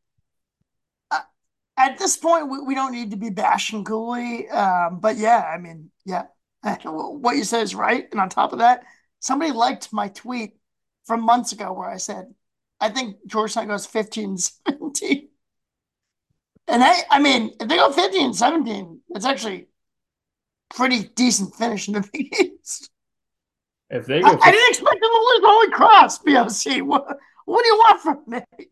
At 1.79 1.99
this 1.99 2.17
point, 2.17 2.49
we, 2.49 2.61
we 2.61 2.75
don't 2.75 2.93
need 2.93 3.11
to 3.11 3.19
be 3.19 3.29
bashing 3.29 3.85
Cooley, 3.85 4.49
um, 4.49 4.99
but 4.99 5.19
yeah, 5.19 5.43
I 5.43 5.59
mean, 5.59 5.91
yeah, 6.07 6.25
what 6.85 7.37
you 7.37 7.45
said 7.45 7.63
is 7.63 7.75
right. 7.75 8.07
And 8.11 8.19
on 8.19 8.31
top 8.31 8.55
of 8.55 8.61
that, 8.61 8.85
somebody 9.21 9.53
liked 9.53 9.93
my 9.93 10.09
tweet 10.09 10.57
from 11.05 11.21
months 11.21 11.53
ago 11.53 11.75
where 11.75 11.91
I 11.91 11.99
said, 11.99 12.33
I 12.81 12.89
think 12.89 13.17
Georgetown 13.27 13.69
goes 13.69 13.85
15 13.85 14.39
17. 14.69 15.29
And 16.69 16.83
I, 16.83 16.95
I 17.11 17.21
mean, 17.21 17.53
if 17.61 17.69
they 17.69 17.77
go 17.77 17.93
15 17.93 18.33
17, 18.33 19.01
it's 19.11 19.25
actually 19.27 19.69
pretty 20.75 21.05
decent 21.15 21.55
finish 21.55 21.89
in 21.89 21.95
the 21.95 22.09
Big 22.13 22.35
East. 22.41 22.91
If 23.89 24.07
they 24.07 24.21
go, 24.21 24.29
I, 24.29 24.33
I 24.33 24.51
didn't 24.51 24.71
expect 24.71 25.01
them 25.01 25.11
to 25.11 25.31
lose 25.31 25.41
Holy 25.45 25.71
Cross, 25.71 26.19
BOC. 26.19 26.87
What, 26.87 27.19
what 27.45 27.63
do 27.63 27.69
you 27.69 27.77
want 27.77 28.01
from 28.01 28.23
me? 28.27 28.67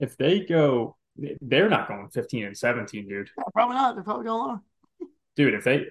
If 0.00 0.16
they 0.16 0.40
go, 0.40 0.96
they're 1.40 1.68
not 1.68 1.86
going 1.86 2.08
15 2.08 2.46
and 2.46 2.56
17, 2.56 3.08
dude. 3.08 3.30
Yeah, 3.36 3.44
probably 3.52 3.76
not. 3.76 3.94
They're 3.94 4.04
probably 4.04 4.24
going 4.24 4.42
lower. 4.42 4.60
Dude, 5.36 5.54
if 5.54 5.64
they, 5.64 5.86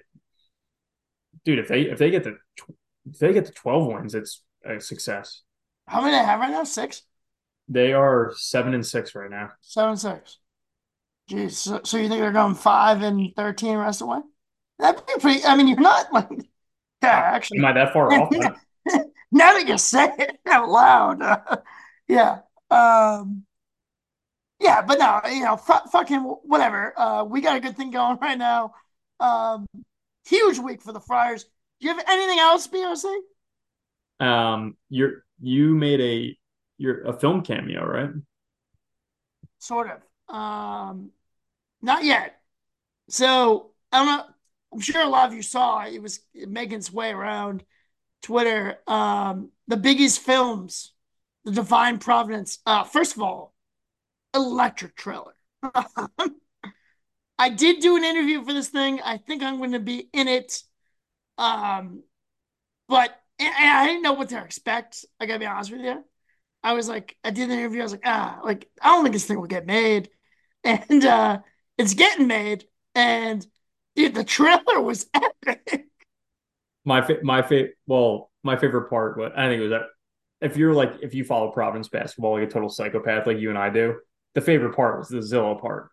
dude, 1.44 1.58
if 1.58 1.68
they 1.68 1.82
if 1.82 1.98
they 1.98 2.10
get 2.10 2.24
the 2.24 2.36
if 3.10 3.18
they 3.18 3.32
get 3.32 3.46
the 3.46 3.52
12 3.52 3.86
wins, 3.86 4.14
it's 4.14 4.42
a 4.64 4.80
success. 4.80 5.42
How 5.86 6.00
many 6.00 6.12
they 6.12 6.22
have 6.22 6.40
right 6.40 6.50
now? 6.50 6.64
Six. 6.64 7.02
They 7.68 7.92
are 7.92 8.32
seven 8.36 8.74
and 8.74 8.84
six 8.84 9.14
right 9.14 9.30
now. 9.30 9.52
Seven 9.60 9.96
six. 9.96 10.38
Jeez. 11.30 11.52
So, 11.52 11.80
so 11.84 11.96
you 11.96 12.08
think 12.08 12.20
they're 12.20 12.32
going 12.32 12.54
five 12.54 13.02
and 13.02 13.32
thirteen 13.36 13.76
rest 13.78 14.02
of 14.02 14.08
the 14.08 14.12
way? 14.14 14.20
That'd 14.80 15.06
be 15.06 15.12
pretty. 15.20 15.44
I 15.44 15.56
mean, 15.56 15.68
you're 15.68 15.80
not 15.80 16.12
like 16.12 16.28
yeah, 17.02 17.30
actually. 17.34 17.58
Am 17.58 17.64
I 17.66 17.72
that 17.72 17.92
far 17.92 18.12
off? 18.12 18.32
now 19.32 19.52
that 19.52 19.68
you 19.68 19.78
say 19.78 20.12
it 20.18 20.38
out 20.46 20.68
loud, 20.68 21.22
uh, 21.22 21.56
yeah, 22.08 22.38
um, 22.70 23.44
yeah, 24.60 24.82
but 24.82 24.98
no, 24.98 25.20
you 25.30 25.44
know, 25.44 25.54
f- 25.54 25.90
fucking 25.90 26.20
whatever. 26.20 26.92
Uh, 26.98 27.24
we 27.24 27.40
got 27.40 27.56
a 27.56 27.60
good 27.60 27.76
thing 27.76 27.90
going 27.90 28.18
right 28.20 28.38
now. 28.38 28.74
Um, 29.18 29.66
huge 30.26 30.58
week 30.58 30.82
for 30.82 30.92
the 30.92 31.00
Friars. 31.00 31.44
Do 31.80 31.88
you 31.88 31.94
have 31.94 32.04
anything 32.08 32.38
else, 32.38 32.66
BOC? 32.66 34.26
Um, 34.26 34.76
you're 34.90 35.24
you 35.40 35.74
made 35.74 36.00
a 36.00 36.36
you're 36.76 37.02
a 37.04 37.12
film 37.12 37.42
cameo, 37.42 37.84
right? 37.84 38.10
Sort 39.58 39.90
of. 39.90 40.34
Um, 40.34 41.10
not 41.82 42.04
yet. 42.04 42.40
So 43.08 43.70
I 43.92 43.98
don't 43.98 44.06
know. 44.06 44.24
I'm 44.72 44.80
sure 44.80 45.02
a 45.02 45.08
lot 45.08 45.28
of 45.28 45.34
you 45.34 45.42
saw 45.42 45.84
it 45.84 46.00
was 46.00 46.20
making 46.34 46.78
its 46.78 46.92
way 46.92 47.10
around 47.10 47.64
Twitter. 48.22 48.78
Um, 48.86 49.50
the 49.68 49.76
biggest 49.76 50.20
films, 50.20 50.92
the 51.44 51.52
Divine 51.52 51.98
Providence. 51.98 52.58
Uh, 52.66 52.84
first 52.84 53.16
of 53.16 53.22
all, 53.22 53.54
electric 54.34 54.96
trailer. 54.96 55.34
I 57.38 57.48
did 57.48 57.80
do 57.80 57.96
an 57.96 58.04
interview 58.04 58.44
for 58.44 58.52
this 58.52 58.68
thing. 58.68 59.00
I 59.02 59.16
think 59.16 59.42
I'm 59.42 59.58
going 59.58 59.72
to 59.72 59.80
be 59.80 60.08
in 60.12 60.28
it. 60.28 60.62
Um, 61.38 62.02
but 62.88 63.16
I 63.40 63.86
didn't 63.86 64.02
know 64.02 64.14
what 64.14 64.30
to 64.30 64.42
expect. 64.42 65.04
I 65.20 65.26
gotta 65.26 65.38
be 65.40 65.46
honest 65.46 65.72
with 65.72 65.82
you. 65.82 66.04
I 66.62 66.74
was 66.74 66.88
like, 66.88 67.16
I 67.24 67.30
did 67.30 67.50
the 67.50 67.54
interview. 67.54 67.80
I 67.80 67.84
was 67.84 67.92
like, 67.92 68.02
ah, 68.04 68.40
like 68.44 68.68
I 68.82 68.88
don't 68.88 69.04
think 69.04 69.14
this 69.14 69.26
thing 69.26 69.40
will 69.40 69.46
get 69.46 69.66
made, 69.66 70.10
and 70.64 71.04
uh, 71.04 71.40
it's 71.78 71.94
getting 71.94 72.26
made. 72.26 72.66
And 72.94 73.46
dude, 73.96 74.14
the 74.14 74.24
trailer 74.24 74.80
was 74.80 75.08
epic. 75.14 75.86
My 76.84 77.02
fa- 77.02 77.18
my 77.22 77.42
favorite, 77.42 77.74
well, 77.86 78.30
my 78.42 78.56
favorite 78.56 78.88
part. 78.88 79.18
What 79.18 79.38
I 79.38 79.48
think 79.48 79.60
it 79.60 79.68
was 79.68 79.70
that 79.70 79.82
if 80.40 80.56
you're 80.56 80.74
like 80.74 80.94
if 81.02 81.14
you 81.14 81.24
follow 81.24 81.50
Providence 81.50 81.88
basketball 81.88 82.38
like 82.38 82.48
a 82.48 82.50
total 82.50 82.68
psychopath 82.68 83.26
like 83.26 83.38
you 83.38 83.50
and 83.50 83.58
I 83.58 83.70
do, 83.70 83.96
the 84.34 84.40
favorite 84.40 84.74
part 84.74 84.98
was 84.98 85.08
the 85.08 85.22
Zilla 85.22 85.58
part. 85.58 85.90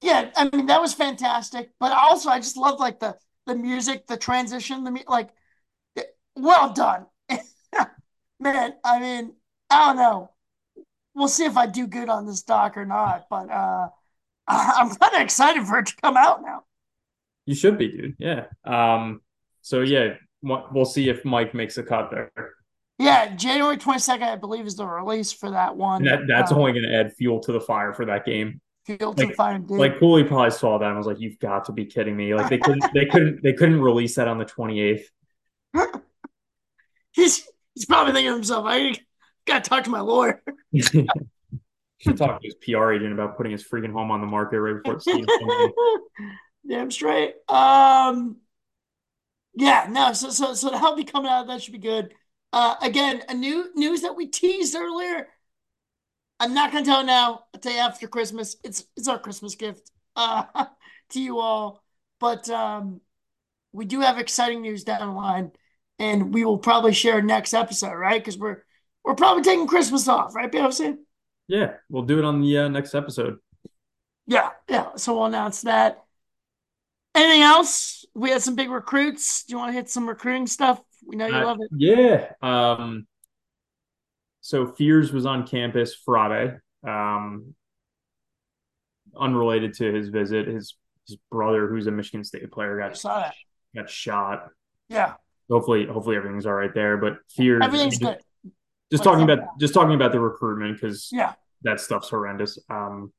Yeah, 0.00 0.30
I 0.36 0.48
mean 0.54 0.66
that 0.66 0.80
was 0.80 0.94
fantastic. 0.94 1.70
But 1.80 1.92
also, 1.92 2.28
I 2.28 2.38
just 2.38 2.56
loved 2.56 2.80
like 2.80 3.00
the 3.00 3.16
the 3.46 3.56
music, 3.56 4.06
the 4.06 4.16
transition, 4.16 4.84
the 4.84 5.04
like. 5.08 5.30
Well 6.34 6.72
done, 6.72 7.06
man. 8.40 8.74
I 8.84 9.00
mean, 9.00 9.34
I 9.70 9.86
don't 9.86 9.96
know. 9.96 10.30
We'll 11.14 11.28
see 11.28 11.44
if 11.44 11.56
I 11.56 11.66
do 11.66 11.86
good 11.86 12.08
on 12.08 12.26
this 12.26 12.42
doc 12.42 12.76
or 12.76 12.86
not, 12.86 13.26
but 13.30 13.50
uh, 13.50 13.88
I'm 14.48 14.90
kind 14.94 15.14
of 15.14 15.20
excited 15.22 15.66
for 15.66 15.78
it 15.78 15.86
to 15.86 15.96
come 15.96 16.16
out 16.16 16.42
now. 16.42 16.64
You 17.46 17.54
should 17.54 17.78
be, 17.78 17.88
dude. 17.88 18.16
Yeah. 18.18 18.46
Um. 18.64 19.20
So 19.62 19.80
yeah, 19.80 20.14
we'll 20.42 20.84
see 20.84 21.08
if 21.08 21.24
Mike 21.24 21.54
makes 21.54 21.78
a 21.78 21.82
cut 21.82 22.10
there. 22.10 22.32
Yeah, 22.98 23.34
January 23.34 23.76
22nd, 23.76 24.22
I 24.22 24.36
believe, 24.36 24.66
is 24.66 24.76
the 24.76 24.86
release 24.86 25.32
for 25.32 25.50
that 25.50 25.76
one. 25.76 26.04
That, 26.04 26.20
that's 26.28 26.52
uh, 26.52 26.56
only 26.56 26.72
going 26.72 26.84
to 26.84 26.94
add 26.94 27.12
fuel 27.14 27.40
to 27.40 27.52
the 27.52 27.60
fire 27.60 27.92
for 27.92 28.04
that 28.04 28.24
game. 28.24 28.60
Fuel 28.86 29.14
to 29.14 29.20
like, 29.22 29.28
the 29.30 29.34
fire, 29.34 29.58
dude. 29.58 29.78
Like 29.78 29.98
Cooley 29.98 30.24
probably 30.24 30.50
saw 30.50 30.78
that 30.78 30.86
and 30.86 30.96
was 30.96 31.06
like, 31.06 31.20
"You've 31.20 31.38
got 31.38 31.64
to 31.66 31.72
be 31.72 31.84
kidding 31.84 32.16
me!" 32.16 32.34
Like 32.34 32.48
they 32.48 32.58
couldn't, 32.58 32.84
they 32.92 33.06
couldn't, 33.06 33.42
they 33.42 33.52
couldn't 33.52 33.80
release 33.80 34.16
that 34.16 34.28
on 34.28 34.38
the 34.38 34.44
28th. 34.44 35.04
he's 37.12 37.46
he's 37.74 37.86
probably 37.86 38.12
thinking 38.12 38.30
to 38.30 38.34
himself, 38.34 38.64
"I 38.68 38.94
got 39.46 39.64
to 39.64 39.70
talk 39.70 39.84
to 39.84 39.90
my 39.90 40.00
lawyer." 40.00 40.42
Should 40.74 42.16
talk 42.16 42.40
to 42.40 42.46
his 42.48 42.56
PR 42.56 42.92
agent 42.92 43.12
about 43.12 43.36
putting 43.36 43.52
his 43.52 43.62
freaking 43.62 43.92
home 43.92 44.10
on 44.10 44.20
the 44.20 44.26
market 44.26 44.60
right 44.60 44.82
before 44.82 44.96
it's 44.96 45.06
Damn 46.68 46.90
straight. 46.90 47.34
Um, 47.48 48.36
yeah, 49.54 49.86
no. 49.90 50.12
So 50.12 50.30
so 50.30 50.54
so 50.54 50.76
help 50.76 50.96
be 50.96 51.04
coming 51.04 51.30
out, 51.30 51.46
that 51.48 51.62
should 51.62 51.72
be 51.72 51.78
good. 51.78 52.14
Uh, 52.52 52.76
again, 52.82 53.22
a 53.28 53.34
new 53.34 53.70
news 53.74 54.02
that 54.02 54.16
we 54.16 54.26
teased 54.26 54.74
earlier. 54.76 55.28
I'm 56.38 56.54
not 56.54 56.72
gonna 56.72 56.84
tell 56.84 57.04
now. 57.04 57.44
I'll 57.54 57.60
tell 57.60 57.72
you 57.72 57.78
after 57.78 58.06
Christmas. 58.08 58.56
It's 58.64 58.84
it's 58.96 59.08
our 59.08 59.18
Christmas 59.18 59.54
gift 59.54 59.90
uh, 60.16 60.44
to 61.10 61.20
you 61.20 61.38
all. 61.38 61.82
But 62.20 62.48
um, 62.50 63.00
we 63.72 63.84
do 63.84 64.00
have 64.00 64.18
exciting 64.18 64.62
news 64.62 64.84
down 64.84 65.00
the 65.00 65.14
line, 65.14 65.52
and 65.98 66.32
we 66.32 66.44
will 66.44 66.58
probably 66.58 66.92
share 66.92 67.20
next 67.22 67.54
episode, 67.54 67.94
right? 67.94 68.20
Because 68.20 68.38
we're 68.38 68.62
we're 69.04 69.14
probably 69.14 69.42
taking 69.42 69.66
Christmas 69.66 70.06
off, 70.08 70.34
right, 70.34 70.50
BOC? 70.50 70.96
Yeah, 71.48 71.74
we'll 71.88 72.04
do 72.04 72.18
it 72.18 72.24
on 72.24 72.40
the 72.40 72.58
uh, 72.58 72.68
next 72.68 72.94
episode. 72.94 73.38
Yeah, 74.26 74.50
yeah. 74.68 74.94
So 74.96 75.14
we'll 75.14 75.26
announce 75.26 75.62
that. 75.62 76.01
Anything 77.14 77.42
else? 77.42 78.04
We 78.14 78.30
had 78.30 78.42
some 78.42 78.54
big 78.54 78.70
recruits. 78.70 79.44
Do 79.44 79.52
you 79.52 79.58
want 79.58 79.70
to 79.70 79.72
hit 79.74 79.88
some 79.88 80.08
recruiting 80.08 80.46
stuff? 80.46 80.80
We 81.06 81.16
know 81.16 81.26
you 81.26 81.34
uh, 81.34 81.44
love 81.44 81.58
it. 81.60 81.68
Yeah. 81.76 82.32
Um, 82.42 83.06
so 84.40 84.66
Fears 84.66 85.12
was 85.12 85.26
on 85.26 85.46
campus 85.46 85.94
Friday. 85.94 86.56
Um, 86.86 87.54
unrelated 89.18 89.74
to 89.74 89.92
his 89.92 90.08
visit, 90.08 90.46
his 90.46 90.74
his 91.06 91.16
brother, 91.30 91.68
who's 91.68 91.86
a 91.86 91.90
Michigan 91.90 92.24
State 92.24 92.50
player, 92.50 92.78
got 92.78 93.00
got 93.74 93.90
shot. 93.90 94.48
Yeah. 94.88 95.14
Hopefully, 95.50 95.86
hopefully 95.86 96.16
everything's 96.16 96.46
all 96.46 96.54
right 96.54 96.72
there. 96.72 96.96
But 96.96 97.18
Fears, 97.28 97.60
everything's 97.62 97.98
good. 97.98 98.18
Just 98.90 99.04
talking 99.04 99.24
about 99.24 99.38
that? 99.38 99.48
just 99.60 99.74
talking 99.74 99.94
about 99.94 100.12
the 100.12 100.20
recruitment 100.20 100.80
because 100.80 101.08
yeah, 101.12 101.34
that 101.62 101.80
stuff's 101.80 102.08
horrendous. 102.08 102.58
Um, 102.68 103.12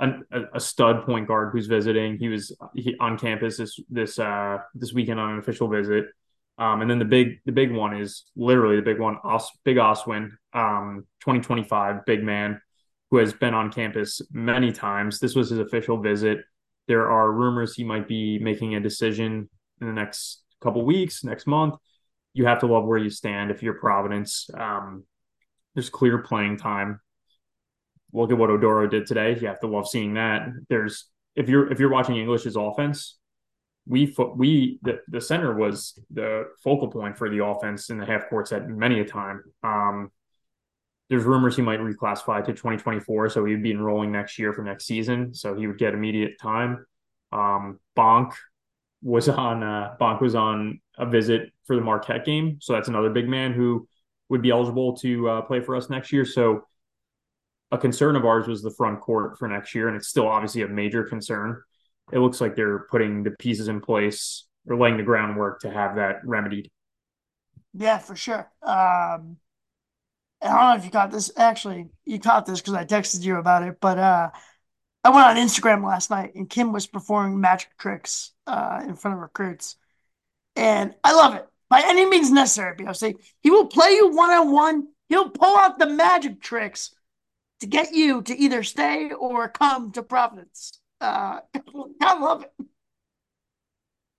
a, 0.00 0.40
a, 0.54 0.60
stud 0.60 1.04
point 1.04 1.26
guard 1.26 1.50
who's 1.52 1.66
visiting. 1.66 2.18
He 2.18 2.28
was 2.28 2.56
he, 2.74 2.96
on 3.00 3.18
campus 3.18 3.56
this 3.56 3.78
this 3.88 4.18
uh 4.18 4.58
this 4.74 4.92
weekend 4.92 5.18
on 5.18 5.32
an 5.32 5.38
official 5.38 5.68
visit. 5.68 6.06
Um, 6.58 6.82
and 6.82 6.90
then 6.90 6.98
the 6.98 7.04
big 7.04 7.40
the 7.46 7.52
big 7.52 7.72
one 7.72 7.96
is 7.96 8.24
literally 8.36 8.76
the 8.76 8.82
big 8.82 8.98
one, 8.98 9.16
Os, 9.24 9.50
Big 9.64 9.76
Oswin, 9.76 10.30
um, 10.52 11.06
2025 11.20 12.04
big 12.04 12.22
man 12.22 12.60
who 13.10 13.16
has 13.18 13.32
been 13.32 13.54
on 13.54 13.72
campus 13.72 14.20
many 14.32 14.72
times. 14.72 15.18
This 15.18 15.34
was 15.34 15.50
his 15.50 15.58
official 15.58 15.98
visit. 15.98 16.40
There 16.88 17.10
are 17.10 17.32
rumors 17.32 17.74
he 17.74 17.84
might 17.84 18.06
be 18.06 18.38
making 18.38 18.74
a 18.74 18.80
decision 18.80 19.48
in 19.80 19.86
the 19.86 19.92
next 19.92 20.42
couple 20.60 20.84
weeks, 20.84 21.24
next 21.24 21.46
month. 21.46 21.74
You 22.34 22.46
have 22.46 22.60
to 22.60 22.66
love 22.66 22.84
where 22.84 22.98
you 22.98 23.10
stand 23.10 23.50
if 23.50 23.62
you're 23.62 23.74
Providence. 23.74 24.50
Um, 24.54 25.04
there's 25.74 25.90
clear 25.90 26.18
playing 26.18 26.58
time. 26.58 27.00
Look 28.12 28.30
at 28.30 28.38
what 28.38 28.50
Oduro 28.50 28.90
did 28.90 29.06
today. 29.06 29.36
You 29.38 29.48
have 29.48 29.60
to 29.60 29.66
love 29.66 29.88
seeing 29.88 30.14
that. 30.14 30.48
There's 30.68 31.06
if 31.36 31.48
you're 31.48 31.70
if 31.70 31.78
you're 31.78 31.90
watching 31.90 32.16
English's 32.16 32.56
offense, 32.56 33.18
we 33.86 34.14
we 34.36 34.78
the, 34.82 35.00
the 35.08 35.20
center 35.20 35.54
was 35.54 35.98
the 36.10 36.44
focal 36.62 36.88
point 36.88 37.16
for 37.16 37.30
the 37.30 37.44
offense 37.44 37.90
in 37.90 37.98
the 37.98 38.06
half 38.06 38.28
court 38.28 38.48
set 38.48 38.68
many 38.68 39.00
a 39.00 39.04
time. 39.04 39.42
Um, 39.62 40.10
there's 41.08 41.24
rumors 41.24 41.56
he 41.56 41.62
might 41.62 41.80
reclassify 41.80 42.44
to 42.44 42.52
2024, 42.52 43.30
so 43.30 43.44
he'd 43.44 43.62
be 43.62 43.70
enrolling 43.70 44.12
next 44.12 44.38
year 44.38 44.52
for 44.52 44.62
next 44.62 44.84
season, 44.84 45.32
so 45.32 45.54
he 45.54 45.66
would 45.66 45.78
get 45.78 45.94
immediate 45.94 46.38
time. 46.38 46.84
Um, 47.32 47.80
Bonk 47.96 48.32
was 49.02 49.28
on 49.28 49.62
uh, 49.62 49.96
Bonk 49.98 50.20
was 50.20 50.34
on 50.34 50.80
a 50.98 51.06
visit 51.06 51.50
for 51.66 51.76
the 51.76 51.82
Marquette 51.82 52.26
game, 52.26 52.58
so 52.60 52.74
that's 52.74 52.88
another 52.88 53.10
big 53.10 53.28
man 53.28 53.52
who 53.52 53.88
would 54.28 54.42
be 54.42 54.50
eligible 54.50 54.96
to 54.98 55.28
uh, 55.28 55.42
play 55.42 55.60
for 55.60 55.76
us 55.76 55.88
next 55.88 56.12
year. 56.12 56.26
So 56.26 56.64
a 57.70 57.78
concern 57.78 58.16
of 58.16 58.24
ours 58.24 58.46
was 58.46 58.62
the 58.62 58.70
front 58.70 59.00
court 59.00 59.38
for 59.38 59.48
next 59.48 59.74
year, 59.74 59.88
and 59.88 59.96
it's 59.96 60.08
still 60.08 60.26
obviously 60.26 60.62
a 60.62 60.68
major 60.68 61.04
concern. 61.04 61.62
It 62.12 62.18
looks 62.18 62.40
like 62.40 62.56
they're 62.56 62.86
putting 62.90 63.22
the 63.22 63.32
pieces 63.32 63.68
in 63.68 63.80
place 63.80 64.46
or 64.66 64.76
laying 64.76 64.96
the 64.96 65.02
groundwork 65.02 65.60
to 65.60 65.70
have 65.70 65.96
that 65.96 66.20
remedied. 66.24 66.70
Yeah, 67.74 67.98
for 67.98 68.16
sure. 68.16 68.50
Um, 68.62 69.36
I 70.40 70.48
don't 70.48 70.60
know 70.60 70.76
if 70.76 70.84
you 70.84 70.90
caught 70.90 71.10
this. 71.10 71.30
Actually, 71.36 71.88
you 72.06 72.18
caught 72.18 72.46
this 72.46 72.60
because 72.60 72.74
I 72.74 72.84
texted 72.84 73.22
you 73.22 73.36
about 73.36 73.62
it. 73.62 73.78
But 73.80 73.98
uh, 73.98 74.30
I 75.04 75.10
went 75.10 75.26
on 75.26 75.36
Instagram 75.36 75.84
last 75.84 76.10
night, 76.10 76.34
and 76.34 76.48
Kim 76.48 76.72
was 76.72 76.86
performing 76.86 77.40
magic 77.40 77.70
tricks 77.78 78.32
uh, 78.46 78.82
in 78.86 78.94
front 78.94 79.16
of 79.16 79.20
recruits, 79.20 79.76
and 80.56 80.94
I 81.04 81.12
love 81.12 81.34
it 81.34 81.46
by 81.68 81.82
any 81.84 82.06
means 82.06 82.30
necessary. 82.30 82.74
Because 82.76 83.00
he 83.00 83.50
will 83.50 83.66
play 83.66 83.90
you 83.90 84.14
one 84.14 84.30
on 84.30 84.52
one. 84.52 84.88
He'll 85.10 85.30
pull 85.30 85.56
out 85.56 85.78
the 85.78 85.86
magic 85.86 86.40
tricks 86.40 86.94
to 87.60 87.66
get 87.66 87.92
you 87.92 88.22
to 88.22 88.36
either 88.36 88.62
stay 88.62 89.10
or 89.12 89.48
come 89.48 89.92
to 89.92 90.02
Providence. 90.02 90.78
Uh, 91.00 91.40
I 92.02 92.18
love 92.18 92.44
it. 92.44 92.66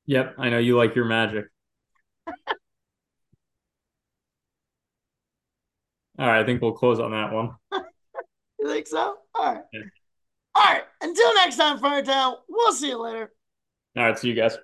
Yep, 0.06 0.36
I 0.38 0.50
know 0.50 0.58
you 0.58 0.76
like 0.78 0.96
your 0.96 1.06
magic. 1.06 1.46
All 6.18 6.28
right, 6.28 6.42
I 6.42 6.46
think 6.46 6.62
we'll 6.62 6.74
close 6.74 7.00
on 7.00 7.12
that 7.12 7.32
one. 7.32 7.52
you 8.60 8.68
think 8.68 8.88
so? 8.88 9.18
All 9.36 9.54
right. 9.54 9.64
Yeah. 9.72 9.82
All 10.56 10.74
right. 10.74 10.84
Until 11.02 11.34
next 11.36 11.56
time, 11.56 11.80
Friartown, 11.80 12.36
we'll 12.50 12.74
see 12.74 12.90
you 12.90 13.02
later. 13.02 13.32
All 13.96 14.04
right. 14.04 14.18
See 14.18 14.28
you 14.30 14.36
guys. 14.36 14.58